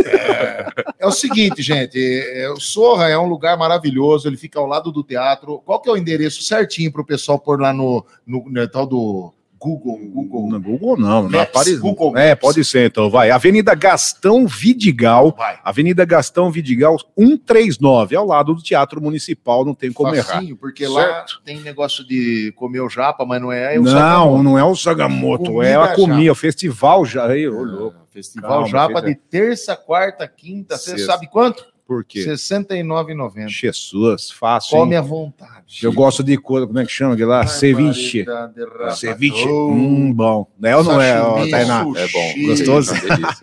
é, 0.03 0.65
é 0.97 1.05
o 1.05 1.11
seguinte, 1.11 1.61
gente, 1.61 1.99
é, 1.99 2.49
o 2.49 2.59
Sorra 2.59 3.07
é 3.07 3.15
um 3.17 3.27
lugar 3.27 3.55
maravilhoso, 3.55 4.27
ele 4.27 4.35
fica 4.37 4.59
ao 4.59 4.65
lado 4.65 4.91
do 4.91 5.03
teatro. 5.03 5.59
Qual 5.63 5.79
que 5.79 5.87
é 5.87 5.91
o 5.93 5.97
endereço 5.97 6.41
certinho 6.41 6.91
para 6.91 7.01
o 7.01 7.05
pessoal 7.05 7.37
pôr 7.37 7.61
lá 7.61 7.71
no, 7.71 8.03
no, 8.25 8.43
no 8.49 8.67
tal 8.67 8.87
do 8.87 9.31
Google? 9.61 9.99
Google. 10.11 10.49
No 10.49 10.59
Google 10.59 10.97
não, 10.97 11.23
na 11.29 11.39
Maps, 11.39 11.53
Paris. 11.53 11.79
Google 11.79 12.17
É, 12.17 12.29
Maps. 12.31 12.41
pode 12.41 12.65
ser, 12.65 12.87
então, 12.89 13.09
vai. 13.11 13.29
Avenida 13.29 13.75
Gastão 13.75 14.47
Vidigal, 14.47 15.35
Vai. 15.37 15.59
Avenida 15.63 16.03
Gastão 16.03 16.49
Vidigal 16.51 16.97
139, 17.17 18.15
ao 18.15 18.25
lado 18.25 18.53
do 18.55 18.61
Teatro 18.63 19.01
Municipal, 19.01 19.63
não 19.63 19.73
tem 19.75 19.91
como 19.91 20.13
errar. 20.15 20.23
Facinho, 20.35 20.57
porque 20.57 20.87
lá 20.87 21.01
Certo. 21.03 21.41
tem 21.45 21.59
negócio 21.61 22.05
de 22.05 22.51
comer 22.55 22.81
o 22.81 22.89
japa, 22.89 23.25
mas 23.25 23.41
não 23.41 23.51
é, 23.51 23.75
é 23.75 23.79
o 23.79 23.83
Não, 23.83 23.91
Sakamoto. 23.91 24.43
não 24.43 24.57
é 24.57 24.63
o 24.63 24.75
Sagamoto, 24.75 25.61
é 25.61 25.75
a 25.75 25.95
comida, 25.95 26.31
o 26.31 26.35
festival 26.35 27.05
já. 27.05 27.27
Aí, 27.27 27.47
ô, 27.47 27.63
louco. 27.63 27.97
Ah, 27.99 28.01
Festival 28.11 28.51
Calma, 28.51 28.67
Japa 28.67 29.01
de 29.01 29.15
terça, 29.15 29.73
quarta, 29.73 30.27
quinta, 30.27 30.75
você 30.77 30.91
Sexta. 30.91 31.05
sabe 31.13 31.27
quanto? 31.29 31.65
Por 31.91 32.05
quê? 32.05 32.21
R$ 32.23 32.31
69,90. 32.35 33.49
Jesus, 33.49 34.31
fácil. 34.31 34.77
Come 34.77 34.93
hein? 34.93 34.99
à 34.99 35.01
vontade. 35.01 35.79
Eu 35.83 35.91
gosto 35.91 36.23
de 36.23 36.37
coisa, 36.37 36.65
como 36.65 36.79
é 36.79 36.85
que 36.85 36.91
chama? 36.91 37.15
aquilo 37.15 37.29
lá? 37.31 37.45
Ceviche. 37.45 38.23
Barbaridade, 38.23 38.97
Ceviche. 38.97 39.33
ratatouille, 39.43 39.73
Hum, 39.73 40.13
bom. 40.13 40.47
É 40.63 40.77
ou 40.77 40.83
não 40.85 41.01
é, 41.01 41.21
ó, 41.21 41.45
Tainá? 41.49 41.83
sushi. 41.83 41.99
É 41.99 42.07
bom. 42.07 42.47
Gostoso? 42.47 42.93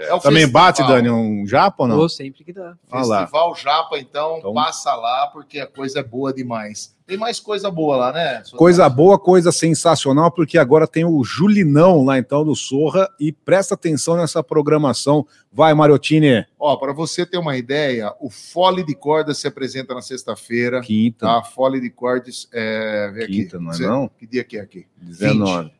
É 0.01 0.15
o 0.15 0.19
Também 0.21 0.41
festival. 0.45 0.63
bate, 0.65 0.83
Dani, 0.83 1.11
um 1.11 1.47
japa 1.47 1.83
ou 1.83 1.89
não? 1.89 1.99
Ou 1.99 2.09
sempre 2.09 2.43
que 2.43 2.55
dá. 2.55 2.75
Festival 2.91 3.55
Japa, 3.55 3.99
então, 3.99 4.39
Então- 4.39 4.55
passa 4.55 4.95
lá, 4.95 5.27
porque 5.27 5.61
a 5.61 5.67
coisa 5.67 6.01
é 6.01 6.03
boa 6.03 6.33
demais. 6.33 6.97
Tem 7.09 7.17
mais 7.17 7.41
coisa 7.41 7.71
boa 7.71 7.97
lá, 7.97 8.13
né? 8.13 8.43
Coisa 8.55 8.87
boa, 8.87 9.19
coisa 9.19 9.51
sensacional, 9.51 10.31
porque 10.31 10.59
agora 10.59 10.87
tem 10.87 11.07
o 11.07 11.25
Julinão 11.25 12.05
lá 12.05 12.19
então 12.19 12.45
do 12.45 12.55
Sorra 12.55 13.09
e 13.19 13.33
presta 13.33 13.73
atenção 13.73 14.19
nessa 14.19 14.43
programação. 14.45 15.27
Vai, 15.51 15.73
Mariottini. 15.73 16.45
Ó, 16.59 16.77
para 16.77 16.93
você 16.93 17.25
ter 17.25 17.39
uma 17.39 17.57
ideia, 17.57 18.13
o 18.21 18.29
Fole 18.29 18.85
de 18.85 18.95
Cordas 18.95 19.39
se 19.39 19.49
apresenta 19.49 19.95
na 19.95 20.03
sexta-feira. 20.03 20.83
Quinta, 20.83 21.25
Tá? 21.27 21.43
Fole 21.43 21.81
de 21.81 21.89
Cordas, 21.89 22.47
é, 22.53 23.11
vem 23.15 23.25
aqui. 23.25 23.33
Quinta, 23.45 23.59
não 23.59 23.73
é 23.73 23.79
não? 23.79 24.11
Que 24.19 24.27
dia 24.27 24.45
que 24.45 24.59
é 24.59 24.61
aqui? 24.61 24.85
19. 25.01 25.71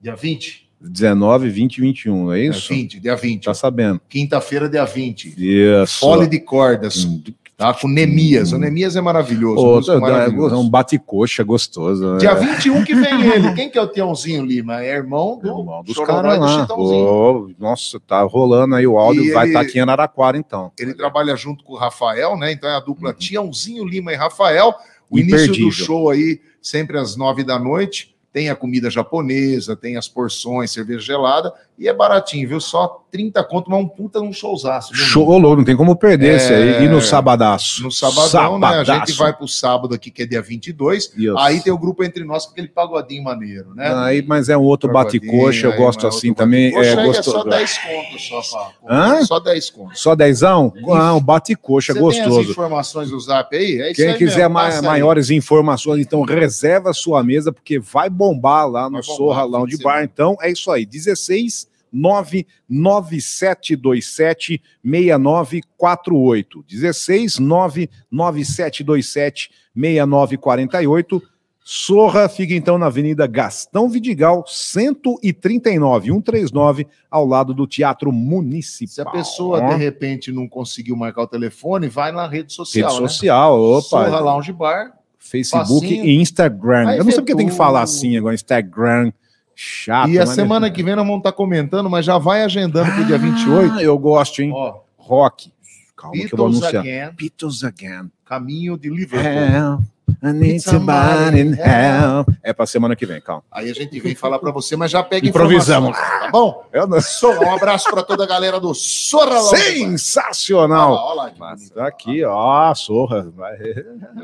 Dia 0.00 0.16
20? 0.16 0.68
19, 0.80 1.48
20 1.48 1.76
e 1.76 1.80
21, 1.80 2.24
não 2.24 2.32
é 2.32 2.40
isso? 2.40 2.68
20, 2.74 2.98
dia 2.98 3.14
20. 3.14 3.44
Tá 3.44 3.54
sabendo. 3.54 4.00
Quinta-feira, 4.08 4.68
dia 4.68 4.84
20. 4.84 5.32
Isso. 5.38 6.00
Fole 6.00 6.26
de 6.26 6.40
cordas, 6.40 7.04
Hum. 7.04 7.22
Tá? 7.62 7.74
Com 7.74 7.88
Nemias. 7.88 8.52
O 8.52 8.58
Nemias 8.58 8.96
é 8.96 9.00
maravilhoso. 9.00 9.92
É 9.92 9.98
maravilhoso. 9.98 10.56
um 10.58 10.68
bate-coxa 10.68 11.42
gostoso. 11.42 12.12
né? 12.12 12.18
Dia 12.18 12.34
21 12.34 12.84
que 12.84 12.94
vem 12.94 13.22
ele. 13.30 13.52
Quem 13.54 13.70
que 13.70 13.78
é 13.78 13.82
o 13.82 13.86
Tiãozinho 13.86 14.44
Lima? 14.44 14.82
É 14.82 14.90
irmão 14.96 15.38
do 15.38 15.48
Irmão 15.48 15.82
dos 15.82 15.96
caras 15.98 16.38
do 16.38 16.44
lá. 16.44 16.66
Ô, 16.76 17.50
nossa, 17.58 17.98
tá 18.00 18.22
rolando 18.22 18.74
aí 18.74 18.86
o 18.86 18.98
áudio, 18.98 19.24
E 19.24 19.32
vai 19.32 19.46
estar 19.48 19.60
aqui 19.60 19.78
em 19.78 19.82
Araraquara 19.82 20.36
então. 20.36 20.72
Ele 20.78 20.94
trabalha 20.94 21.34
junto 21.36 21.64
com 21.64 21.74
o 21.74 21.76
Rafael, 21.76 22.36
né? 22.36 22.52
Então 22.52 22.68
é 22.68 22.76
a 22.76 22.80
dupla 22.80 23.12
Tiãozinho 23.12 23.84
Lima 23.84 24.12
e 24.12 24.16
Rafael. 24.16 24.74
O 25.10 25.16
Uhum. 25.16 25.20
Imperdível. 25.20 25.54
início 25.54 25.64
do 25.66 25.70
show 25.72 26.10
aí, 26.10 26.40
sempre 26.60 26.98
às 26.98 27.16
nove 27.16 27.44
da 27.44 27.58
noite. 27.58 28.12
Tem 28.32 28.48
a 28.48 28.56
comida 28.56 28.88
japonesa, 28.88 29.76
tem 29.76 29.98
as 29.98 30.08
porções, 30.08 30.70
cerveja 30.70 31.00
gelada. 31.00 31.52
E 31.78 31.88
é 31.88 31.92
baratinho, 31.92 32.46
viu? 32.48 32.60
Só 32.60 33.00
30 33.10 33.42
conto, 33.44 33.70
mas 33.70 33.80
um 33.80 33.88
puta 33.88 34.20
num 34.20 34.32
showzaço. 34.32 34.94
Show, 34.94 35.36
louco, 35.38 35.56
não 35.56 35.64
tem 35.64 35.76
como 35.76 35.96
perder 35.96 36.36
esse 36.36 36.52
aí. 36.52 36.68
É. 36.74 36.82
E 36.84 36.88
no 36.88 37.00
sabadaço? 37.00 37.82
No 37.82 37.90
sabadão, 37.90 38.58
né? 38.58 38.66
A 38.68 38.76
gente 38.78 38.86
Sabadaço. 38.86 39.18
vai 39.18 39.32
pro 39.32 39.48
sábado 39.48 39.94
aqui, 39.94 40.10
que 40.10 40.22
é 40.22 40.26
dia 40.26 40.40
22. 40.40 41.12
Isso. 41.16 41.36
Aí 41.38 41.60
tem 41.60 41.72
o 41.72 41.78
grupo 41.78 42.04
entre 42.04 42.24
nós 42.24 42.44
com 42.46 42.52
aquele 42.52 42.68
pagodinho 42.68 43.24
maneiro, 43.24 43.74
né? 43.74 43.92
Aí, 43.96 44.22
mas 44.22 44.48
é 44.48 44.56
um 44.56 44.62
outro 44.62 44.92
bate-coxa, 44.92 45.66
eu 45.66 45.72
Aí, 45.72 45.78
gosto 45.78 46.04
mas 46.06 46.14
assim 46.16 46.32
também. 46.32 46.74
É 46.74 46.90
aí 46.96 47.06
gostoso. 47.06 47.38
só 47.38 47.44
10 47.44 47.78
contos, 47.78 48.28
só, 48.28 48.58
pá. 48.58 48.72
Hã? 48.88 49.24
Só 49.24 49.40
10 49.40 49.70
contos. 49.70 50.00
Só 50.00 50.14
dezão? 50.14 50.72
Ah, 50.94 51.14
um 51.14 51.20
bate-coxa 51.20 51.92
Você 51.94 51.98
tem 51.98 52.08
as 52.20 52.26
gostoso. 52.28 52.50
informações 52.50 53.10
do 53.10 53.18
zap 53.18 53.56
aí? 53.56 53.80
É 53.80 53.86
isso 53.90 53.96
Quem 54.00 54.10
aí 54.10 54.18
quiser 54.18 54.36
mesmo, 54.48 54.54
ma- 54.54 54.68
aí. 54.68 54.82
maiores 54.82 55.30
informações, 55.30 56.00
então 56.00 56.22
reserva 56.22 56.90
a 56.90 56.94
sua 56.94 57.24
mesa, 57.24 57.50
porque 57.52 57.78
vai 57.78 58.08
bombar 58.08 58.68
lá 58.68 58.84
no 58.88 58.92
Vai 58.92 59.02
bombar, 59.02 59.16
Sorra 59.16 59.42
Lounge. 59.44 59.76
Bar. 59.82 60.04
Então 60.04 60.36
é 60.40 60.50
isso 60.52 60.70
aí, 60.70 60.86
16 60.86 61.71
99727 61.92 64.62
6948. 64.82 66.64
16 66.66 67.38
99727 67.38 69.50
6948. 69.74 71.22
Sorra 71.64 72.28
fica 72.28 72.54
então 72.54 72.76
na 72.76 72.86
Avenida 72.86 73.24
Gastão 73.24 73.88
Vidigal, 73.88 74.44
139, 74.48 76.08
139, 76.08 76.88
ao 77.08 77.24
lado 77.24 77.54
do 77.54 77.68
Teatro 77.68 78.10
Municipal. 78.10 78.92
Se 78.92 79.00
a 79.00 79.04
pessoa, 79.04 79.60
de 79.68 79.76
repente, 79.76 80.32
não 80.32 80.48
conseguiu 80.48 80.96
marcar 80.96 81.22
o 81.22 81.26
telefone, 81.28 81.88
vai 81.88 82.10
na 82.10 82.26
rede 82.26 82.52
social. 82.52 82.90
Rede 82.90 83.02
né? 83.02 83.08
social, 83.08 83.60
opa. 83.60 83.82
Sorra 83.82 84.18
Lounge 84.18 84.52
Bar. 84.52 84.92
Facebook 85.18 85.86
Facinho. 85.86 86.04
e 86.04 86.20
Instagram. 86.20 86.96
Eu 86.96 87.04
não 87.04 87.12
sei 87.12 87.20
porque 87.20 87.36
tem 87.36 87.46
que 87.46 87.54
falar 87.54 87.82
assim 87.82 88.16
agora, 88.16 88.34
Instagram. 88.34 89.12
Chato. 89.54 90.08
e 90.08 90.18
a 90.18 90.26
semana 90.26 90.70
que 90.70 90.82
vem 90.82 90.96
nós 90.96 91.04
vamos 91.04 91.20
estar 91.20 91.32
comentando, 91.32 91.88
mas 91.88 92.04
já 92.04 92.18
vai 92.18 92.42
agendando 92.42 92.90
pro 92.92 93.04
dia 93.04 93.18
28. 93.18 93.74
Ah, 93.74 93.82
eu 93.82 93.98
gosto, 93.98 94.42
hein? 94.42 94.50
Ó, 94.54 94.80
Rock. 94.96 95.52
Calma 95.96 96.16
que 96.16 96.32
eu 96.32 96.36
vou 96.36 96.48
Beatles 96.48 96.62
anunciar. 96.62 96.82
Again, 96.82 97.16
Beatles 97.16 97.64
Again. 97.64 98.10
Caminho 98.24 98.76
de 98.78 98.88
Liverpool. 98.88 99.30
Help, 99.30 99.80
I 100.24 100.32
need 100.32 100.60
somebody 100.60 101.40
help. 101.60 102.28
É 102.44 102.52
pra 102.52 102.64
semana 102.64 102.94
que 102.94 103.04
vem, 103.04 103.20
calma. 103.20 103.42
Aí 103.50 103.68
a 103.68 103.74
gente 103.74 103.98
vem 103.98 104.14
falar 104.14 104.38
para 104.38 104.52
você, 104.52 104.76
mas 104.76 104.88
já 104.90 105.02
pega 105.02 105.26
Improvisamos. 105.26 105.98
Tá 105.98 106.28
bom? 106.30 106.64
Eu 106.72 106.86
não... 106.86 107.00
Sorra, 107.00 107.40
um 107.46 107.54
abraço 107.56 107.90
para 107.90 108.04
toda 108.04 108.22
a 108.22 108.26
galera 108.26 108.60
do 108.60 108.72
Sorra 108.72 109.34
Bar. 109.42 109.56
Sensacional. 109.56 110.92
Olha 110.92 111.14
lá, 111.14 111.24
olha 111.24 111.34
lá. 111.40 111.56
Tá 111.74 111.86
aqui, 111.88 112.24
ó, 112.24 112.72
sorra. 112.72 113.32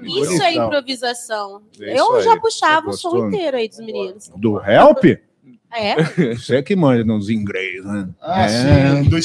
Isso 0.05 0.41
é 0.41 0.55
improvisação. 0.55 1.63
É 1.81 1.95
isso 1.95 2.05
eu 2.05 2.17
aí. 2.17 2.23
já 2.23 2.37
puxava 2.39 2.87
É 2.87 2.91
o 2.91 2.93
som 2.93 3.27
inteiro 3.27 3.57
aí 3.57 3.69
dos 3.69 3.81
meninos. 3.81 4.31
Do 4.37 4.63
Help? 4.63 5.05
É? 5.75 5.97
Você 6.35 6.63
que 6.63 6.77
manja 6.77 7.03
nos 7.05 7.29
inglês, 7.29 7.85
né? 7.85 8.09
Ah, 8.23 8.45
É. 8.45 8.49
sim, 8.49 9.09
do 9.09 9.17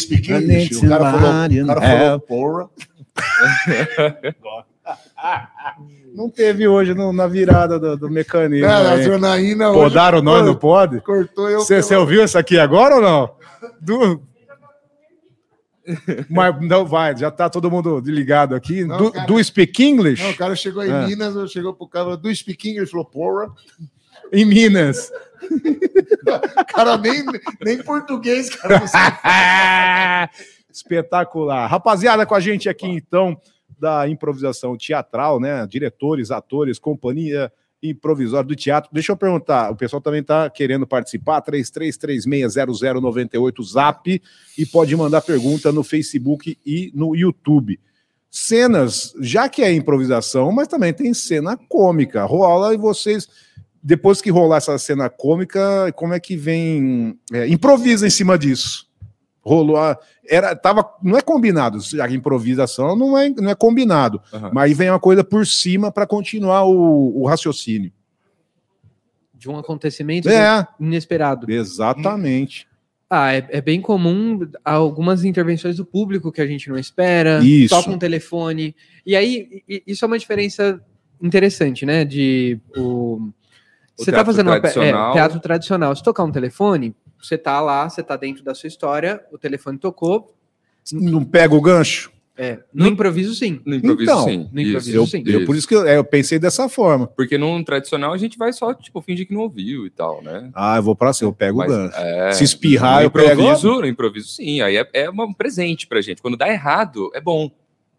need 0.41 0.75
O 0.75 0.89
cara 0.89 1.11
falou, 1.11 1.29
o 1.29 1.67
cara 1.67 1.81
falou 1.81 2.19
porra. 2.19 2.69
Não 6.13 6.29
teve 6.29 6.67
hoje 6.67 6.93
no- 6.93 7.13
na 7.13 7.25
virada 7.27 7.79
do, 7.79 7.97
do 7.97 8.09
mecanismo. 8.09 8.67
Cara, 8.67 8.89
a 8.89 8.93
aí. 8.95 9.03
Janaína 9.03 9.69
hoje 9.71 9.79
Podaram 9.79 10.21
nós, 10.21 10.45
não 10.45 10.55
pode? 10.55 10.99
cortou 11.01 11.49
eu. 11.49 11.59
Você 11.61 11.81
pela- 11.81 12.01
ouviu 12.01 12.21
essa 12.21 12.39
aqui 12.39 12.59
agora 12.59 12.95
ou 12.95 13.01
não? 13.01 13.35
Mas 16.29 16.55
não 16.61 16.85
vai, 16.85 17.15
já 17.17 17.29
tá 17.29 17.49
todo 17.49 17.69
mundo 17.69 17.99
ligado 18.05 18.55
aqui. 18.55 18.85
Não, 18.85 18.97
do, 18.97 19.11
cara. 19.11 19.25
do 19.27 19.43
Speak 19.43 19.83
English? 19.83 20.23
Não, 20.23 20.31
o 20.31 20.37
cara 20.37 20.55
chegou 20.55 20.83
em 20.83 20.91
É. 20.91 21.07
Minas, 21.07 21.51
chegou 21.51 21.73
pro 21.73 21.87
cara 21.87 22.15
do 22.15 22.33
Speak 22.33 22.69
English, 22.69 22.91
falou 22.91 23.05
porra. 23.05 23.51
em 24.31 24.45
Minas. 24.45 25.11
Cara, 26.73 26.97
nem, 26.97 27.21
nem 27.61 27.83
português, 27.83 28.49
cara. 28.55 28.81
Espetacular. 30.71 31.67
Rapaziada, 31.67 32.25
com 32.25 32.33
a 32.33 32.39
gente 32.39 32.69
aqui 32.69 32.87
então 32.87 33.37
da 33.79 34.07
improvisação 34.07 34.77
teatral, 34.77 35.39
né? 35.39 35.65
Diretores, 35.67 36.29
atores, 36.31 36.79
companhia 36.79 37.51
improvisória 37.81 38.47
do 38.47 38.55
teatro. 38.55 38.89
Deixa 38.93 39.11
eu 39.11 39.17
perguntar, 39.17 39.71
o 39.71 39.75
pessoal 39.75 40.01
também 40.01 40.21
está 40.21 40.49
querendo 40.49 40.87
participar, 40.87 41.41
33360098 41.41 43.63
Zap 43.63 44.21
e 44.57 44.65
pode 44.65 44.95
mandar 44.95 45.21
pergunta 45.21 45.69
no 45.71 45.83
Facebook 45.83 46.57
e 46.65 46.91
no 46.95 47.15
YouTube. 47.15 47.79
Cenas, 48.31 49.13
já 49.19 49.49
que 49.49 49.61
é 49.61 49.71
improvisação, 49.73 50.51
mas 50.51 50.67
também 50.67 50.93
tem 50.93 51.13
cena 51.13 51.55
cômica. 51.69 52.23
Rola 52.23 52.73
e 52.73 52.77
vocês 52.77 53.27
depois 53.83 54.21
que 54.21 54.31
rolar 54.31 54.57
essa 54.57 54.77
cena 54.77 55.09
cômica, 55.09 55.91
como 55.93 56.13
é 56.13 56.19
que 56.19 56.37
vem? 56.37 57.19
É, 57.33 57.47
improvisa 57.47 58.07
em 58.07 58.09
cima 58.09 58.37
disso. 58.37 58.87
Rolou 59.43 59.75
a. 59.77 59.97
Era, 60.25 60.55
tava, 60.55 60.89
não 61.03 61.17
é 61.17 61.21
combinado, 61.21 61.77
a 62.01 62.09
improvisação 62.09 62.95
não 62.95 63.17
é, 63.17 63.29
não 63.29 63.49
é 63.49 63.55
combinado, 63.55 64.21
Aham. 64.33 64.51
mas 64.53 64.63
aí 64.63 64.73
vem 64.73 64.89
uma 64.89 64.99
coisa 64.99 65.21
por 65.23 65.45
cima 65.45 65.91
para 65.91 66.07
continuar 66.07 66.63
o, 66.63 67.21
o 67.21 67.27
raciocínio. 67.27 67.91
De 69.33 69.49
um 69.49 69.57
acontecimento 69.57 70.29
É, 70.29 70.65
inesperado. 70.79 71.51
exatamente. 71.51 72.65
Ah, 73.09 73.33
é, 73.33 73.45
é 73.49 73.61
bem 73.61 73.81
comum 73.81 74.39
algumas 74.63 75.25
intervenções 75.25 75.75
do 75.75 75.85
público 75.85 76.31
que 76.31 76.41
a 76.41 76.47
gente 76.47 76.69
não 76.69 76.77
espera, 76.79 77.43
Isso. 77.43 77.75
toca 77.75 77.91
um 77.91 77.99
telefone. 77.99 78.73
E 79.05 79.15
aí, 79.15 79.61
isso 79.85 80.05
é 80.05 80.07
uma 80.07 80.17
diferença 80.17 80.81
interessante, 81.21 81.85
né? 81.85 82.05
De 82.05 82.59
o, 82.75 83.29
você 83.95 84.05
tá 84.05 84.17
teatro 84.17 84.25
fazendo 84.25 84.47
uma 84.47 84.55
é, 84.55 84.59
tradicional. 84.61 85.13
teatro 85.13 85.39
tradicional. 85.41 85.95
Se 85.95 86.01
tocar 86.01 86.23
um 86.23 86.31
telefone, 86.31 86.95
você 87.25 87.37
tá 87.37 87.59
lá, 87.61 87.89
você 87.89 88.03
tá 88.03 88.15
dentro 88.17 88.43
da 88.43 88.53
sua 88.53 88.67
história, 88.67 89.23
o 89.31 89.37
telefone 89.37 89.77
tocou. 89.77 90.35
Não 90.91 91.23
pega 91.23 91.55
o 91.55 91.61
gancho? 91.61 92.11
É, 92.35 92.59
no 92.73 92.87
improviso, 92.87 93.35
sim. 93.35 93.61
No 93.63 93.75
improviso, 93.75 94.11
Então, 94.11 94.23
sim. 94.25 94.49
no 94.51 94.59
Isso, 94.59 94.69
improviso, 94.71 94.97
Eu, 94.97 95.05
sim. 95.05 95.23
eu- 95.27 95.45
por 95.45 95.55
isso 95.55 95.67
que 95.67 95.75
eu, 95.75 95.85
é, 95.87 95.97
eu 95.97 96.03
pensei 96.03 96.39
dessa 96.39 96.67
forma. 96.67 97.05
Porque 97.05 97.37
no 97.37 97.63
tradicional 97.63 98.11
a 98.11 98.17
gente 98.17 98.39
vai 98.39 98.51
só, 98.51 98.73
tipo, 98.73 98.99
fingir 99.01 99.27
que 99.27 99.33
não 99.35 99.41
ouviu 99.41 99.85
e 99.85 99.89
tal, 99.91 100.21
né? 100.23 100.49
Ah, 100.53 100.77
eu 100.77 100.83
vou 100.83 100.95
pra 100.95 101.13
cima, 101.13 101.29
eu 101.29 101.33
pego 101.33 101.59
Mas, 101.59 101.71
o 101.71 101.75
gancho. 101.75 101.95
é, 101.97 102.31
Se 102.33 102.43
espirrar, 102.43 103.03
eu 103.03 103.11
pego. 103.11 103.39
improviso, 103.43 103.79
no 103.81 103.85
improviso, 103.85 104.29
sim. 104.29 104.61
Aí 104.61 104.77
é, 104.77 104.89
é 104.93 105.09
um 105.11 105.31
presente 105.31 105.85
pra 105.85 106.01
gente. 106.01 106.23
Quando 106.23 106.35
dá 106.35 106.49
errado, 106.49 107.11
é 107.13 107.21
bom, 107.21 107.51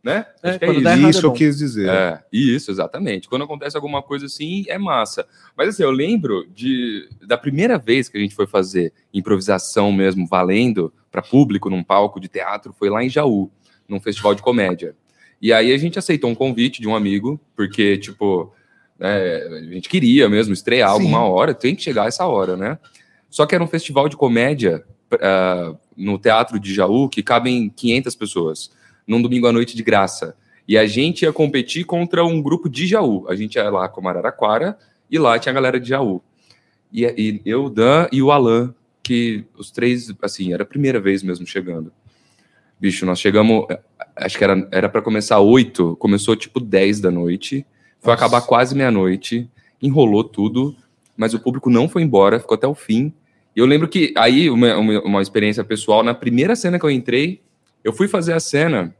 né? 0.04 0.26
É, 0.42 0.50
Acho 0.50 0.58
que 0.58 0.66
quando 0.66 0.78
isso. 0.80 1.08
Isso 1.08 1.26
é 1.26 1.28
eu 1.28 1.32
quis 1.32 1.56
dizer. 1.56 1.88
É, 1.88 2.22
isso, 2.30 2.70
exatamente. 2.70 3.26
Quando 3.26 3.44
acontece 3.44 3.74
alguma 3.74 4.02
coisa 4.02 4.26
assim, 4.26 4.64
é 4.68 4.76
massa. 4.76 5.26
Mas 5.56 5.70
assim, 5.70 5.82
eu 5.82 5.90
lembro 5.90 6.46
de, 6.54 7.08
da 7.26 7.38
primeira 7.38 7.78
vez 7.78 8.06
que 8.06 8.18
a 8.18 8.20
gente 8.20 8.34
foi 8.34 8.46
fazer 8.46 8.92
improvisação 9.14 9.90
mesmo, 9.90 10.26
valendo, 10.26 10.92
para 11.10 11.22
público, 11.22 11.70
num 11.70 11.82
palco 11.82 12.20
de 12.20 12.28
teatro, 12.28 12.74
foi 12.78 12.90
lá 12.90 13.02
em 13.02 13.08
Jaú, 13.08 13.50
num 13.88 13.98
festival 13.98 14.34
de 14.34 14.42
comédia. 14.42 14.94
E 15.40 15.54
aí 15.54 15.72
a 15.72 15.78
gente 15.78 15.98
aceitou 15.98 16.28
um 16.28 16.34
convite 16.34 16.82
de 16.82 16.88
um 16.88 16.94
amigo, 16.94 17.40
porque, 17.56 17.96
tipo, 17.96 18.52
é, 19.00 19.48
a 19.50 19.72
gente 19.72 19.88
queria 19.88 20.28
mesmo 20.28 20.52
estrear 20.52 20.90
Sim. 20.90 20.94
alguma 20.96 21.24
hora, 21.24 21.54
tem 21.54 21.74
que 21.74 21.82
chegar 21.82 22.08
essa 22.08 22.26
hora, 22.26 22.58
né? 22.58 22.78
Só 23.30 23.46
que 23.46 23.54
era 23.54 23.64
um 23.64 23.68
festival 23.68 24.08
de 24.08 24.16
comédia 24.16 24.84
ah, 25.20 25.74
no 25.96 26.18
Teatro 26.18 26.60
de 26.60 26.74
Jaú, 26.74 27.08
que 27.08 27.22
cabem 27.22 27.70
500 27.70 28.14
pessoas, 28.14 28.70
num 29.06 29.20
domingo 29.20 29.46
à 29.46 29.52
noite 29.52 29.76
de 29.76 29.82
graça. 29.82 30.36
E 30.66 30.78
a 30.78 30.86
gente 30.86 31.22
ia 31.22 31.32
competir 31.32 31.84
contra 31.84 32.24
um 32.24 32.40
grupo 32.40 32.68
de 32.68 32.86
Jaú. 32.86 33.26
A 33.28 33.34
gente 33.34 33.56
ia 33.56 33.68
lá 33.68 33.88
com 33.88 34.08
Araraquara 34.08 34.78
e 35.10 35.18
lá 35.18 35.38
tinha 35.38 35.52
a 35.52 35.54
galera 35.54 35.78
de 35.78 35.88
Jaú. 35.88 36.22
E, 36.92 37.04
e 37.04 37.42
eu, 37.44 37.64
o 37.64 37.70
Dan 37.70 38.08
e 38.10 38.22
o 38.22 38.30
Alan, 38.30 38.74
que 39.02 39.44
os 39.56 39.70
três, 39.70 40.12
assim, 40.22 40.52
era 40.52 40.62
a 40.62 40.66
primeira 40.66 41.00
vez 41.00 41.22
mesmo 41.22 41.46
chegando. 41.46 41.92
Bicho, 42.80 43.04
nós 43.04 43.20
chegamos, 43.20 43.66
eh, 43.70 43.80
acho 44.16 44.38
que 44.38 44.44
era 44.44 44.88
para 44.88 45.02
começar 45.02 45.38
oito, 45.40 45.96
começou 45.96 46.34
tipo 46.34 46.58
10 46.60 47.00
da 47.00 47.10
noite, 47.10 47.66
foi 48.00 48.12
Nossa. 48.12 48.24
acabar 48.24 48.46
quase 48.46 48.74
meia-noite, 48.74 49.48
enrolou 49.80 50.24
tudo, 50.24 50.74
mas 51.16 51.34
o 51.34 51.40
público 51.40 51.70
não 51.70 51.88
foi 51.88 52.02
embora, 52.02 52.40
ficou 52.40 52.54
até 52.54 52.66
o 52.66 52.74
fim. 52.74 53.12
E 53.54 53.60
eu 53.60 53.66
lembro 53.66 53.88
que 53.88 54.12
aí, 54.16 54.50
uma, 54.50 54.76
uma, 54.76 55.00
uma 55.02 55.22
experiência 55.22 55.62
pessoal, 55.62 56.02
na 56.02 56.14
primeira 56.14 56.56
cena 56.56 56.78
que 56.78 56.84
eu 56.84 56.90
entrei, 56.90 57.40
eu 57.84 57.92
fui 57.92 58.08
fazer 58.08 58.32
a 58.32 58.40
cena 58.40 58.94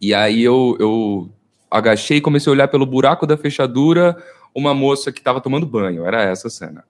e 0.00 0.12
aí 0.12 0.42
eu, 0.42 0.76
eu 0.78 1.30
agachei 1.70 2.18
e 2.18 2.20
comecei 2.20 2.50
a 2.50 2.54
olhar 2.54 2.68
pelo 2.68 2.84
buraco 2.84 3.26
da 3.26 3.36
fechadura 3.36 4.16
uma 4.54 4.74
moça 4.74 5.10
que 5.10 5.18
estava 5.18 5.40
tomando 5.40 5.66
banho. 5.66 6.04
Era 6.04 6.22
essa 6.22 6.48
a 6.48 6.50
cena. 6.50 6.84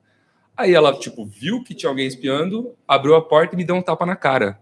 Aí 0.57 0.75
ela, 0.75 0.93
tipo, 0.99 1.25
viu 1.25 1.63
que 1.63 1.75
tinha 1.75 1.89
alguém 1.89 2.07
espiando, 2.07 2.75
abriu 2.87 3.15
a 3.15 3.23
porta 3.23 3.55
e 3.55 3.57
me 3.57 3.65
deu 3.65 3.77
um 3.77 3.83
tapa 3.83 4.05
na 4.05 4.17
cara. 4.17 4.59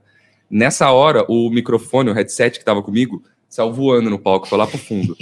Nessa 0.49 0.91
hora, 0.91 1.25
o 1.29 1.49
microfone, 1.49 2.11
o 2.11 2.13
headset 2.13 2.59
que 2.59 2.65
tava 2.65 2.83
comigo, 2.83 3.23
saiu 3.49 3.73
voando 3.73 4.11
no 4.11 4.19
palco, 4.19 4.47
foi 4.47 4.59
lá 4.59 4.67
pro 4.67 4.79
fundo. 4.79 5.17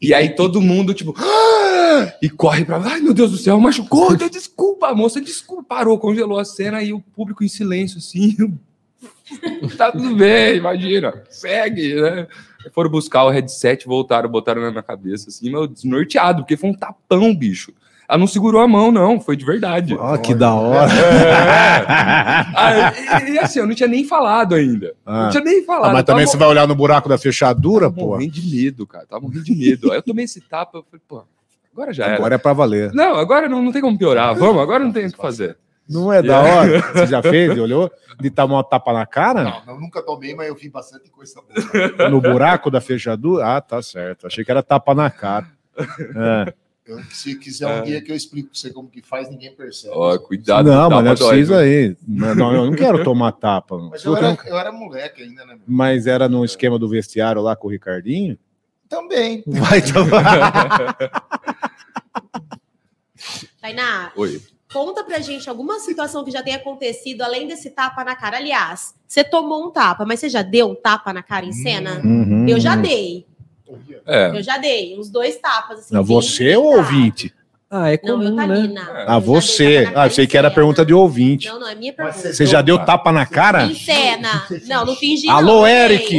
E 0.00 0.14
aí 0.14 0.34
todo 0.34 0.60
mundo, 0.60 0.94
tipo, 0.94 1.14
"Ah!" 1.18 2.12
e 2.22 2.28
corre 2.28 2.64
pra 2.64 2.78
lá, 2.78 2.92
ai 2.92 3.00
meu 3.00 3.14
Deus 3.14 3.30
do 3.30 3.36
céu, 3.38 3.58
machucou, 3.58 4.16
Deus, 4.16 4.30
desculpa, 4.30 4.88
a 4.88 4.94
moça, 4.94 5.20
desculpa, 5.20 5.62
parou, 5.62 5.98
congelou 5.98 6.38
a 6.38 6.44
cena 6.44 6.82
e 6.82 6.92
o 6.92 7.00
público 7.00 7.42
em 7.42 7.48
silêncio, 7.48 7.98
assim. 7.98 8.36
tá 9.76 9.92
tudo 9.92 10.14
bem, 10.14 10.56
imagina, 10.56 11.22
segue, 11.28 11.94
né? 11.94 12.26
Foram 12.72 12.90
buscar 12.90 13.24
o 13.24 13.30
headset, 13.30 13.86
voltaram, 13.86 14.28
botaram 14.28 14.62
na 14.62 14.70
minha 14.70 14.82
cabeça, 14.82 15.28
assim, 15.28 15.50
meu, 15.50 15.66
desnorteado, 15.66 16.42
porque 16.42 16.56
foi 16.56 16.70
um 16.70 16.74
tapão, 16.74 17.34
bicho. 17.34 17.72
Ela 18.08 18.18
não 18.18 18.26
segurou 18.26 18.60
a 18.60 18.68
mão, 18.68 18.92
não, 18.92 19.20
foi 19.20 19.36
de 19.36 19.44
verdade. 19.44 19.96
Ó, 19.98 20.16
que 20.16 20.34
da 20.34 20.54
hora. 20.54 20.90
Ah, 22.58 23.20
e, 23.20 23.32
e 23.32 23.38
assim, 23.38 23.58
eu 23.58 23.66
não 23.66 23.74
tinha 23.74 23.88
nem 23.88 24.04
falado 24.04 24.54
ainda. 24.54 24.94
Ah. 25.04 25.24
Não 25.24 25.30
tinha 25.30 25.44
nem 25.44 25.64
falado. 25.64 25.90
Ah, 25.90 25.92
mas 25.92 26.04
tava 26.04 26.18
também 26.18 26.26
você 26.26 26.36
vai 26.36 26.48
olhar 26.48 26.66
no 26.66 26.74
buraco 26.74 27.08
da 27.08 27.18
fechadura, 27.18 27.90
pô. 27.90 28.06
morrendo 28.06 28.32
de 28.32 28.56
medo, 28.56 28.86
cara. 28.86 29.06
Tava 29.06 29.22
morrendo 29.22 29.44
de 29.44 29.54
medo. 29.54 29.92
Aí 29.92 29.98
eu 29.98 30.02
tomei 30.02 30.24
esse 30.24 30.40
tapa, 30.40 30.78
eu 30.78 30.84
falei, 30.84 31.02
pô, 31.06 31.22
agora 31.72 31.92
já 31.92 32.06
era. 32.06 32.16
Agora 32.16 32.34
é 32.34 32.38
pra 32.38 32.52
valer. 32.52 32.92
Não, 32.92 33.16
agora 33.16 33.48
não, 33.48 33.62
não 33.62 33.72
tem 33.72 33.82
como 33.82 33.98
piorar. 33.98 34.34
Vamos, 34.34 34.62
agora 34.62 34.82
não 34.82 34.92
tem 34.92 35.06
o 35.06 35.12
que 35.12 35.16
fazer. 35.16 35.56
Não 35.88 36.12
é 36.12 36.22
da 36.22 36.40
hora? 36.40 36.80
Você 36.92 37.06
já 37.06 37.20
fez? 37.22 37.56
Olhou? 37.58 37.90
De 38.20 38.30
tomar 38.30 38.56
uma 38.56 38.64
tapa 38.64 38.92
na 38.92 39.04
cara? 39.06 39.42
Não, 39.44 39.62
eu 39.74 39.80
nunca 39.80 40.02
tomei, 40.02 40.34
mas 40.34 40.48
eu 40.48 40.54
vi 40.54 40.68
bastante 40.70 41.10
coisa 41.10 41.40
boa. 41.42 42.08
No 42.10 42.20
buraco 42.20 42.70
da 42.70 42.80
fechadura? 42.80 43.56
Ah, 43.56 43.60
tá 43.60 43.82
certo. 43.82 44.26
Achei 44.26 44.44
que 44.44 44.50
era 44.50 44.62
tapa 44.62 44.94
na 44.94 45.10
cara. 45.10 45.46
É. 45.78 46.54
Eu- 46.86 47.02
se 47.10 47.34
quiser 47.36 47.66
um 47.66 47.82
dia 47.82 48.00
que 48.00 48.12
eu 48.12 48.16
explico 48.16 48.48
pra 48.50 48.58
você 48.58 48.72
como 48.72 48.88
que 48.88 49.02
faz, 49.02 49.28
ninguém 49.28 49.52
percebe. 49.54 49.92
Ó, 49.94 50.16
cuidado. 50.18 50.66
Não, 50.70 50.88
tapa 50.88 51.02
mas 51.02 51.20
não 51.20 51.26
dói, 51.26 51.36
precisa 51.36 51.58
aí. 51.58 51.96
Não, 52.06 52.54
eu 52.54 52.66
não 52.66 52.72
quero 52.76 53.02
tomar 53.02 53.32
tapa. 53.32 53.76
Mas 53.76 54.04
eu 54.04 54.16
era, 54.16 54.38
eu 54.46 54.56
era 54.56 54.70
moleque 54.72 55.22
ainda, 55.22 55.44
né? 55.44 55.54
meu? 55.54 55.62
Mas 55.66 56.06
era 56.06 56.28
no 56.28 56.44
esquema 56.44 56.78
do 56.78 56.88
vestiário 56.88 57.42
lá 57.42 57.56
com 57.56 57.66
o 57.66 57.70
Ricardinho? 57.70 58.38
Também. 58.88 59.42
Vai 59.48 59.82
tomar. 59.82 60.96
Tainá, 63.60 64.12
Oi. 64.16 64.40
Conta 64.76 65.02
pra 65.02 65.20
gente 65.20 65.48
alguma 65.48 65.78
situação 65.78 66.22
que 66.22 66.30
já 66.30 66.42
tenha 66.42 66.58
acontecido 66.58 67.22
além 67.22 67.48
desse 67.48 67.70
tapa 67.70 68.04
na 68.04 68.14
cara. 68.14 68.36
Aliás, 68.36 68.94
você 69.08 69.24
tomou 69.24 69.66
um 69.66 69.70
tapa, 69.70 70.04
mas 70.04 70.20
você 70.20 70.28
já 70.28 70.42
deu 70.42 70.68
um 70.68 70.74
tapa 70.74 71.14
na 71.14 71.22
cara 71.22 71.46
em 71.46 71.52
cena? 71.52 72.02
Uhum. 72.04 72.46
Eu 72.46 72.60
já 72.60 72.76
dei. 72.76 73.24
É. 74.06 74.36
Eu 74.36 74.42
já 74.42 74.58
dei. 74.58 74.98
Uns 74.98 75.08
dois 75.08 75.38
tapas. 75.38 75.78
Assim, 75.78 75.94
Não, 75.94 76.04
você 76.04 76.56
ou 76.56 76.72
pesados. 76.72 76.90
ouvinte? 76.90 77.34
Ah, 77.70 77.90
é 77.90 77.98
Não, 78.04 78.22
eu, 78.22 78.30
comum, 78.30 78.46
né? 78.68 78.86
É. 78.86 79.04
Ah, 79.08 79.18
dei 79.18 79.26
você. 79.26 79.90
Ah, 79.94 79.94
cara 79.94 80.06
eu 80.06 80.10
sei 80.10 80.26
em 80.26 80.28
que 80.28 80.36
era 80.36 80.50
pergunta 80.50 80.84
de 80.84 80.92
ouvinte. 80.92 81.48
Não, 81.48 81.58
não, 81.58 81.68
é 81.68 81.74
minha 81.74 81.94
pergunta. 81.94 82.34
Você 82.34 82.44
já 82.44 82.60
deu 82.60 82.78
tapa 82.84 83.10
na 83.10 83.24
cara? 83.24 83.64
Em 83.64 83.74
cena. 83.74 84.46
Não, 84.66 84.84
não 84.84 84.94
fingi. 84.94 85.26
Alô, 85.30 85.60
não, 85.60 85.66
Eric! 85.66 86.14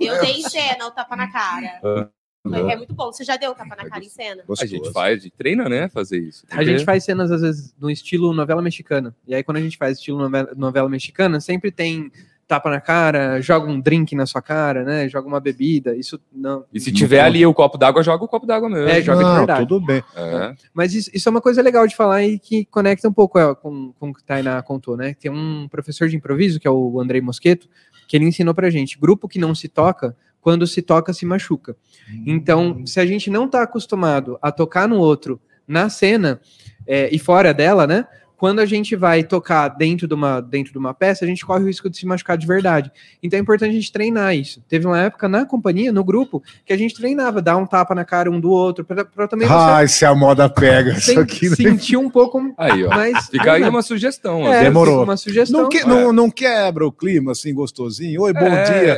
Eu 0.00 0.20
dei 0.20 0.34
em 0.34 0.48
cena 0.48 0.86
o 0.86 0.90
tapa 0.92 1.16
na 1.16 1.26
cara. 1.32 2.12
É 2.44 2.76
muito 2.76 2.92
bom. 2.92 3.12
Você 3.12 3.22
já 3.22 3.36
deu 3.36 3.54
tapa 3.54 3.76
na 3.76 3.88
cara 3.88 4.04
em 4.04 4.08
cena? 4.08 4.42
A 4.60 4.66
gente 4.66 4.90
faz, 4.92 5.18
a 5.18 5.22
gente 5.22 5.34
treina, 5.36 5.68
né? 5.68 5.88
Fazer 5.88 6.18
isso. 6.18 6.44
A 6.50 6.64
gente 6.64 6.84
faz 6.84 7.04
cenas, 7.04 7.30
às 7.30 7.40
vezes, 7.40 7.74
no 7.78 7.88
estilo 7.88 8.32
novela 8.32 8.60
mexicana. 8.60 9.14
E 9.26 9.34
aí, 9.34 9.44
quando 9.44 9.58
a 9.58 9.60
gente 9.60 9.76
faz 9.76 9.98
estilo 9.98 10.18
novela, 10.18 10.52
novela 10.56 10.88
mexicana, 10.88 11.40
sempre 11.40 11.70
tem 11.70 12.10
tapa 12.48 12.68
na 12.68 12.80
cara, 12.80 13.40
joga 13.40 13.70
um 13.70 13.80
drink 13.80 14.14
na 14.16 14.26
sua 14.26 14.42
cara, 14.42 14.84
né? 14.84 15.08
Joga 15.08 15.28
uma 15.28 15.38
bebida. 15.38 15.94
Isso 15.94 16.20
não. 16.32 16.64
E 16.72 16.80
se 16.80 16.92
tiver 16.92 17.20
ali 17.20 17.46
o 17.46 17.54
copo 17.54 17.78
d'água, 17.78 18.02
joga 18.02 18.24
o 18.24 18.28
copo 18.28 18.44
d'água 18.44 18.68
mesmo. 18.68 18.88
É, 18.88 19.00
joga 19.00 19.18
de 19.18 19.24
Não, 19.24 19.36
verdade. 19.38 19.66
tudo 19.66 19.86
bem. 19.86 20.02
É. 20.14 20.54
Mas 20.74 20.92
isso, 20.92 21.10
isso 21.14 21.28
é 21.28 21.30
uma 21.30 21.40
coisa 21.40 21.62
legal 21.62 21.86
de 21.86 21.94
falar 21.94 22.24
e 22.24 22.38
que 22.38 22.64
conecta 22.66 23.08
um 23.08 23.12
pouco 23.12 23.38
é, 23.38 23.54
com, 23.54 23.92
com 23.98 24.10
o 24.10 24.12
que 24.12 24.20
a 24.20 24.26
Tainá 24.26 24.60
contou, 24.62 24.96
né? 24.96 25.14
Tem 25.14 25.30
um 25.30 25.68
professor 25.70 26.08
de 26.08 26.16
improviso, 26.16 26.58
que 26.58 26.66
é 26.66 26.70
o 26.70 27.00
Andrei 27.00 27.20
Mosqueto, 27.20 27.68
que 28.06 28.16
ele 28.16 28.26
ensinou 28.26 28.52
pra 28.52 28.68
gente: 28.68 28.98
grupo 28.98 29.28
que 29.28 29.38
não 29.38 29.54
se 29.54 29.68
toca, 29.68 30.14
quando 30.42 30.66
se 30.66 30.82
toca, 30.82 31.12
se 31.14 31.24
machuca. 31.24 31.74
Então, 32.26 32.84
se 32.84 33.00
a 33.00 33.06
gente 33.06 33.30
não 33.30 33.48
tá 33.48 33.62
acostumado 33.62 34.36
a 34.42 34.50
tocar 34.52 34.88
no 34.88 34.98
outro 34.98 35.40
na 35.66 35.88
cena 35.88 36.40
é, 36.86 37.08
e 37.14 37.18
fora 37.18 37.54
dela, 37.54 37.86
né? 37.86 38.06
Quando 38.42 38.58
a 38.58 38.66
gente 38.66 38.96
vai 38.96 39.22
tocar 39.22 39.68
dentro 39.68 40.08
de, 40.08 40.14
uma, 40.14 40.40
dentro 40.40 40.72
de 40.72 40.78
uma 40.78 40.92
peça, 40.92 41.24
a 41.24 41.28
gente 41.28 41.46
corre 41.46 41.62
o 41.62 41.66
risco 41.68 41.88
de 41.88 41.96
se 41.96 42.04
machucar 42.04 42.36
de 42.36 42.44
verdade. 42.44 42.90
Então 43.22 43.38
é 43.38 43.40
importante 43.40 43.70
a 43.70 43.72
gente 43.72 43.92
treinar 43.92 44.34
isso. 44.34 44.60
Teve 44.68 44.84
uma 44.84 44.98
época 44.98 45.28
na 45.28 45.46
companhia, 45.46 45.92
no 45.92 46.02
grupo, 46.02 46.42
que 46.66 46.72
a 46.72 46.76
gente 46.76 46.92
treinava, 46.92 47.40
dar 47.40 47.56
um 47.56 47.64
tapa 47.64 47.94
na 47.94 48.04
cara 48.04 48.28
um 48.28 48.40
do 48.40 48.50
outro, 48.50 48.84
para 48.84 49.28
também 49.28 49.46
Ah, 49.48 49.86
se 49.86 50.04
a 50.04 50.12
moda 50.12 50.48
pega 50.48 50.90
isso 50.90 51.20
aqui. 51.20 51.50
né? 51.50 51.54
sentir 51.54 51.96
um 51.96 52.10
pouco 52.10 52.52
Aí, 52.58 52.84
ó. 52.84 52.88
mais. 52.88 53.28
Fica 53.28 53.52
aí 53.52 53.62
uma 53.62 53.80
sugestão. 53.80 54.44
É. 54.52 54.64
Demorou. 54.64 55.04
Uma 55.04 55.16
sugestão. 55.16 55.62
Não, 55.62 55.68
que- 55.68 55.84
não, 55.86 56.12
não 56.12 56.28
quebra 56.28 56.84
o 56.84 56.90
clima 56.90 57.30
assim 57.30 57.54
gostosinho? 57.54 58.22
Oi, 58.22 58.32
bom 58.32 58.40
É, 58.40 58.64
dia. 58.64 58.96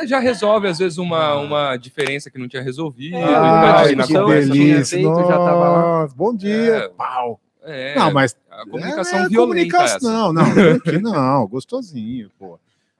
é, 0.00 0.06
já 0.06 0.18
resolve, 0.18 0.68
às 0.68 0.78
vezes, 0.78 0.96
uma, 0.96 1.34
uma 1.34 1.76
diferença 1.76 2.30
que 2.30 2.38
não 2.38 2.48
tinha 2.48 2.62
resolvido. 2.62 3.14
É, 3.14 3.94
na 3.94 4.06
que 4.06 4.14
delícia. 4.14 4.96
feito, 4.96 5.18
já 5.18 5.26
tava 5.36 5.54
lá. 5.54 5.80
Nossa, 6.00 6.14
bom 6.16 6.34
dia. 6.34 6.76
É. 6.76 6.88
Pau. 6.96 7.38
É, 7.68 7.98
Não, 7.98 8.12
mas 8.12 8.36
a 8.62 8.64
comunicação 8.70 9.18
é, 9.18 9.28
violenta 9.28 9.36
comunicação. 9.76 10.32
Não, 10.32 10.32
não, 10.32 10.72
aqui 10.74 10.98
não, 10.98 11.46
gostosinho, 11.46 12.30
pô. 12.38 12.58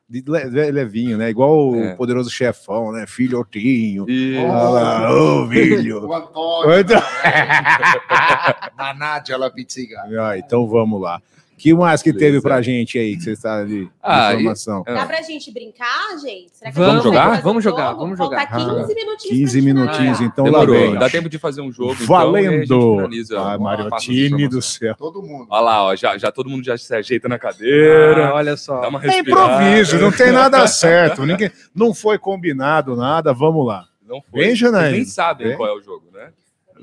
De 0.09 0.23
le- 0.25 0.45
le- 0.45 0.71
levinho, 0.71 1.19
né? 1.19 1.31
Igual 1.31 1.75
É. 1.75 1.93
o 1.93 1.97
poderoso 1.97 2.31
chefão, 2.31 2.93
né? 2.93 3.07
Filhotinho. 3.09 4.09
E... 4.09 4.39
Ah 4.39 4.69
lá, 4.71 5.11
Ô, 5.13 5.49
filho. 5.49 6.07
O 6.07 6.15
Antônio. 6.15 6.71
Oi, 6.71 6.85
Na 8.79 8.95
Nádia 8.95 9.37
La 9.37 9.51
Pizziga. 9.51 10.03
Ah, 10.21 10.39
então 10.39 10.67
vamos 10.69 11.01
lá. 11.01 11.21
Que 11.59 11.73
mais 11.75 12.03
que 12.03 12.13
teve 12.13 12.41
pra 12.41 12.61
gente 12.63 12.99
aí, 12.99 13.17
que 13.17 13.23
você 13.23 13.33
está 13.33 13.59
ali? 13.61 13.85
de 13.87 13.91
Ah, 14.03 14.33
e- 14.33 14.37
informação. 14.37 14.85
Ah. 14.87 14.93
Dá 14.95 15.07
pra 15.07 15.23
gente 15.23 15.53
brincar, 15.53 16.17
gente? 16.23 16.51
Será 16.57 16.71
Vamos 16.71 17.03
jogar? 17.05 17.21
vai 17.21 17.31
fazer 17.31 17.43
Vamos 17.43 17.59
um 17.59 17.69
jogar, 17.71 17.93
vamos 17.95 18.19
jogar. 18.19 18.47
15 18.47 18.65
Ah, 18.65 18.95
minutinhos. 18.95 19.23
15 19.39 19.63
pra 19.63 19.75
minutinhos, 19.75 20.21
Ah, 20.21 20.25
então 20.25 20.45
lá 20.45 20.51
Demorou. 20.61 20.75
vem. 20.77 20.95
Dá 20.99 21.09
tempo 21.11 21.29
de 21.29 21.39
fazer 21.39 21.61
um 21.63 21.73
jogo. 21.73 21.95
Valendo. 22.05 22.65
Então, 22.65 22.79
e 22.79 22.99
a 22.99 23.03
gente 23.11 23.27
finaliza. 23.27 23.59
Mariottini 23.59 24.49
do 24.49 24.61
céu. 24.63 24.95
Todo 24.97 25.23
mundo. 25.23 25.47
Olha 25.51 25.61
lá, 25.61 25.85
ó, 25.85 25.97
já, 25.97 26.19
já 26.19 26.31
todo 26.31 26.49
mundo 26.51 26.65
já 26.65 26.77
se 26.77 26.95
ajeita 26.95 27.29
na 27.29 27.39
cadeira. 27.39 28.29
Ah, 28.29 28.35
olha 28.35 28.57
só. 28.57 28.81
dá 28.81 28.89
uma 28.89 29.05
É 29.05 29.19
improviso, 29.19 29.99
não 29.99 30.13
tem 30.13 30.31
nada 30.33 30.67
certo. 30.69 31.25
Ninguém, 31.25 31.51
não 31.75 31.95
foi 31.95 32.19
combinado 32.19 32.95
nada, 32.97 33.33
vamos 33.33 33.67
lá. 33.67 33.85
Não 34.07 34.21
foi. 34.31 34.41
Vem, 34.47 34.55
Janaína. 34.55 34.91
Nem 34.97 35.05
sabem 35.05 35.57
qual 35.57 35.69
é 35.69 35.73
o 35.73 35.81
jogo, 35.83 36.07
né? 36.13 36.29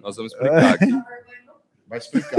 Nós 0.02 0.16
vamos 0.18 0.34
explicar 0.34 0.74
aqui. 0.74 0.92
Vai 1.88 2.00
explicar. 2.00 2.38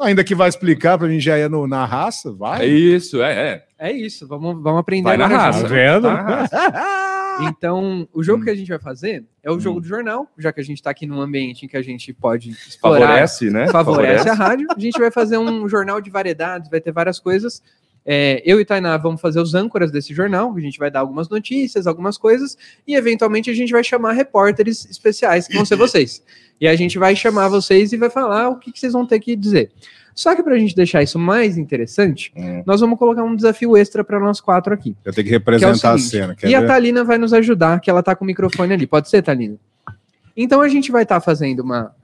Ainda 0.00 0.22
que 0.24 0.34
vai 0.34 0.48
explicar 0.48 0.96
pra 0.98 1.08
mim 1.08 1.18
já 1.20 1.36
é 1.36 1.48
no, 1.48 1.66
na 1.66 1.84
raça, 1.84 2.28
É 2.28 2.32
vai. 2.32 2.66
isso, 2.66 3.20
é, 3.22 3.32
é. 3.52 3.64
É 3.80 3.92
isso, 3.92 4.26
vamos, 4.26 4.60
vamos 4.62 4.80
aprender 4.80 5.04
Vai 5.04 5.16
na 5.16 5.26
raça. 5.26 5.62
Tá 5.62 5.68
vendo? 5.68 6.02
Tá 6.02 6.14
na 6.14 6.22
raça. 6.22 7.08
Então, 7.40 8.08
o 8.12 8.20
jogo 8.20 8.42
Hum. 8.42 8.44
que 8.46 8.50
a 8.50 8.54
gente 8.56 8.66
vai 8.68 8.80
fazer 8.80 9.24
é 9.44 9.50
o 9.52 9.60
jogo 9.60 9.78
Hum. 9.78 9.82
do 9.82 9.86
jornal, 9.86 10.26
já 10.36 10.52
que 10.52 10.60
a 10.60 10.64
gente 10.64 10.78
está 10.78 10.90
aqui 10.90 11.06
num 11.06 11.20
ambiente 11.20 11.64
em 11.64 11.68
que 11.68 11.76
a 11.76 11.82
gente 11.82 12.12
pode 12.12 12.50
explorar, 12.50 13.06
Favorece, 13.06 13.48
né? 13.50 13.68
favorece 13.68 14.28
a 14.28 14.34
rádio. 14.34 14.66
A 14.76 14.80
gente 14.80 14.98
vai 14.98 15.08
fazer 15.12 15.38
um 15.38 15.68
jornal 15.68 16.00
de 16.00 16.10
variedades, 16.10 16.68
vai 16.68 16.80
ter 16.80 16.90
várias 16.90 17.20
coisas. 17.20 17.62
É, 18.04 18.42
eu 18.44 18.60
e 18.60 18.64
Tainá 18.64 18.96
vamos 18.96 19.20
fazer 19.20 19.40
os 19.40 19.54
âncoras 19.54 19.90
desse 19.90 20.14
jornal, 20.14 20.54
a 20.56 20.60
gente 20.60 20.78
vai 20.78 20.90
dar 20.90 21.00
algumas 21.00 21.28
notícias, 21.28 21.86
algumas 21.86 22.16
coisas, 22.16 22.56
e 22.86 22.94
eventualmente 22.94 23.50
a 23.50 23.54
gente 23.54 23.70
vai 23.70 23.84
chamar 23.84 24.12
repórteres 24.12 24.86
especiais, 24.90 25.46
que 25.46 25.54
vão 25.54 25.64
ser 25.64 25.76
vocês. 25.76 26.22
E 26.60 26.66
a 26.66 26.74
gente 26.74 26.98
vai 26.98 27.14
chamar 27.14 27.48
vocês 27.48 27.92
e 27.92 27.96
vai 27.96 28.10
falar 28.10 28.48
o 28.48 28.56
que, 28.56 28.72
que 28.72 28.80
vocês 28.80 28.92
vão 28.92 29.06
ter 29.06 29.20
que 29.20 29.36
dizer. 29.36 29.70
Só 30.14 30.34
que 30.34 30.42
para 30.42 30.54
a 30.54 30.58
gente 30.58 30.74
deixar 30.74 31.00
isso 31.00 31.16
mais 31.16 31.56
interessante, 31.56 32.32
Hum. 32.36 32.62
nós 32.66 32.80
vamos 32.80 32.98
colocar 32.98 33.22
um 33.22 33.36
desafio 33.36 33.76
extra 33.76 34.02
para 34.02 34.18
nós 34.18 34.40
quatro 34.40 34.74
aqui. 34.74 34.96
Eu 35.04 35.12
tenho 35.12 35.24
que 35.24 35.30
Que 35.30 35.34
é 35.36 35.38
representar 35.38 35.92
a 35.92 35.98
seguinte, 35.98 36.10
cena. 36.10 36.34
Quer 36.34 36.48
e 36.48 36.54
a 36.56 36.60
ver? 36.60 36.66
Thalina 36.66 37.04
vai 37.04 37.18
nos 37.18 37.32
ajudar, 37.32 37.78
que 37.80 37.88
ela 37.88 38.02
tá 38.02 38.16
com 38.16 38.24
o 38.24 38.26
microfone 38.26 38.72
ali. 38.72 38.84
Pode 38.84 39.08
ser, 39.08 39.22
Thalina? 39.22 39.56
Então 40.36 40.60
a 40.60 40.66
gente 40.68 40.90
vai 40.90 41.04
estar 41.04 41.20
fazendo 41.20 41.60
uma. 41.60 41.94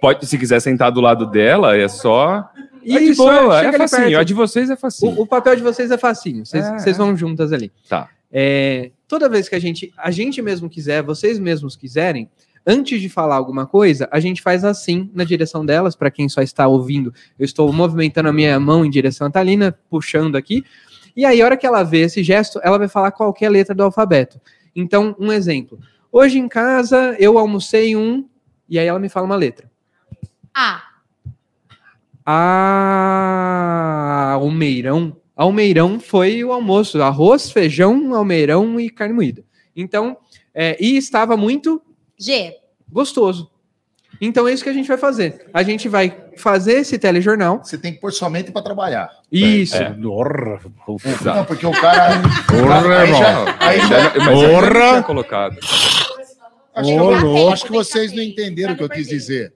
Pode, 0.00 0.26
se 0.26 0.36
quiser 0.38 0.60
sentar 0.60 0.90
do 0.90 1.00
lado 1.00 1.24
dela, 1.26 1.76
é 1.76 1.86
só. 1.86 2.50
É 2.84 2.98
de 2.98 3.04
Isso, 3.10 3.22
boa, 3.22 3.62
é 3.62 3.66
ali 3.68 3.78
facinho. 3.78 4.02
perto. 4.02 4.18
A 4.18 4.22
de 4.22 4.34
vocês 4.34 4.70
é 4.70 4.76
facinho. 4.76 5.12
O, 5.12 5.22
o 5.22 5.26
papel 5.26 5.56
de 5.56 5.62
vocês 5.62 5.90
é 5.90 5.98
facinho. 5.98 6.44
Vocês 6.44 6.64
É, 6.64 6.78
vocês 6.78 6.96
é. 6.96 6.98
vão 6.98 7.16
juntas 7.16 7.52
ali. 7.52 7.72
Tá. 7.88 8.08
É, 8.30 8.90
toda 9.06 9.28
vez 9.28 9.48
que 9.48 9.54
a 9.54 9.58
gente, 9.58 9.92
a 9.96 10.10
gente 10.10 10.42
mesmo 10.42 10.68
quiser, 10.68 11.02
vocês 11.02 11.38
mesmos 11.38 11.76
quiserem, 11.76 12.28
antes 12.66 13.00
de 13.00 13.08
falar 13.08 13.36
alguma 13.36 13.66
coisa, 13.66 14.08
a 14.12 14.20
gente 14.20 14.42
faz 14.42 14.64
assim 14.64 15.10
na 15.14 15.24
direção 15.24 15.64
delas. 15.64 15.96
Para 15.96 16.10
quem 16.10 16.28
só 16.28 16.42
está 16.42 16.66
ouvindo, 16.66 17.12
eu 17.38 17.44
estou 17.44 17.72
movimentando 17.72 18.28
a 18.28 18.32
minha 18.32 18.58
mão 18.60 18.84
em 18.84 18.90
direção 18.90 19.26
à 19.26 19.30
Thalina, 19.30 19.76
puxando 19.88 20.36
aqui. 20.36 20.64
E 21.16 21.24
aí, 21.24 21.42
a 21.42 21.44
hora 21.44 21.56
que 21.56 21.66
ela 21.66 21.82
vê 21.82 22.02
esse 22.02 22.22
gesto, 22.22 22.60
ela 22.62 22.78
vai 22.78 22.88
falar 22.88 23.10
qualquer 23.10 23.48
letra 23.48 23.74
do 23.74 23.82
alfabeto. 23.82 24.40
Então, 24.74 25.16
um 25.18 25.32
exemplo. 25.32 25.78
Hoje 26.12 26.38
em 26.38 26.48
casa 26.48 27.16
eu 27.18 27.38
almocei 27.38 27.96
um. 27.96 28.28
E 28.68 28.78
aí 28.78 28.86
ela 28.86 28.98
me 28.98 29.08
fala 29.08 29.26
uma 29.26 29.36
letra. 29.36 29.70
Ah, 32.30 34.32
Almeirão. 34.34 35.16
Almeirão 35.34 35.98
foi 35.98 36.44
o 36.44 36.52
almoço. 36.52 37.00
Arroz, 37.00 37.50
feijão, 37.50 38.14
almeirão 38.14 38.78
e 38.78 38.90
carne 38.90 39.14
moída. 39.14 39.42
Então, 39.74 40.16
é, 40.54 40.76
e 40.78 40.96
estava 40.96 41.36
muito 41.36 41.80
G. 42.18 42.54
gostoso. 42.90 43.50
Então 44.20 44.46
é 44.48 44.52
isso 44.52 44.64
que 44.64 44.68
a 44.68 44.72
gente 44.74 44.88
vai 44.88 44.98
fazer. 44.98 45.46
A 45.54 45.62
gente 45.62 45.88
vai 45.88 46.14
fazer 46.36 46.80
esse 46.80 46.98
telejornal. 46.98 47.62
Você 47.64 47.78
tem 47.78 47.92
que 47.94 48.00
pôr 48.00 48.12
sua 48.12 48.28
mente 48.28 48.50
para 48.50 48.62
trabalhar. 48.62 49.08
Isso. 49.32 49.76
É. 49.76 49.96
Orra. 50.04 50.60
Não, 51.24 51.44
porque 51.44 51.66
o 51.66 51.72
cara. 51.72 52.20
Porra, 52.46 53.00
aí 53.00 53.12
já, 53.12 53.28
irmão. 53.30 53.54
aí 53.60 53.80
já, 53.80 54.14
Mas 54.18 54.40
já 54.40 54.48
Porra! 54.48 54.70
tinha 54.90 55.02
colocado. 55.02 55.58
acho, 56.74 56.90
que, 56.96 57.48
acho 57.52 57.64
que 57.64 57.72
vocês 57.72 58.12
não 58.12 58.22
entenderam 58.22 58.74
o 58.74 58.76
que 58.76 58.82
eu 58.82 58.88
quis 58.88 59.08
dizer. 59.08 59.52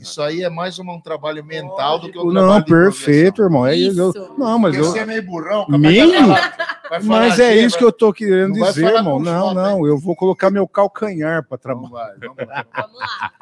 Isso 0.00 0.20
aí 0.20 0.42
é 0.42 0.50
mais 0.50 0.78
um, 0.80 0.90
um 0.90 1.00
trabalho 1.00 1.44
mental 1.44 2.00
do 2.00 2.10
que 2.10 2.18
um 2.18 2.32
Não, 2.32 2.60
perfeito, 2.62 3.40
irmão. 3.42 3.64
É 3.64 3.76
isso. 3.76 4.00
Eu- 4.00 4.34
Não, 4.36 4.58
mas 4.58 4.74
Porque 4.74 4.86
eu. 4.88 4.92
você 4.92 4.98
é 4.98 5.06
meio 5.06 5.22
burrão. 5.24 5.64
falar 5.66 7.00
Mas 7.04 7.38
é 7.38 7.54
isso 7.56 7.70
vai- 7.70 7.78
que 7.78 7.84
eu 7.84 7.92
tô 7.92 8.12
querendo 8.12 8.56
Não 8.56 8.66
dizer, 8.66 8.94
irmão. 8.94 9.20
Não, 9.20 9.54
não. 9.54 9.86
Eu 9.86 9.96
vou 9.98 10.16
colocar 10.16 10.50
meu 10.50 10.66
calcanhar 10.66 11.44
pra 11.46 11.56
Vamos 11.72 11.88
trabalhar. 11.90 12.16
vamos 12.20 12.36
lá. 12.48 12.66
Vamos 12.76 12.98
lá. 12.98 13.32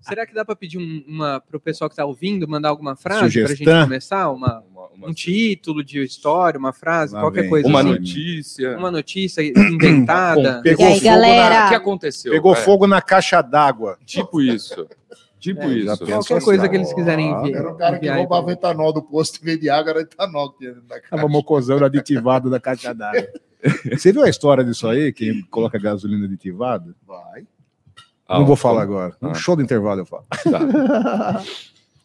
Será 0.00 0.26
que 0.26 0.34
dá 0.34 0.44
para 0.44 0.56
pedir 0.56 0.78
um- 0.78 1.04
uma 1.06 1.40
para 1.40 1.56
o 1.56 1.60
pessoal 1.60 1.88
que 1.88 1.94
está 1.94 2.04
ouvindo 2.04 2.48
mandar 2.48 2.68
alguma 2.70 2.96
frase 2.96 3.42
para 3.42 3.52
a 3.52 3.54
gente 3.54 3.64
começar? 3.84 4.30
Uma, 4.30 4.62
Uma, 4.70 4.88
uma- 4.94 5.08
um 5.08 5.12
título 5.14 5.84
de 5.84 6.02
história, 6.02 6.58
uma 6.58 6.72
frase, 6.72 7.14
Lá 7.14 7.20
qualquer 7.20 7.42
vem. 7.42 7.50
coisa. 7.50 7.68
uma 7.68 7.80
assim. 7.80 7.88
notícia. 7.90 8.76
Uma 8.78 8.90
notícia 8.90 9.42
inventada. 9.42 10.60
Pegou 10.62 10.84
E 10.84 10.88
aí, 10.88 10.94
fogo 10.94 11.04
galera? 11.04 11.66
O 11.66 11.68
que 11.68 11.74
aconteceu? 11.74 12.32
Pegou 12.32 12.52
É, 12.54 12.56
fogo 12.56 12.86
na 12.86 13.00
caixa 13.02 13.40
d'água. 13.42 13.98
Tipo 14.04 14.40
isso. 14.40 14.86
Tipo 15.46 15.62
É, 15.62 15.68
isso. 15.74 15.98
Qualquer 15.98 16.14
assim, 16.36 16.44
coisa 16.44 16.64
ó. 16.64 16.68
que 16.68 16.76
eles 16.76 16.92
quiserem 16.92 17.32
Ah, 17.34 17.40
enviar. 17.40 17.60
Era 17.60 17.70
o 17.72 17.76
cara 17.76 17.98
que 17.98 18.08
roubava 18.08 18.50
etanol 18.52 18.92
do 18.92 19.00
posto 19.02 19.40
em 19.40 19.44
vez 19.44 19.60
de 19.60 19.70
água, 19.70 19.90
era 19.90 20.00
etanol 20.00 20.50
que 20.52 20.58
tinha 20.58 20.72
dentro 20.72 20.88
da 20.88 20.96
Tava 20.96 21.22
casa. 21.22 21.28
mocosando 21.28 21.84
aditivado 21.84 22.50
da 22.50 22.58
caixa 22.58 22.92
d'água. 22.92 23.28
Você 23.96 24.12
viu 24.12 24.22
a 24.24 24.28
história 24.28 24.64
disso 24.64 24.86
aí? 24.88 25.12
Quem 25.12 25.42
coloca 25.50 25.78
gasolina 25.78 26.24
aditivada? 26.26 26.94
Vai. 27.06 27.44
Ah, 28.28 28.38
Não 28.40 28.46
vou 28.46 28.56
falar 28.56 28.82
agora. 28.82 29.14
No 29.20 29.30
Ah. 29.30 29.34
show 29.34 29.54
do 29.54 29.62
intervalo 29.62 30.00
eu 30.00 30.06
falo. 30.06 30.24
tá. 30.50 31.42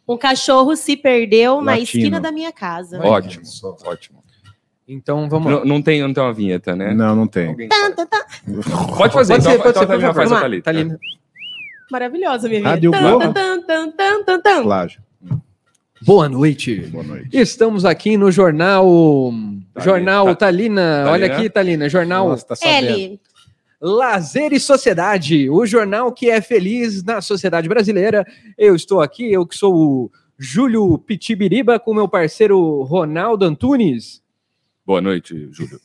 Um 0.08 0.18
cachorro 0.18 0.76
se 0.76 0.98
perdeu 0.98 1.58
na 1.62 1.72
Latino. 1.72 1.84
esquina 1.84 2.20
da 2.20 2.32
minha 2.32 2.52
casa. 2.52 3.00
Ótimo. 3.00 3.44
Ótimo. 3.86 4.22
Então 4.88 5.30
vamos. 5.30 5.50
Não, 5.52 5.64
não 5.64 5.82
tem, 5.82 6.02
não 6.02 6.14
tem 6.14 6.22
uma 6.24 6.34
vinheta, 6.34 6.76
né? 6.76 6.94
Não, 6.94 7.16
não 7.16 7.28
tem. 7.28 7.56
Faz. 7.56 7.96
tan, 7.96 8.06
tan. 8.08 8.18
Pode 8.98 9.14
fazer, 9.14 9.34
Pode 9.34 9.42
então, 9.48 9.52
ser, 9.54 9.58
pode 9.60 9.70
então 9.70 9.74
ser, 9.74 9.80
por 9.80 9.88
Thalina 9.88 10.08
favor. 10.08 10.14
faz 10.16 10.32
a 10.32 10.40
Thalita. 10.42 11.00
Maravilhosa, 11.92 12.48
minha 12.48 12.60
vida. 12.62 12.70
Rádio 12.70 12.92
Globo. 12.92 13.34
tan, 13.34 13.62
tan, 13.62 13.92
tan, 13.92 14.24
tan, 14.24 14.42
tan. 14.42 14.64
Plágio. 14.64 15.02
Boa 16.04 16.28
noite. 16.30 16.78
Boa 16.92 17.04
noite. 17.04 17.30
Estamos 17.34 17.86
aqui 17.86 18.18
no 18.18 18.32
jornal. 18.32 18.86
Jornal 19.80 20.26
Tá- 20.28 20.36
Talina. 20.36 20.82
Talina. 21.06 21.12
Olha 21.12 21.26
aqui, 21.36 21.50
Talina. 21.50 21.90
Jornal 21.90 22.30
Nossa, 22.30 22.46
tá. 22.48 22.56
L. 22.68 23.20
Lazer 23.80 24.54
e 24.54 24.60
Sociedade. 24.60 25.50
O 25.50 25.66
jornal 25.66 26.12
que 26.12 26.30
é 26.30 26.40
feliz 26.42 27.04
na 27.04 27.20
sociedade 27.22 27.68
brasileira. 27.68 28.26
Eu 28.58 28.76
estou 28.76 29.02
aqui, 29.02 29.32
eu 29.32 29.46
que 29.46 29.56
sou 29.56 29.74
o 29.76 30.12
Júlio 30.40 30.98
Pitibiriba, 30.98 31.78
com 31.80 31.94
meu 31.94 32.08
parceiro 32.08 32.82
Ronaldo 32.84 33.46
Antunes. 33.46 34.22
Boa 34.86 35.02
noite, 35.02 35.50
Júlio. 35.52 35.80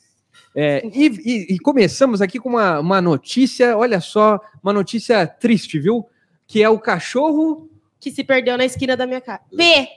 É, 0.59 0.81
e, 0.91 1.05
e- 1.23 1.55
e 1.55 1.59
começamos 1.59 2.19
aqui 2.19 2.39
com 2.39 2.49
uma, 2.49 2.79
uma 2.79 2.99
notícia, 2.99 3.77
olha 3.77 4.01
só, 4.01 4.39
uma 4.63 4.73
notícia 4.73 5.27
triste, 5.27 5.77
viu? 5.79 6.03
Que 6.47 6.63
é 6.63 6.69
o 6.69 6.79
cachorro 6.79 7.69
Que 7.99 8.09
se 8.09 8.23
perdeu 8.23 8.57
na 8.57 8.65
esquina 8.65 8.97
da 8.97 9.05
minha 9.05 9.21
casa. 9.21 9.41
P. 9.55 9.87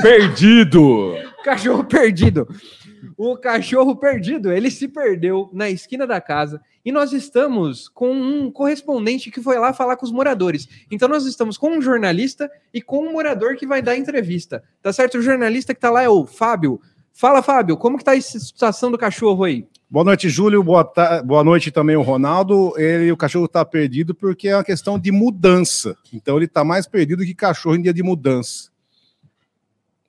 Perdido! 0.00 1.14
Cachorro 1.44 1.84
perdido. 1.84 2.46
O 3.16 3.36
cachorro 3.36 3.96
perdido, 3.96 4.52
ele 4.52 4.70
se 4.70 4.86
perdeu 4.88 5.50
na 5.52 5.68
esquina 5.68 6.06
da 6.06 6.20
casa 6.20 6.60
e 6.84 6.90
nós 6.90 7.12
estamos 7.12 7.88
com 7.88 8.10
um 8.12 8.50
correspondente 8.50 9.30
que 9.30 9.40
foi 9.40 9.58
lá 9.58 9.72
falar 9.72 9.96
com 9.96 10.04
os 10.06 10.12
moradores. 10.12 10.68
Então 10.90 11.08
nós 11.08 11.24
estamos 11.26 11.56
com 11.56 11.70
um 11.70 11.82
jornalista 11.82 12.50
e 12.72 12.80
com 12.82 13.06
um 13.06 13.12
morador 13.12 13.56
que 13.56 13.66
vai 13.66 13.80
dar 13.82 13.96
entrevista. 13.96 14.62
Tá 14.82 14.92
certo? 14.92 15.18
O 15.18 15.22
jornalista 15.22 15.74
que 15.74 15.80
tá 15.80 15.90
lá 15.90 16.02
é 16.02 16.08
o 16.08 16.26
Fábio. 16.26 16.80
Fala, 17.14 17.42
Fábio, 17.42 17.76
como 17.76 17.98
que 17.98 18.04
tá 18.04 18.16
essa 18.16 18.38
situação 18.38 18.90
do 18.90 18.98
cachorro 18.98 19.44
aí? 19.44 19.66
Boa 19.88 20.04
noite, 20.04 20.28
Júlio. 20.28 20.62
Boa, 20.62 20.82
ta... 20.84 21.22
Boa 21.22 21.44
noite 21.44 21.70
também, 21.70 21.96
o 21.96 22.02
Ronaldo. 22.02 22.72
Ele, 22.78 23.12
o 23.12 23.16
cachorro 23.16 23.44
está 23.44 23.64
perdido 23.64 24.14
porque 24.14 24.48
é 24.48 24.56
uma 24.56 24.64
questão 24.64 24.98
de 24.98 25.12
mudança. 25.12 25.94
Então 26.12 26.36
ele 26.36 26.46
está 26.46 26.64
mais 26.64 26.86
perdido 26.86 27.24
que 27.24 27.34
cachorro 27.34 27.76
em 27.76 27.82
dia 27.82 27.92
de 27.92 28.02
mudança. 28.02 28.72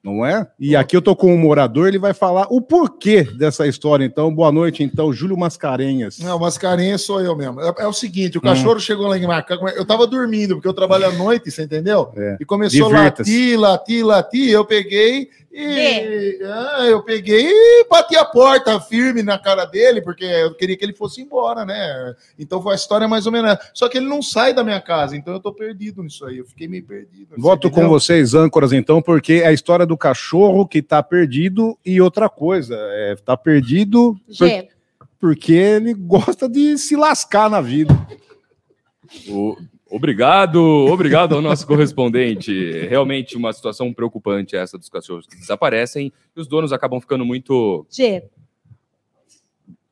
Não 0.04 0.26
é? 0.26 0.46
E 0.60 0.76
aqui 0.76 0.98
eu 0.98 1.02
tô 1.02 1.16
com 1.16 1.34
um 1.34 1.38
morador, 1.38 1.88
ele 1.88 1.98
vai 1.98 2.14
falar 2.14 2.46
o 2.50 2.62
porquê 2.62 3.24
dessa 3.24 3.66
história. 3.66 4.04
Então, 4.04 4.34
boa 4.36 4.52
noite, 4.52 4.84
então, 4.84 5.14
Júlio 5.14 5.38
Mascarenhas. 5.38 6.20
Não, 6.20 6.38
Mascarenhas 6.38 7.04
sou 7.04 7.22
eu 7.22 7.34
mesmo. 7.38 7.62
É, 7.62 7.74
é 7.80 7.88
o 7.88 7.94
seguinte, 7.94 8.38
o 8.38 8.42
cachorro 8.42 8.76
hum. 8.76 8.82
chegou 8.82 9.08
lá 9.08 9.18
em 9.18 9.26
Macaco, 9.26 9.66
eu 9.70 9.86
tava 9.86 10.06
dormindo, 10.06 10.56
porque 10.56 10.68
eu 10.68 10.74
trabalho 10.74 11.08
à 11.08 11.12
noite, 11.14 11.50
você 11.50 11.64
entendeu? 11.64 12.12
É. 12.18 12.36
E 12.38 12.44
começou 12.44 12.88
a 12.88 13.04
latir, 13.04 13.58
latir, 13.58 14.06
latir, 14.06 14.50
eu 14.50 14.66
peguei 14.66 15.30
e 15.56 16.40
ah, 16.44 16.86
eu 16.88 17.04
peguei 17.04 17.46
e 17.48 17.86
bati 17.88 18.16
a 18.16 18.26
porta 18.26 18.80
firme 18.80 19.22
na 19.22 19.38
cara 19.38 19.66
dele, 19.66 20.02
porque 20.02 20.26
eu 20.26 20.56
queria 20.56 20.76
que 20.76 20.84
ele 20.84 20.94
fosse 20.94 21.22
embora, 21.22 21.64
né? 21.64 22.16
Então 22.40 22.60
foi 22.60 22.74
a 22.74 22.76
história 22.76 23.08
mais 23.08 23.28
ou 23.28 23.32
menos. 23.32 23.56
Só 23.72 23.88
que 23.88 24.00
ele 24.00 24.08
não 24.08 24.20
sai 24.20 24.52
da 24.52 24.64
minha 24.64 24.82
casa, 24.82 25.16
então 25.16 25.32
eu 25.32 25.40
tô 25.40 25.54
perdido 25.54 26.02
nisso 26.02 26.26
aí. 26.26 26.40
Eu 26.40 26.46
fiquei 26.46 26.68
meio 26.68 26.84
perdido. 26.84 27.36
Voto 27.38 27.70
com 27.70 27.88
vocês, 27.88 28.34
âncoras, 28.34 28.74
então, 28.74 29.00
porque 29.00 29.34
é 29.44 29.48
a 29.48 29.54
história 29.54 29.86
do 29.86 29.96
cachorro 29.96 30.68
que 30.68 30.82
tá 30.82 31.04
perdido 31.04 31.78
e 31.86 32.02
outra 32.02 32.28
coisa, 32.28 32.76
é, 32.76 33.16
tá 33.24 33.38
perdido 33.38 34.20
por, 34.40 34.50
porque 35.20 35.54
ele 35.54 35.94
gosta 35.94 36.50
de 36.50 36.80
se 36.80 36.96
lascar 36.96 37.48
na 37.48 37.62
vida. 37.62 37.96
O, 39.30 39.56
Obrigado, 39.96 40.60
obrigado 40.90 41.36
ao 41.36 41.42
nosso 41.42 41.68
correspondente. 41.68 42.52
Realmente 42.90 43.38
uma 43.38 43.54
situação 43.54 43.94
preocupante 43.94 44.56
essa 44.56 44.76
dos 44.76 44.90
cachorros 44.90 45.28
que 45.28 45.36
desaparecem 45.36 46.12
e 46.36 46.42
os 46.42 46.48
donos 46.48 46.74
acabam 46.74 47.00
ficando 47.00 47.24
muito 47.24 47.86
G. 47.92 48.24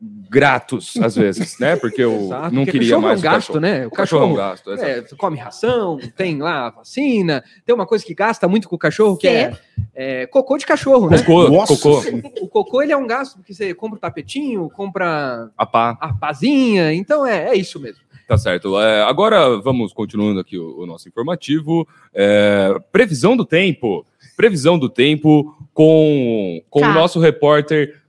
gratos 0.01 0.97
às 0.97 1.15
vezes, 1.15 1.59
né? 1.59 1.75
Porque 1.75 2.01
eu 2.01 2.15
Exato, 2.15 2.55
não 2.55 2.65
porque 2.65 2.79
queria 2.79 2.97
mais 2.97 3.23
é 3.23 3.29
um 3.29 3.31
gasto, 3.31 3.59
né? 3.59 3.85
O, 3.85 3.91
cachorro, 3.91 4.23
é 4.23 4.27
um 4.27 4.33
gasto. 4.33 4.71
É, 4.71 5.03
come 5.15 5.37
ração, 5.37 5.99
tem 6.17 6.41
lá 6.41 6.65
a 6.65 6.69
vacina, 6.71 7.43
tem 7.63 7.75
uma 7.75 7.85
coisa 7.85 8.03
que 8.03 8.15
gasta 8.15 8.47
muito 8.47 8.67
com 8.67 8.75
o 8.75 8.79
cachorro 8.79 9.15
que 9.15 9.27
é, 9.27 9.55
é, 9.93 10.25
cocô 10.25 10.57
de 10.57 10.65
cachorro, 10.65 11.11
né? 11.11 11.19
Cocô, 11.19 11.47
Nossa. 11.47 11.77
cocô. 11.77 12.01
O 12.41 12.47
cocô 12.47 12.81
ele 12.81 12.91
é 12.91 12.97
um 12.97 13.05
gasto 13.05 13.35
porque 13.35 13.53
você 13.53 13.71
compra 13.75 13.97
o 13.97 14.01
tapetinho, 14.01 14.67
compra 14.71 15.51
a 15.55 15.65
pá, 15.67 15.95
a 16.01 16.11
pazinha, 16.11 16.91
então 16.91 17.23
é, 17.23 17.49
é 17.49 17.55
isso 17.55 17.79
mesmo. 17.79 18.01
Tá 18.31 18.37
certo. 18.37 18.79
É, 18.79 19.03
agora 19.03 19.57
vamos 19.57 19.91
continuando 19.91 20.39
aqui 20.39 20.57
o, 20.57 20.83
o 20.83 20.85
nosso 20.85 21.09
informativo. 21.09 21.85
É, 22.13 22.73
previsão 22.89 23.35
do 23.35 23.43
tempo. 23.43 24.05
Previsão 24.37 24.79
do 24.79 24.87
tempo 24.87 25.53
com, 25.73 26.63
com 26.69 26.79
o 26.79 26.93
nosso 26.93 27.19
repórter 27.19 28.01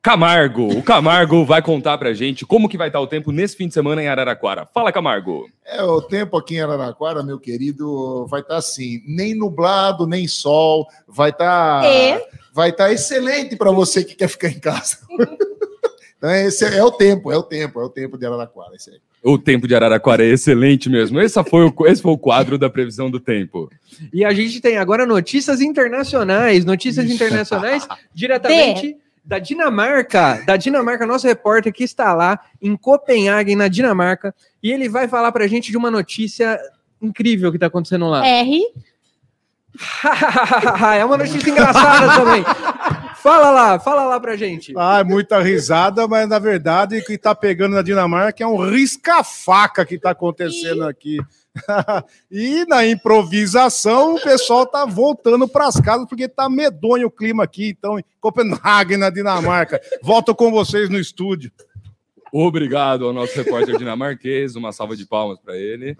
Camargo. 0.00 0.66
O 0.78 0.82
Camargo 0.82 1.44
vai 1.44 1.60
contar 1.60 1.98
pra 1.98 2.14
gente 2.14 2.46
como 2.46 2.70
que 2.70 2.78
vai 2.78 2.88
estar 2.88 3.00
o 3.00 3.06
tempo 3.06 3.30
nesse 3.30 3.54
fim 3.54 3.68
de 3.68 3.74
semana 3.74 4.02
em 4.02 4.08
Araraquara. 4.08 4.64
Fala, 4.64 4.90
Camargo. 4.90 5.46
É, 5.62 5.82
o 5.82 6.00
tempo 6.00 6.38
aqui 6.38 6.54
em 6.54 6.62
Araraquara, 6.62 7.22
meu 7.22 7.38
querido, 7.38 8.26
vai 8.28 8.40
estar 8.40 8.56
assim, 8.56 9.02
nem 9.06 9.34
nublado, 9.34 10.06
nem 10.06 10.26
sol, 10.26 10.88
vai 11.06 11.28
estar 11.28 11.84
e? 11.84 12.18
vai 12.50 12.70
estar 12.70 12.90
excelente 12.90 13.56
para 13.56 13.70
você 13.70 14.02
que 14.02 14.14
quer 14.14 14.28
ficar 14.28 14.48
em 14.48 14.58
casa. 14.58 15.00
então 16.16 16.30
esse 16.30 16.64
é 16.64 16.82
o 16.82 16.90
tempo, 16.90 17.30
é 17.30 17.36
o 17.36 17.42
tempo, 17.42 17.78
é 17.78 17.84
o 17.84 17.90
tempo 17.90 18.16
de 18.16 18.24
Araraquara, 18.24 18.74
esse 18.74 18.88
aí. 18.88 19.00
O 19.22 19.36
tempo 19.36 19.68
de 19.68 19.74
Araraquara 19.74 20.24
é 20.24 20.28
excelente 20.28 20.88
mesmo. 20.88 21.20
Esse 21.20 21.42
foi, 21.44 21.64
o, 21.64 21.86
esse 21.86 22.00
foi 22.00 22.12
o 22.12 22.18
quadro 22.18 22.56
da 22.56 22.70
previsão 22.70 23.10
do 23.10 23.20
tempo. 23.20 23.70
E 24.12 24.24
a 24.24 24.32
gente 24.32 24.60
tem 24.60 24.78
agora 24.78 25.04
notícias 25.04 25.60
internacionais. 25.60 26.64
Notícias 26.64 27.10
internacionais 27.10 27.86
diretamente 28.14 28.96
da 29.24 29.38
Dinamarca. 29.38 30.42
Da 30.46 30.56
Dinamarca, 30.56 31.06
nosso 31.06 31.26
repórter 31.26 31.72
que 31.72 31.84
está 31.84 32.14
lá 32.14 32.40
em 32.60 32.74
Copenhague, 32.76 33.54
na 33.54 33.68
Dinamarca. 33.68 34.34
E 34.62 34.72
ele 34.72 34.88
vai 34.88 35.06
falar 35.06 35.30
para 35.32 35.44
a 35.44 35.48
gente 35.48 35.70
de 35.70 35.76
uma 35.76 35.90
notícia 35.90 36.58
incrível 37.00 37.50
que 37.50 37.56
está 37.56 37.66
acontecendo 37.66 38.08
lá. 38.08 38.26
R. 38.26 38.62
é 40.98 41.04
uma 41.04 41.16
notícia 41.16 41.50
engraçada 41.50 42.14
também. 42.16 42.42
Fala 43.22 43.50
lá, 43.50 43.78
fala 43.78 44.06
lá 44.06 44.18
pra 44.18 44.34
gente. 44.34 44.72
Ah, 44.76 45.00
é 45.00 45.04
muita 45.04 45.40
risada, 45.40 46.08
mas 46.08 46.26
na 46.26 46.38
verdade 46.38 46.98
o 46.98 47.04
que 47.04 47.18
tá 47.18 47.34
pegando 47.34 47.74
na 47.74 47.82
Dinamarca 47.82 48.42
é 48.42 48.46
um 48.46 48.56
risca-faca 48.56 49.84
que 49.84 49.98
tá 49.98 50.10
acontecendo 50.10 50.84
aqui. 50.84 51.18
e 52.30 52.64
na 52.66 52.86
improvisação 52.86 54.14
o 54.14 54.20
pessoal 54.20 54.64
tá 54.64 54.86
voltando 54.86 55.46
para 55.46 55.66
as 55.66 55.78
casas 55.78 56.08
porque 56.08 56.28
tá 56.28 56.48
medonho 56.48 57.08
o 57.08 57.10
clima 57.10 57.44
aqui, 57.44 57.68
então 57.68 57.98
em 57.98 58.04
Copenhague, 58.20 58.96
na 58.96 59.10
Dinamarca. 59.10 59.78
Volto 60.02 60.34
com 60.34 60.50
vocês 60.50 60.88
no 60.88 60.98
estúdio. 60.98 61.52
Obrigado 62.32 63.04
ao 63.04 63.12
nosso 63.12 63.36
repórter 63.36 63.76
dinamarquês, 63.76 64.56
uma 64.56 64.72
salva 64.72 64.96
de 64.96 65.04
palmas 65.04 65.38
para 65.40 65.56
ele. 65.56 65.96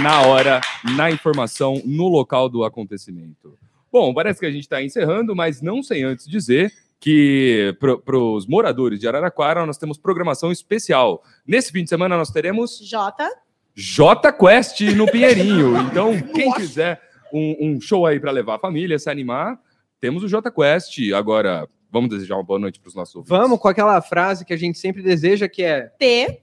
na 0.00 0.22
hora, 0.22 0.60
na 0.96 1.10
informação, 1.10 1.82
no 1.84 2.08
local 2.08 2.48
do 2.48 2.64
acontecimento. 2.64 3.58
Bom, 3.92 4.14
parece 4.14 4.40
que 4.40 4.46
a 4.46 4.50
gente 4.50 4.62
está 4.62 4.82
encerrando, 4.82 5.36
mas 5.36 5.60
não 5.60 5.82
sem 5.82 6.02
antes 6.02 6.26
dizer 6.26 6.72
que 6.98 7.76
para 7.78 8.16
os 8.16 8.46
moradores 8.46 8.98
de 8.98 9.06
Araraquara 9.06 9.66
nós 9.66 9.76
temos 9.76 9.98
programação 9.98 10.50
especial. 10.50 11.22
Nesse 11.46 11.70
fim 11.70 11.82
de 11.82 11.90
semana 11.90 12.16
nós 12.16 12.30
teremos 12.30 12.78
J. 12.78 13.28
J 13.74 14.32
Quest 14.32 14.80
no 14.96 15.04
Pinheirinho. 15.10 15.76
Então, 15.82 16.18
quem 16.32 16.50
quiser 16.54 17.02
um, 17.32 17.56
um 17.60 17.80
show 17.80 18.06
aí 18.06 18.18
para 18.18 18.30
levar 18.30 18.54
a 18.54 18.58
família, 18.58 18.98
se 18.98 19.10
animar, 19.10 19.60
temos 20.00 20.22
o 20.22 20.28
J 20.28 20.50
Quest. 20.50 20.98
Agora, 21.12 21.68
vamos 21.90 22.08
desejar 22.08 22.36
uma 22.36 22.44
boa 22.44 22.58
noite 22.58 22.80
para 22.80 22.88
os 22.88 22.94
nossos 22.94 23.14
ouvintes. 23.14 23.36
Vamos 23.36 23.58
com 23.58 23.68
aquela 23.68 24.00
frase 24.00 24.44
que 24.44 24.54
a 24.54 24.58
gente 24.58 24.78
sempre 24.78 25.02
deseja, 25.02 25.48
que 25.48 25.62
é 25.62 25.92
T. 25.98 26.40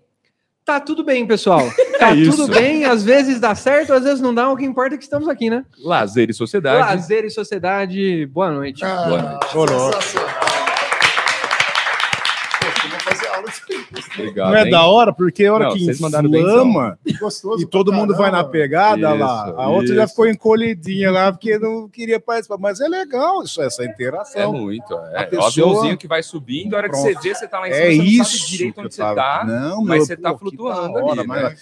Tá 0.70 0.80
tudo 0.80 1.04
bem, 1.04 1.26
pessoal. 1.26 1.68
Tá 2.00 2.16
é 2.16 2.24
tudo 2.24 2.48
bem, 2.48 2.86
às 2.86 3.04
vezes 3.04 3.42
dá 3.42 3.54
certo, 3.54 3.92
às 3.92 4.06
vezes 4.06 4.22
não 4.22 4.34
dá, 4.34 4.50
o 4.50 4.56
que 4.56 4.64
importa 4.64 4.96
é 4.96 4.98
que 4.98 5.04
estamos 5.04 5.28
aqui, 5.28 5.50
né? 5.50 5.66
Lazer 5.84 6.30
e 6.30 6.34
sociedade. 6.34 6.80
Lazer 6.80 7.26
e 7.26 7.30
sociedade. 7.30 8.26
Boa 8.28 8.50
noite. 8.52 8.86
Ah, 8.86 9.06
Boa 9.06 9.22
noite. 9.22 9.54
Boa 9.54 9.66
noite. 9.66 10.39
Obrigado, 14.14 14.52
não 14.52 14.58
é 14.58 14.64
hein? 14.66 14.70
da 14.70 14.86
hora, 14.86 15.12
porque 15.12 15.46
a 15.46 15.54
hora 15.54 15.66
não, 15.66 15.74
que 15.74 15.84
inflama 15.86 17.00
e 17.58 17.66
todo 17.66 17.92
mundo 17.92 18.16
vai 18.16 18.30
na 18.30 18.44
pegada 18.44 19.10
isso, 19.10 19.18
lá, 19.18 19.54
a 19.58 19.70
outra 19.70 19.86
isso. 19.86 19.96
já 19.96 20.08
ficou 20.08 20.28
encolhidinha 20.28 21.12
lá 21.12 21.32
porque 21.32 21.58
não 21.58 21.90
queria 21.90 22.20
participar. 22.20 22.58
Mas 22.58 22.80
é 22.80 22.88
legal 22.88 23.44
isso, 23.44 23.62
essa 23.62 23.84
interação. 23.84 24.42
É 24.42 24.48
muito, 24.48 24.94
é. 25.14 25.26
Pessoa... 25.26 25.44
O 25.44 25.48
aviãozinho 25.48 25.98
que 25.98 26.08
vai 26.08 26.22
subindo, 26.22 26.76
a 26.76 26.78
hora 26.78 26.90
Pronto. 26.90 27.08
que 27.08 27.14
você 27.14 27.28
vê, 27.28 27.36
você 27.36 27.48
tá 27.48 27.60
lá 27.60 27.70
em 27.70 27.74
cima, 27.74 27.86
é 27.86 27.90
você 27.90 28.04
isso 28.04 28.18
não 28.18 28.26
sabe 28.26 28.48
direito 28.50 28.82
onde 28.82 28.94
você 28.94 29.02
tá, 29.02 29.44
não, 29.46 29.84
mas 29.84 30.08
você 30.08 30.18
tá 30.18 30.38
flutuando 30.38 30.98
hora, 31.00 31.22
ali, 31.22 31.28
né? 31.28 31.56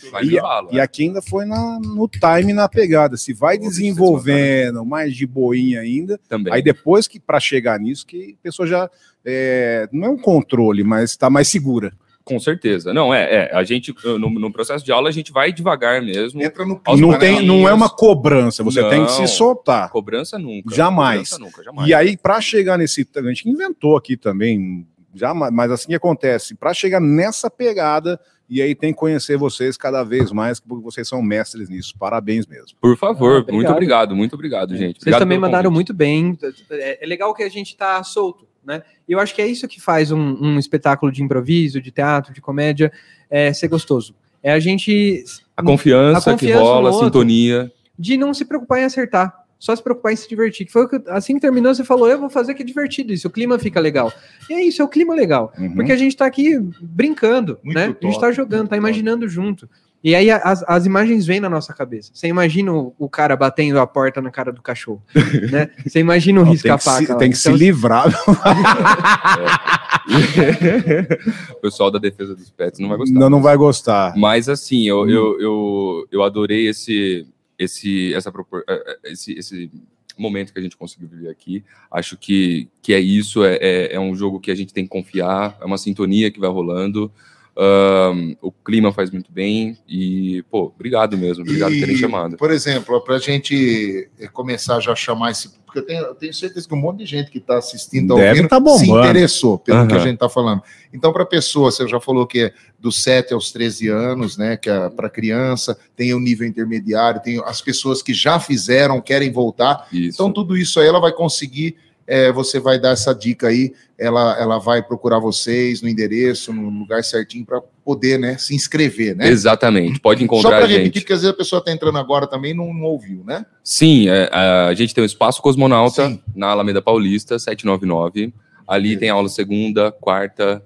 e, 0.71 0.75
e, 0.75 0.80
aqui 0.80 1.03
ainda 1.03 1.21
foi 1.21 1.45
na, 1.45 1.80
no 1.80 2.07
time, 2.07 2.51
na 2.51 2.67
pegada. 2.67 3.15
Se 3.15 3.34
vai 3.34 3.57
desenvolvendo 3.57 4.84
mais 4.86 5.15
de 5.15 5.25
boinha 5.25 5.82
ainda, 5.82 6.19
Também. 6.28 6.53
aí 6.53 6.61
depois 6.61 7.07
que 7.07 7.19
para 7.19 7.39
chegar 7.39 7.80
nisso, 7.80 8.05
que 8.05 8.36
a 8.39 8.43
pessoa 8.43 8.67
já 8.67 8.89
é, 9.25 9.88
não 9.91 10.07
é 10.07 10.09
um 10.09 10.17
controle, 10.17 10.84
mas 10.84 11.11
está 11.11 11.30
mais 11.30 11.47
segura. 11.47 11.93
Com 12.28 12.39
certeza. 12.39 12.93
Não, 12.93 13.13
é, 13.13 13.47
é 13.49 13.55
a 13.55 13.63
gente, 13.63 13.95
no, 14.03 14.30
no, 14.30 14.51
processo 14.51 14.84
de 14.84 14.91
aula, 14.91 15.07
a 15.07 15.11
gente 15.11 15.32
vai 15.32 15.53
devagar 15.53 16.01
mesmo. 16.01 16.41
Entra 16.43 16.65
no 16.65 16.82
não, 16.97 17.17
tem, 17.17 17.45
não 17.45 17.67
é 17.67 17.73
uma 17.73 17.89
cobrança, 17.89 18.63
você 18.63 18.82
não, 18.82 18.89
tem 18.89 19.05
que 19.05 19.11
se 19.13 19.28
soltar. 19.28 19.89
Cobrança 19.89 20.38
nunca. 20.38 20.75
Jamais. 20.75 21.30
Cobrança 21.30 21.39
nunca, 21.39 21.63
jamais. 21.63 21.88
E 21.88 21.93
aí, 21.93 22.17
para 22.17 22.41
chegar 22.41 22.78
nesse. 22.78 23.07
A 23.15 23.21
gente 23.21 23.49
inventou 23.49 23.95
aqui 23.95 24.17
também, 24.17 24.86
já, 25.15 25.34
mas 25.34 25.71
assim 25.71 25.93
acontece. 25.93 26.55
Para 26.55 26.73
chegar 26.73 26.99
nessa 26.99 27.49
pegada, 27.49 28.19
e 28.49 28.61
aí 28.61 28.73
tem 28.73 28.93
que 28.93 28.99
conhecer 28.99 29.37
vocês 29.37 29.77
cada 29.77 30.03
vez 30.03 30.31
mais, 30.31 30.59
porque 30.59 30.83
vocês 30.83 31.07
são 31.07 31.21
mestres 31.21 31.69
nisso. 31.69 31.93
Parabéns 31.97 32.45
mesmo. 32.45 32.77
Por 32.79 32.97
favor, 32.97 33.45
ah, 33.47 33.51
muito 33.51 33.71
obrigado, 33.71 34.15
muito 34.15 34.33
obrigado, 34.33 34.69
gente. 34.71 34.97
Obrigado 34.97 35.03
vocês 35.03 35.17
também 35.17 35.37
mandaram 35.37 35.69
muito 35.69 35.93
bem. 35.93 36.37
É, 36.69 37.03
é 37.03 37.07
legal 37.07 37.33
que 37.33 37.43
a 37.43 37.49
gente 37.49 37.69
está 37.69 38.01
solto 38.03 38.47
né? 38.67 38.83
E 39.07 39.13
eu 39.13 39.19
acho 39.19 39.33
que 39.33 39.41
é 39.41 39.47
isso 39.47 39.65
que 39.65 39.79
faz 39.79 40.11
um, 40.11 40.19
um 40.19 40.59
espetáculo 40.59 41.09
de 41.09 41.23
improviso, 41.23 41.79
de 41.79 41.89
teatro, 41.89 42.33
de 42.33 42.41
comédia, 42.41 42.91
é, 43.29 43.53
ser 43.53 43.69
gostoso. 43.69 44.13
É 44.43 44.51
a 44.51 44.59
gente. 44.59 45.23
A 45.55 45.63
confiança, 45.63 46.29
a 46.29 46.33
confiança 46.33 46.37
que 46.37 46.51
rola, 46.51 46.89
a 46.89 46.93
sintonia. 46.93 47.71
De 47.97 48.17
não 48.17 48.33
se 48.33 48.43
preocupar 48.43 48.79
em 48.79 48.83
acertar. 48.83 49.46
Só 49.60 49.76
se 49.76 49.82
preocupar 49.82 50.14
em 50.14 50.16
se 50.16 50.30
divertir. 50.30 50.66
Que 50.66 50.72
foi 50.72 50.88
assim 51.08 51.36
que 51.36 51.41
terminou, 51.41 51.74
você 51.74 51.84
falou, 51.84 52.08
eu 52.08 52.20
vou 52.20 52.30
fazer 52.30 52.53
que 52.53 52.62
é 52.62 52.66
divertido 52.66 53.14
isso, 53.14 53.28
o 53.28 53.32
clima 53.32 53.58
fica 53.58 53.80
legal. 53.80 54.14
E 54.49 54.53
é 54.53 54.64
isso, 54.64 54.82
é 54.82 54.86
o 54.86 54.88
clima 54.88 55.16
legal. 55.16 55.51
Uhum. 55.58 55.76
Porque 55.76 55.91
a 55.91 55.97
gente 55.97 56.16
tá 56.16 56.26
aqui 56.26 56.60
brincando, 56.82 57.58
Muito 57.64 57.76
né? 57.76 57.88
Top. 57.88 58.05
A 58.05 58.10
gente 58.10 58.22
tá 58.22 58.32
jogando, 58.32 58.68
tá 58.68 58.78
imaginando 58.78 59.28
junto. 59.28 59.68
E 60.03 60.14
aí 60.14 60.30
as, 60.30 60.64
as 60.68 60.86
imagens 60.86 61.26
vêm 61.26 61.39
na 61.39 61.49
nossa 61.49 61.74
cabeça. 61.74 62.12
Você 62.14 62.28
imagina 62.28 62.72
o, 62.72 62.93
o, 62.99 63.10
cara 63.10 63.36
batendo 63.36 63.80
a 63.80 63.88
porta 63.88 64.22
na 64.22 64.30
cara 64.30 64.51
do 64.51 64.62
cachorro, 64.62 65.01
né? 65.51 65.70
Você 65.86 65.99
imagina 65.99 66.39
o 66.39 66.43
risca-faca. 66.43 67.18
Tem 67.18 67.32
que 67.32 67.38
se, 67.38 67.49
tem 67.49 67.53
que 67.53 67.60
se 67.60 67.66
livrar. 67.66 68.08
o 71.51 71.55
pessoal 71.60 71.89
da 71.89 71.99
defesa 71.99 72.36
dos 72.36 72.51
pets 72.51 72.80
não 72.80 72.89
vai 72.89 72.97
gostar. 72.99 73.20
Não, 73.20 73.30
não 73.30 73.41
vai 73.41 73.58
gostar. 73.58 74.14
Mas 74.16 74.47
assim, 74.47 74.88
eu, 74.88 75.01
hum. 75.01 75.10
eu, 75.10 75.41
eu, 75.41 76.08
eu 76.12 76.24
adorei 76.24 76.68
esse, 76.68 77.26
esse, 77.58 78.14
essa, 78.14 78.30
eh, 78.30 78.64
eh, 78.68 79.12
esse, 79.12 79.34
esse 79.34 79.72
momento 80.18 80.51
que 80.51 80.60
a 80.60 80.62
gente 80.62 80.78
conseguiu 80.78 81.08
viver 81.08 81.30
aqui. 81.30 81.64
Acho 81.91 82.18
que, 82.18 82.68
que 82.82 82.93
é 82.93 82.99
isso, 82.99 83.43
é, 83.43 83.58
é, 83.62 83.93
é 83.95 83.99
um 83.99 84.16
jogo 84.16 84.39
que 84.39 84.51
a 84.51 84.55
gente 84.55 84.74
tem 84.74 84.84
que 84.84 84.89
confiar, 84.89 85.58
é 85.62 85.66
uma 85.66 85.78
sintonia 85.78 86.32
que 86.32 86.39
vai 86.39 86.49
rolando. 86.49 87.12
Um, 87.60 88.36
o 88.39 88.51
clima 88.51 88.93
faz 88.93 89.10
muito 89.10 89.32
bem 89.32 89.76
e, 89.89 90.43
pô, 90.43 90.72
obrigado 90.76 91.18
mesmo, 91.18 91.41
obrigado 91.41 91.72
por 91.72 91.80
terem 91.80 91.97
chamado. 91.97 92.38
Por 92.38 92.51
exemplo, 92.51 93.01
para 93.01 93.16
a 93.16 93.20
gente 93.20 94.08
começar 94.32 94.80
já 94.80 94.91
a 94.91 94.95
chamar 94.95 95.32
esse. 95.32 95.58
Porque 95.66 95.80
eu 95.80 95.86
tenho, 95.86 96.05
eu 96.05 96.14
tenho 96.14 96.34
certeza 96.36 96.68
que 96.68 96.74
um 96.76 96.78
monte 96.78 96.99
de 96.99 97.08
gente 97.08 97.32
que 97.32 97.39
está 97.39 97.58
assistindo 97.58 98.14
ao 98.14 98.20
vivo 98.20 98.47
tá 98.47 98.62
se 98.78 98.88
interessou 98.88 99.58
pelo 99.58 99.80
Aham. 99.80 99.88
que 99.88 99.95
a 99.95 99.99
gente 99.99 100.14
está 100.14 100.30
falando. 100.30 100.62
Então, 100.93 101.12
para 101.12 101.24
a 101.24 101.26
pessoa, 101.26 101.72
você 101.72 101.88
já 101.88 101.99
falou 101.99 102.28
que 102.28 102.41
é 102.41 102.53
dos 102.80 103.01
7 103.01 103.34
aos 103.34 103.51
13 103.51 103.88
anos, 103.88 104.38
né? 104.38 104.55
Que 104.55 104.70
é 104.70 104.89
para 104.89 105.10
criança, 105.10 105.76
tem 105.95 106.14
o 106.14 106.20
nível 106.20 106.47
intermediário, 106.47 107.22
tem 107.24 107.41
as 107.43 107.60
pessoas 107.60 108.03
que 108.03 108.14
já 108.14 108.39
fizeram, 108.39 109.01
querem 109.01 109.32
voltar. 109.32 109.88
Isso. 109.91 110.16
Então, 110.16 110.32
tudo 110.32 110.55
isso 110.55 110.80
aí 110.80 110.88
ela 110.88 110.99
vai 110.99 111.12
conseguir. 111.12 111.76
É, 112.08 112.32
você 112.32 112.60
vai 112.60 112.80
dar 112.80 112.91
essa 112.91 113.14
dica 113.14 113.47
aí, 113.47 113.74
ela, 113.97 114.39
ela 114.39 114.58
vai 114.58 114.82
procurar 114.82 115.20
vocês 115.20 115.82
no 115.82 115.89
endereço, 115.89 116.53
no 116.53 116.70
lugar 116.70 117.03
certinho, 117.03 117.45
para 117.45 117.62
poder 117.84 118.18
né, 118.18 118.38
se 118.38 118.55
inscrever, 118.55 119.16
né? 119.16 119.28
Exatamente, 119.28 119.99
pode 119.99 120.20
Só 120.20 120.26
encontrar 120.26 120.49
para 120.51 120.66
a 120.66 120.68
gente. 120.68 120.78
repetir, 120.78 121.01
porque 121.01 121.14
às 121.14 121.22
vezes 121.22 121.34
a 121.34 121.38
pessoa 121.38 121.60
está 121.60 121.72
entrando 121.72 121.97
agora 121.97 122.26
também 122.26 122.51
e 122.51 122.53
não, 122.53 122.74
não 122.74 122.84
ouviu, 122.84 123.24
né? 123.26 123.45
Sim, 123.64 124.08
é, 124.08 124.30
a 124.32 124.74
gente 124.74 124.95
tem 124.95 125.03
o 125.03 125.05
Espaço 125.05 125.41
Cosmonauta 125.41 126.08
Sim. 126.08 126.22
na 126.36 126.47
Alameda 126.47 126.82
Paulista, 126.82 127.38
799. 127.38 128.34
Ali 128.68 128.97
tem 128.97 129.10
aula 129.10 129.30
segunda, 129.30 129.91
quarta, 129.91 130.62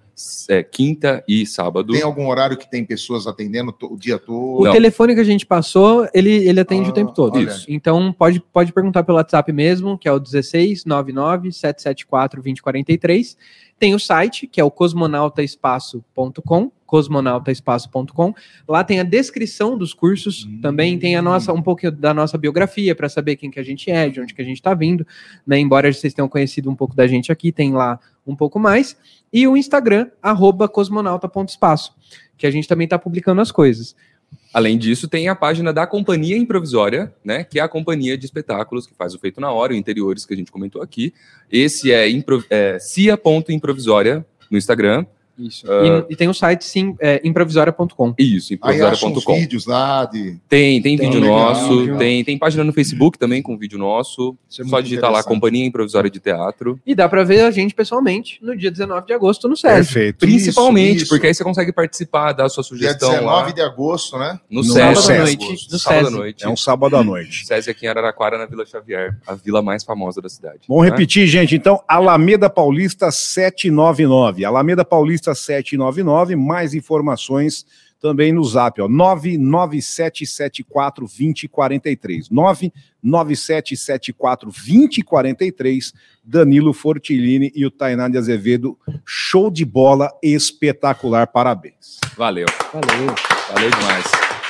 é, 0.49 0.63
quinta 0.63 1.23
e 1.27 1.45
sábado. 1.45 1.93
Tem 1.93 2.01
algum 2.01 2.27
horário 2.27 2.57
que 2.57 2.69
tem 2.69 2.85
pessoas 2.85 3.27
atendendo 3.27 3.73
o 3.83 3.97
dia 3.97 4.15
O 4.15 4.19
todo? 4.19 4.65
Não. 4.65 4.71
telefone 4.71 5.13
que 5.15 5.21
a 5.21 5.25
gente 5.25 5.45
passou, 5.45 6.07
ele, 6.13 6.31
ele 6.47 6.59
atende 6.59 6.89
Ah, 6.89 6.91
o 6.91 6.93
tempo 6.93 7.13
todo. 7.13 7.39
Isso. 7.39 7.65
Então 7.69 8.11
pode, 8.13 8.39
pode 8.39 8.71
perguntar 8.73 9.03
pelo 9.03 9.17
WhatsApp 9.17 9.51
mesmo, 9.51 9.97
que 9.97 10.07
é 10.07 10.11
o 10.11 10.19
16 10.19 10.85
99 10.85 11.51
774 11.51 12.41
2043. 12.41 13.37
Tem 13.79 13.95
o 13.95 13.99
site, 13.99 14.45
que 14.45 14.61
é 14.61 14.63
o 14.63 14.69
cosmonautaespaço.com, 14.69 16.71
cosmonautaespaço.com. 16.85 18.33
Lá 18.67 18.83
tem 18.83 18.99
a 18.99 19.03
descrição 19.03 19.75
dos 19.77 19.93
cursos, 19.93 20.45
Hum. 20.45 20.59
também 20.61 20.99
tem 20.99 21.15
a 21.15 21.21
nossa 21.21 21.51
um 21.51 21.61
pouco 21.61 21.89
da 21.89 22.13
nossa 22.13 22.37
biografia 22.37 22.93
para 22.93 23.09
saber 23.09 23.37
quem 23.37 23.49
que 23.49 23.59
a 23.59 23.63
gente 23.63 23.89
é, 23.89 24.07
de 24.09 24.21
onde 24.21 24.33
que 24.35 24.41
a 24.41 24.45
gente 24.45 24.57
está 24.57 24.73
vindo, 24.73 25.05
né? 25.45 25.57
Embora 25.59 25.91
vocês 25.91 26.13
tenham 26.13 26.29
conhecido 26.29 26.69
um 26.69 26.75
pouco 26.75 26.95
da 26.95 27.07
gente 27.07 27.31
aqui, 27.31 27.51
tem 27.51 27.73
lá 27.73 27.99
um 28.25 28.35
pouco 28.35 28.59
mais. 28.59 28.95
E 29.31 29.47
o 29.47 29.55
Instagram 29.55 30.09
arroba 30.21 30.67
cosmonauta.espaço, 30.67 31.95
que 32.37 32.45
a 32.45 32.51
gente 32.51 32.67
também 32.67 32.85
está 32.85 32.99
publicando 32.99 33.41
as 33.41 33.51
coisas. 33.51 33.95
Além 34.53 34.77
disso, 34.77 35.07
tem 35.07 35.29
a 35.29 35.35
página 35.35 35.71
da 35.71 35.87
Companhia 35.87 36.37
Improvisória, 36.37 37.13
né? 37.23 37.43
Que 37.43 37.59
é 37.59 37.61
a 37.61 37.69
companhia 37.69 38.17
de 38.17 38.25
espetáculos 38.25 38.85
que 38.85 38.93
faz 38.93 39.13
o 39.13 39.19
Feito 39.19 39.39
na 39.39 39.51
Hora, 39.51 39.73
o 39.73 39.75
Interiores 39.75 40.25
que 40.25 40.33
a 40.33 40.37
gente 40.37 40.51
comentou 40.51 40.81
aqui. 40.81 41.13
Esse 41.49 41.91
é, 41.91 42.09
impro, 42.09 42.43
é 42.49 42.77
cia.improvisória 42.79 44.25
no 44.49 44.57
Instagram. 44.57 45.05
Isso. 45.47 45.65
Ah. 45.71 46.05
E, 46.09 46.13
e 46.13 46.15
tem 46.15 46.27
o 46.29 46.33
site 46.33 46.63
sim, 46.63 46.95
é, 46.99 47.21
improvisória.com. 47.23 48.13
Isso, 48.17 48.53
improvisória.com. 48.53 49.35
vídeos 49.35 49.65
lá 49.65 50.05
de. 50.05 50.37
Tem, 50.47 50.81
tem, 50.81 50.97
Tem, 50.97 51.09
vídeo 51.09 51.21
legal, 51.21 51.39
nosso, 51.39 51.73
legal. 51.73 51.97
tem, 51.97 52.23
tem 52.23 52.37
página 52.37 52.63
no 52.63 52.73
Facebook 52.73 53.17
também 53.17 53.41
com 53.41 53.57
vídeo 53.57 53.77
nosso. 53.77 54.35
Isso 54.49 54.61
é 54.61 54.65
Só 54.65 54.79
digitar 54.79 55.11
lá. 55.11 55.23
Companhia 55.23 55.65
Improvisória 55.65 56.09
de 56.09 56.19
Teatro. 56.19 56.79
E 56.85 56.93
dá 56.93 57.07
para 57.07 57.23
ver 57.23 57.41
a 57.41 57.51
gente 57.51 57.73
pessoalmente 57.73 58.39
no 58.41 58.55
dia 58.55 58.71
19 58.71 59.07
de 59.07 59.13
agosto 59.13 59.47
no 59.47 59.55
SESI. 59.55 59.75
Perfeito. 59.75 60.17
Principalmente, 60.17 60.97
isso. 61.03 61.09
porque 61.09 61.27
aí 61.27 61.33
você 61.33 61.43
consegue 61.43 61.71
participar, 61.71 62.33
dar 62.33 62.45
a 62.45 62.49
sua 62.49 62.61
Dia 62.63 62.69
sugestão 62.69 63.09
19 63.09 63.25
lá 63.25 63.51
de 63.51 63.61
agosto, 63.61 64.17
né? 64.17 64.39
no 64.49 64.61
no 64.61 64.63
SESI. 64.63 64.75
sábado 64.79 64.97
à 64.97 65.01
SESI. 65.01 65.19
noite. 65.19 65.67
No 65.71 65.79
sábado 65.79 66.07
à 66.07 66.11
noite. 66.11 66.45
É 66.45 66.49
um 66.49 66.57
sábado 66.57 66.95
à 66.97 67.03
noite. 67.03 67.45
SESI 67.45 67.69
aqui 67.69 67.85
em 67.85 67.89
Araraquara, 67.89 68.37
na 68.37 68.45
Vila 68.45 68.65
Xavier, 68.65 69.17
a 69.25 69.35
vila 69.35 69.61
mais 69.61 69.83
famosa 69.83 70.21
da 70.21 70.29
cidade. 70.29 70.59
Vamos 70.67 70.83
né? 70.85 70.91
repetir, 70.91 71.27
gente. 71.27 71.55
Então, 71.55 71.81
Alameda 71.87 72.49
Paulista 72.49 73.11
799. 73.11 74.45
Alameda 74.45 74.83
Paulista 74.85 75.30
799. 75.35 76.35
Mais 76.35 76.73
informações 76.73 77.65
também 77.99 78.31
no 78.33 78.43
zap, 78.43 78.81
ó. 78.81 78.87
99774 78.87 81.05
2043. 81.05 82.29
99774 82.29 84.51
2043. 84.51 85.93
Danilo 86.23 86.73
Fortilini 86.73 87.51
e 87.55 87.63
o 87.65 87.71
Tainá 87.71 88.07
de 88.09 88.17
Azevedo. 88.17 88.75
Show 89.05 89.51
de 89.51 89.63
bola 89.65 90.09
espetacular. 90.23 91.27
Parabéns. 91.27 91.99
Valeu, 92.17 92.47
Valeu. 92.73 93.13
valeu 93.53 93.69
demais. 93.69 94.40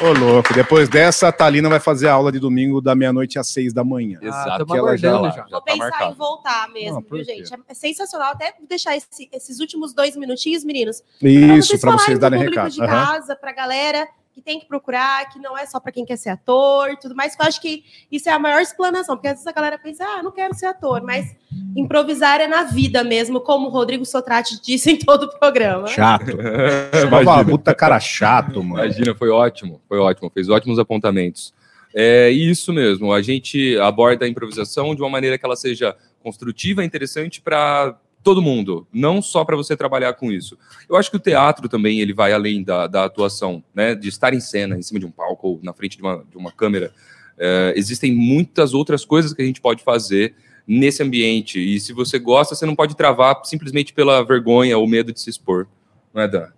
Ô, 0.00 0.12
louco. 0.12 0.52
Depois 0.52 0.88
dessa, 0.90 1.28
a 1.28 1.32
Thalina 1.32 1.68
vai 1.70 1.80
fazer 1.80 2.08
a 2.08 2.12
aula 2.12 2.30
de 2.30 2.38
domingo 2.38 2.80
da 2.82 2.94
meia-noite 2.94 3.38
às 3.38 3.48
seis 3.48 3.72
da 3.72 3.82
manhã. 3.82 4.18
Exato. 4.20 4.58
tamo 4.58 4.72
que 4.72 4.78
ela 4.78 4.96
já, 4.96 5.10
já. 5.22 5.30
já 5.30 5.42
Vou 5.50 5.60
tá 5.60 5.72
pensar 5.72 5.78
marcado. 5.88 6.12
em 6.12 6.14
voltar 6.16 6.68
mesmo, 6.68 6.94
Não, 6.94 7.16
viu, 7.16 7.24
gente? 7.24 7.50
É 7.66 7.74
sensacional. 7.74 8.32
Até 8.32 8.54
deixar 8.68 8.94
esse- 8.94 9.28
esses 9.32 9.58
últimos 9.58 9.94
dois 9.94 10.14
minutinhos, 10.16 10.64
meninos. 10.64 11.02
Isso, 11.22 11.78
para 11.80 11.92
vocês 11.92 12.10
falarem 12.10 12.18
darem 12.18 12.40
recado. 12.40 12.70
de 12.70 12.82
Aham. 12.82 12.88
casa, 13.06 13.34
pra 13.36 13.52
galera 13.52 14.06
que 14.36 14.42
tem 14.42 14.60
que 14.60 14.66
procurar, 14.66 15.30
que 15.30 15.38
não 15.38 15.56
é 15.56 15.64
só 15.64 15.80
pra 15.80 15.90
quem 15.90 16.04
quer 16.04 16.18
ser 16.18 16.28
ator 16.28 16.90
e 16.90 16.98
tudo 16.98 17.16
mais. 17.16 17.34
que 17.34 17.42
Eu 17.42 17.46
acho 17.46 17.58
que 17.58 17.82
isso 18.12 18.28
é 18.28 18.32
a 18.32 18.38
maior 18.38 18.60
explanação, 18.60 19.16
porque 19.16 19.28
às 19.28 19.36
vezes 19.36 19.46
a 19.46 19.52
galera 19.52 19.78
pensa, 19.78 20.04
ah, 20.04 20.22
não 20.22 20.30
quero 20.30 20.54
ser 20.54 20.66
ator, 20.66 21.02
mas 21.02 21.34
improvisar 21.74 22.38
é 22.38 22.46
na 22.46 22.64
vida 22.64 23.02
mesmo, 23.02 23.40
como 23.40 23.68
o 23.68 23.70
Rodrigo 23.70 24.04
Sotrate 24.04 24.60
disse 24.62 24.90
em 24.90 24.98
todo 24.98 25.22
o 25.22 25.38
programa. 25.38 25.86
Chato. 25.86 26.32
Imagina. 27.02 27.44
Puta 27.46 27.74
cara 27.74 27.98
chato, 27.98 28.62
mano. 28.62 28.84
Imagina, 28.84 29.14
foi 29.14 29.30
ótimo, 29.30 29.80
foi 29.88 29.98
ótimo, 29.98 30.30
fez 30.30 30.50
ótimos 30.50 30.78
apontamentos. 30.78 31.54
É 31.94 32.28
isso 32.28 32.74
mesmo, 32.74 33.14
a 33.14 33.22
gente 33.22 33.78
aborda 33.78 34.26
a 34.26 34.28
improvisação 34.28 34.94
de 34.94 35.00
uma 35.00 35.08
maneira 35.08 35.38
que 35.38 35.46
ela 35.46 35.56
seja 35.56 35.96
construtiva 36.22 36.84
interessante 36.84 37.40
para 37.40 37.96
todo 38.26 38.42
mundo, 38.42 38.88
não 38.92 39.22
só 39.22 39.44
para 39.44 39.54
você 39.54 39.76
trabalhar 39.76 40.12
com 40.14 40.32
isso. 40.32 40.58
Eu 40.88 40.96
acho 40.96 41.08
que 41.08 41.16
o 41.16 41.20
teatro 41.20 41.68
também 41.68 42.00
ele 42.00 42.12
vai 42.12 42.32
além 42.32 42.64
da, 42.64 42.88
da 42.88 43.04
atuação, 43.04 43.62
né, 43.72 43.94
de 43.94 44.08
estar 44.08 44.34
em 44.34 44.40
cena, 44.40 44.76
em 44.76 44.82
cima 44.82 44.98
de 44.98 45.06
um 45.06 45.12
palco 45.12 45.46
ou 45.46 45.60
na 45.62 45.72
frente 45.72 45.96
de 45.96 46.02
uma, 46.02 46.24
de 46.28 46.36
uma 46.36 46.50
câmera. 46.50 46.90
É, 47.38 47.72
existem 47.76 48.12
muitas 48.12 48.74
outras 48.74 49.04
coisas 49.04 49.32
que 49.32 49.40
a 49.40 49.44
gente 49.44 49.60
pode 49.60 49.84
fazer 49.84 50.34
nesse 50.66 51.04
ambiente 51.04 51.60
e 51.60 51.78
se 51.78 51.92
você 51.92 52.18
gosta, 52.18 52.56
você 52.56 52.66
não 52.66 52.74
pode 52.74 52.96
travar 52.96 53.42
simplesmente 53.44 53.92
pela 53.92 54.24
vergonha 54.24 54.76
ou 54.76 54.88
medo 54.88 55.12
de 55.12 55.20
se 55.20 55.30
expor, 55.30 55.68
não 56.12 56.22
é, 56.22 56.26
Dan? 56.26 56.48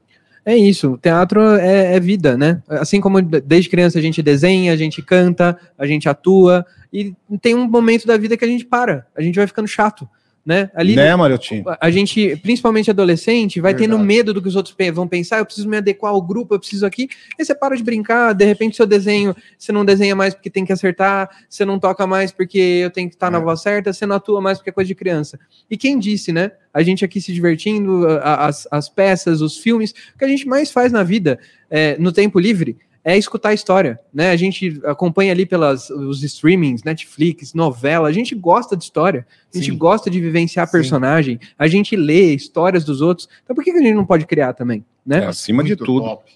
É 0.47 0.57
isso, 0.57 0.93
o 0.93 0.97
teatro 0.97 1.43
é, 1.57 1.97
é 1.97 2.01
vida, 2.01 2.35
né? 2.39 2.63
Assim 2.67 2.99
como 2.99 3.21
de- 3.21 3.43
desde 3.43 3.69
criança 3.69 3.99
a 3.99 4.03
gente 4.03 4.23
desenha, 4.23 4.73
a 4.73 4.77
gente 4.77 5.03
canta, 5.03 5.59
a 5.77 5.87
gente 5.87 6.09
atua, 6.09 6.65
e 6.91 7.15
tem 7.43 7.55
um 7.55 7.69
momento 7.69 8.07
da 8.07 8.17
vida 8.17 8.39
que 8.39 8.45
a 8.47 8.49
gente 8.49 8.65
para, 8.65 9.07
a 9.15 9.21
gente 9.21 9.37
vai 9.37 9.47
ficando 9.47 9.69
chato, 9.69 10.09
né? 10.49 10.71
Ali 10.75 10.97
né, 10.97 11.15
Mariotinho? 11.15 11.63
a 11.79 11.91
gente, 11.91 12.35
principalmente 12.37 12.89
adolescente, 12.91 13.61
vai 13.61 13.75
tendo 13.75 13.91
Verdade. 13.99 14.07
medo 14.07 14.33
do 14.33 14.41
que 14.41 14.49
os 14.49 14.57
outros 14.57 14.75
vão 14.95 15.07
pensar, 15.07 15.41
eu 15.41 15.45
preciso 15.45 15.69
me 15.69 15.77
adequar 15.77 16.11
ao 16.13 16.23
grupo, 16.23 16.55
eu 16.55 16.59
preciso 16.59 16.87
aqui. 16.87 17.07
Aí 17.39 17.45
você 17.45 17.55
para 17.55 17.77
de 17.77 17.85
brincar, 17.85 18.33
de 18.33 18.47
repente 18.47 18.75
seu 18.75 18.87
desenho, 18.87 19.37
você 19.59 19.73
não 19.73 19.85
desenha 19.85 20.17
mais 20.17 20.33
porque 20.33 20.49
tem 20.49 20.65
que 20.65 20.73
acertar, 20.73 21.29
você 21.51 21.67
não 21.67 21.79
toca 21.79 22.07
mais 22.07 22.33
porque 22.33 22.59
eu 22.59 22.91
tenho 22.91 23.11
que 23.11 23.15
estar 23.15 23.31
na 23.31 23.37
É. 23.37 23.41
voz 23.43 23.61
certa, 23.61 23.93
você 23.93 24.07
não 24.07 24.17
atua 24.17 24.41
mais 24.41 24.57
porque 24.57 24.71
é 24.71 24.73
coisa 24.73 24.89
de 24.89 24.95
criança. 24.95 25.39
E 25.71 25.77
quem 25.77 25.99
disse, 25.99 26.33
né? 26.33 26.53
A 26.73 26.83
gente 26.83 27.05
aqui 27.05 27.21
se 27.21 27.31
divertindo, 27.31 28.07
as, 28.23 28.67
as 28.71 28.89
peças, 28.89 29.43
os 29.43 29.59
filmes, 29.59 29.91
o 30.15 30.19
que 30.19 30.25
a 30.25 30.29
gente 30.29 30.49
mais 30.49 30.71
faz 30.71 30.91
na 30.91 31.03
vida, 31.03 31.39
é, 31.71 31.95
no 31.99 32.11
tempo 32.11 32.39
livre, 32.41 32.75
é 33.05 33.17
escutar 33.17 33.51
a 33.51 33.55
história, 33.55 33.99
né? 34.13 34.31
A 34.31 34.37
gente 34.37 34.81
acompanha 34.85 35.33
ali 35.33 35.47
pelas 35.47 35.89
os 35.91 36.23
streamings, 36.23 36.83
Netflix, 36.83 37.55
novela, 37.55 38.09
a 38.09 38.13
gente 38.13 38.35
gosta 38.35 38.77
de 38.77 38.85
história, 38.85 39.27
a 39.53 39.57
gente 39.57 39.71
Sim. 39.71 39.79
gosta 39.79 40.11
de 40.11 40.21
vivenciar 40.21 40.67
Sim. 40.67 40.73
personagem, 40.73 41.41
a 41.59 41.67
gente 41.69 41.97
lê 41.97 42.35
histórias 42.35 42.85
dos 42.85 43.01
outros. 43.01 43.29
Então 43.45 43.55
por 43.55 43.65
que, 43.65 43.73
que 43.73 43.79
a 43.79 43.83
gente 43.83 43.95
não 43.95 44.05
pode 44.07 44.27
criar 44.27 44.53
também, 44.53 44.85
né? 45.07 45.25
É, 45.25 45.27
acima 45.27 45.63
de 45.63 45.71
Muito 45.71 45.85
tudo. 45.85 46.05
top. 46.05 46.31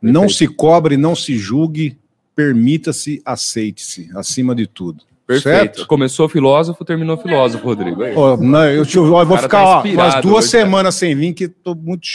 Não 0.00 0.22
Perfeito. 0.22 0.38
se 0.38 0.56
cobre, 0.56 0.96
não 0.96 1.14
se 1.14 1.36
julgue, 1.36 1.96
permita-se, 2.34 3.22
aceite-se, 3.24 4.10
acima 4.16 4.54
de 4.54 4.66
tudo. 4.66 5.02
Perfeito. 5.26 5.76
Certo? 5.76 5.86
Começou 5.86 6.28
filósofo, 6.28 6.84
terminou 6.84 7.16
filósofo, 7.16 7.64
Rodrigo. 7.64 8.02
Ó, 8.16 8.36
não, 8.36 8.64
eu, 8.68 8.84
te- 8.84 8.96
eu 8.96 9.06
vou 9.06 9.24
cara 9.26 9.42
ficar 9.42 9.62
tá 9.62 9.64
ó, 9.78 9.82
umas 9.84 10.14
duas 10.20 10.44
hoje, 10.44 10.52
cara. 10.52 10.64
semanas 10.64 10.94
sem 10.96 11.14
vir, 11.14 11.32
que 11.32 11.48
tô 11.48 11.74
muito. 11.74 12.06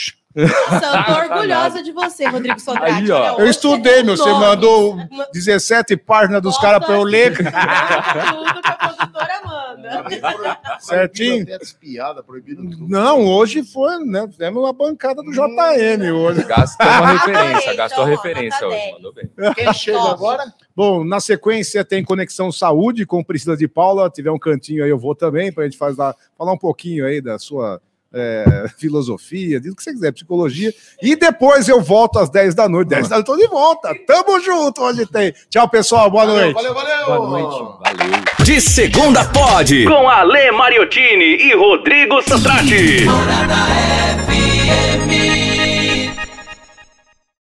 Tô 0.46 1.12
orgulhosa 1.34 1.82
de 1.82 1.92
você, 1.92 2.26
Rodrigo 2.26 2.60
Sotrate. 2.60 2.92
Aí, 2.92 3.10
ó. 3.10 3.28
Eu 3.30 3.34
hoje 3.38 3.50
estudei, 3.50 4.02
meu. 4.02 4.16
Você 4.16 4.30
mandou 4.30 4.92
Uma- 4.94 5.26
17 5.32 5.96
páginas 5.96 6.40
dos 6.42 6.56
caras 6.58 6.84
pra 6.84 6.94
eu 6.96 7.02
ler. 7.02 7.36
Tudo 7.36 7.50
que 8.62 8.68
a 8.68 8.76
produtora 8.76 9.40
manda. 9.44 10.04
Certinho. 10.80 11.42
Até 11.42 11.58
despiada, 11.58 12.22
proibido. 12.22 12.62
Não, 12.88 13.24
hoje 13.26 13.62
foi, 13.64 13.98
né? 14.04 14.26
Fizemos 14.28 14.62
uma 14.62 14.72
bancada 14.72 15.22
do 15.22 15.30
JM 15.32 16.10
hoje. 16.12 16.44
Gastou 16.44 16.86
uma 16.86 17.12
referência, 17.12 17.56
Adorei, 17.58 17.76
gastou 17.76 18.04
a 18.04 18.12
então, 18.12 18.22
referência 18.22 18.60
nota 18.60 18.74
hoje. 18.76 18.84
10. 18.84 18.94
Mandou 18.94 19.12
bem. 19.14 19.54
Quem 19.54 19.72
chega 19.74 20.02
agora? 20.10 20.44
Bom, 20.74 21.04
na 21.04 21.20
sequência 21.20 21.84
tem 21.84 22.04
Conexão 22.04 22.52
Saúde 22.52 23.04
com 23.06 23.22
Priscila 23.24 23.56
de 23.56 23.66
Paula. 23.66 24.08
Tiver 24.10 24.30
um 24.30 24.38
cantinho 24.38 24.84
aí, 24.84 24.90
eu 24.90 24.98
vou 24.98 25.14
também, 25.14 25.52
pra 25.52 25.64
gente 25.64 25.76
fazer, 25.76 25.96
falar 26.36 26.52
um 26.52 26.58
pouquinho 26.58 27.04
aí 27.06 27.20
da 27.20 27.38
sua 27.38 27.80
é, 28.12 28.66
filosofia, 28.78 29.60
diz 29.60 29.72
o 29.72 29.76
que 29.76 29.82
você 29.82 29.92
quiser, 29.92 30.12
psicologia. 30.12 30.72
E 31.02 31.14
depois 31.16 31.68
eu 31.68 31.80
volto 31.80 32.18
às 32.18 32.30
10 32.30 32.54
da 32.54 32.68
noite. 32.68 32.88
10 32.88 33.08
da 33.08 33.16
noite 33.16 33.28
eu 33.28 33.36
tô 33.36 33.40
de 33.42 33.48
volta. 33.48 33.94
Tamo 34.06 34.40
junto 34.40 34.82
onde 34.82 35.06
tem. 35.06 35.32
Tchau, 35.50 35.68
pessoal. 35.68 36.10
Boa 36.10 36.26
Valeu, 36.26 36.40
noite. 36.42 36.54
valeu, 36.54 36.74
valeu. 36.74 37.06
Boa 37.06 37.28
noite. 37.28 37.78
Valeu. 37.84 38.44
De 38.44 38.60
segunda 38.60 39.24
pode. 39.26 39.84
Com 39.84 40.08
Ale 40.08 40.50
Mariottini 40.52 41.36
e 41.36 41.54
Rodrigo 41.54 42.22
Santrati. 42.22 43.04
Morada 43.04 44.47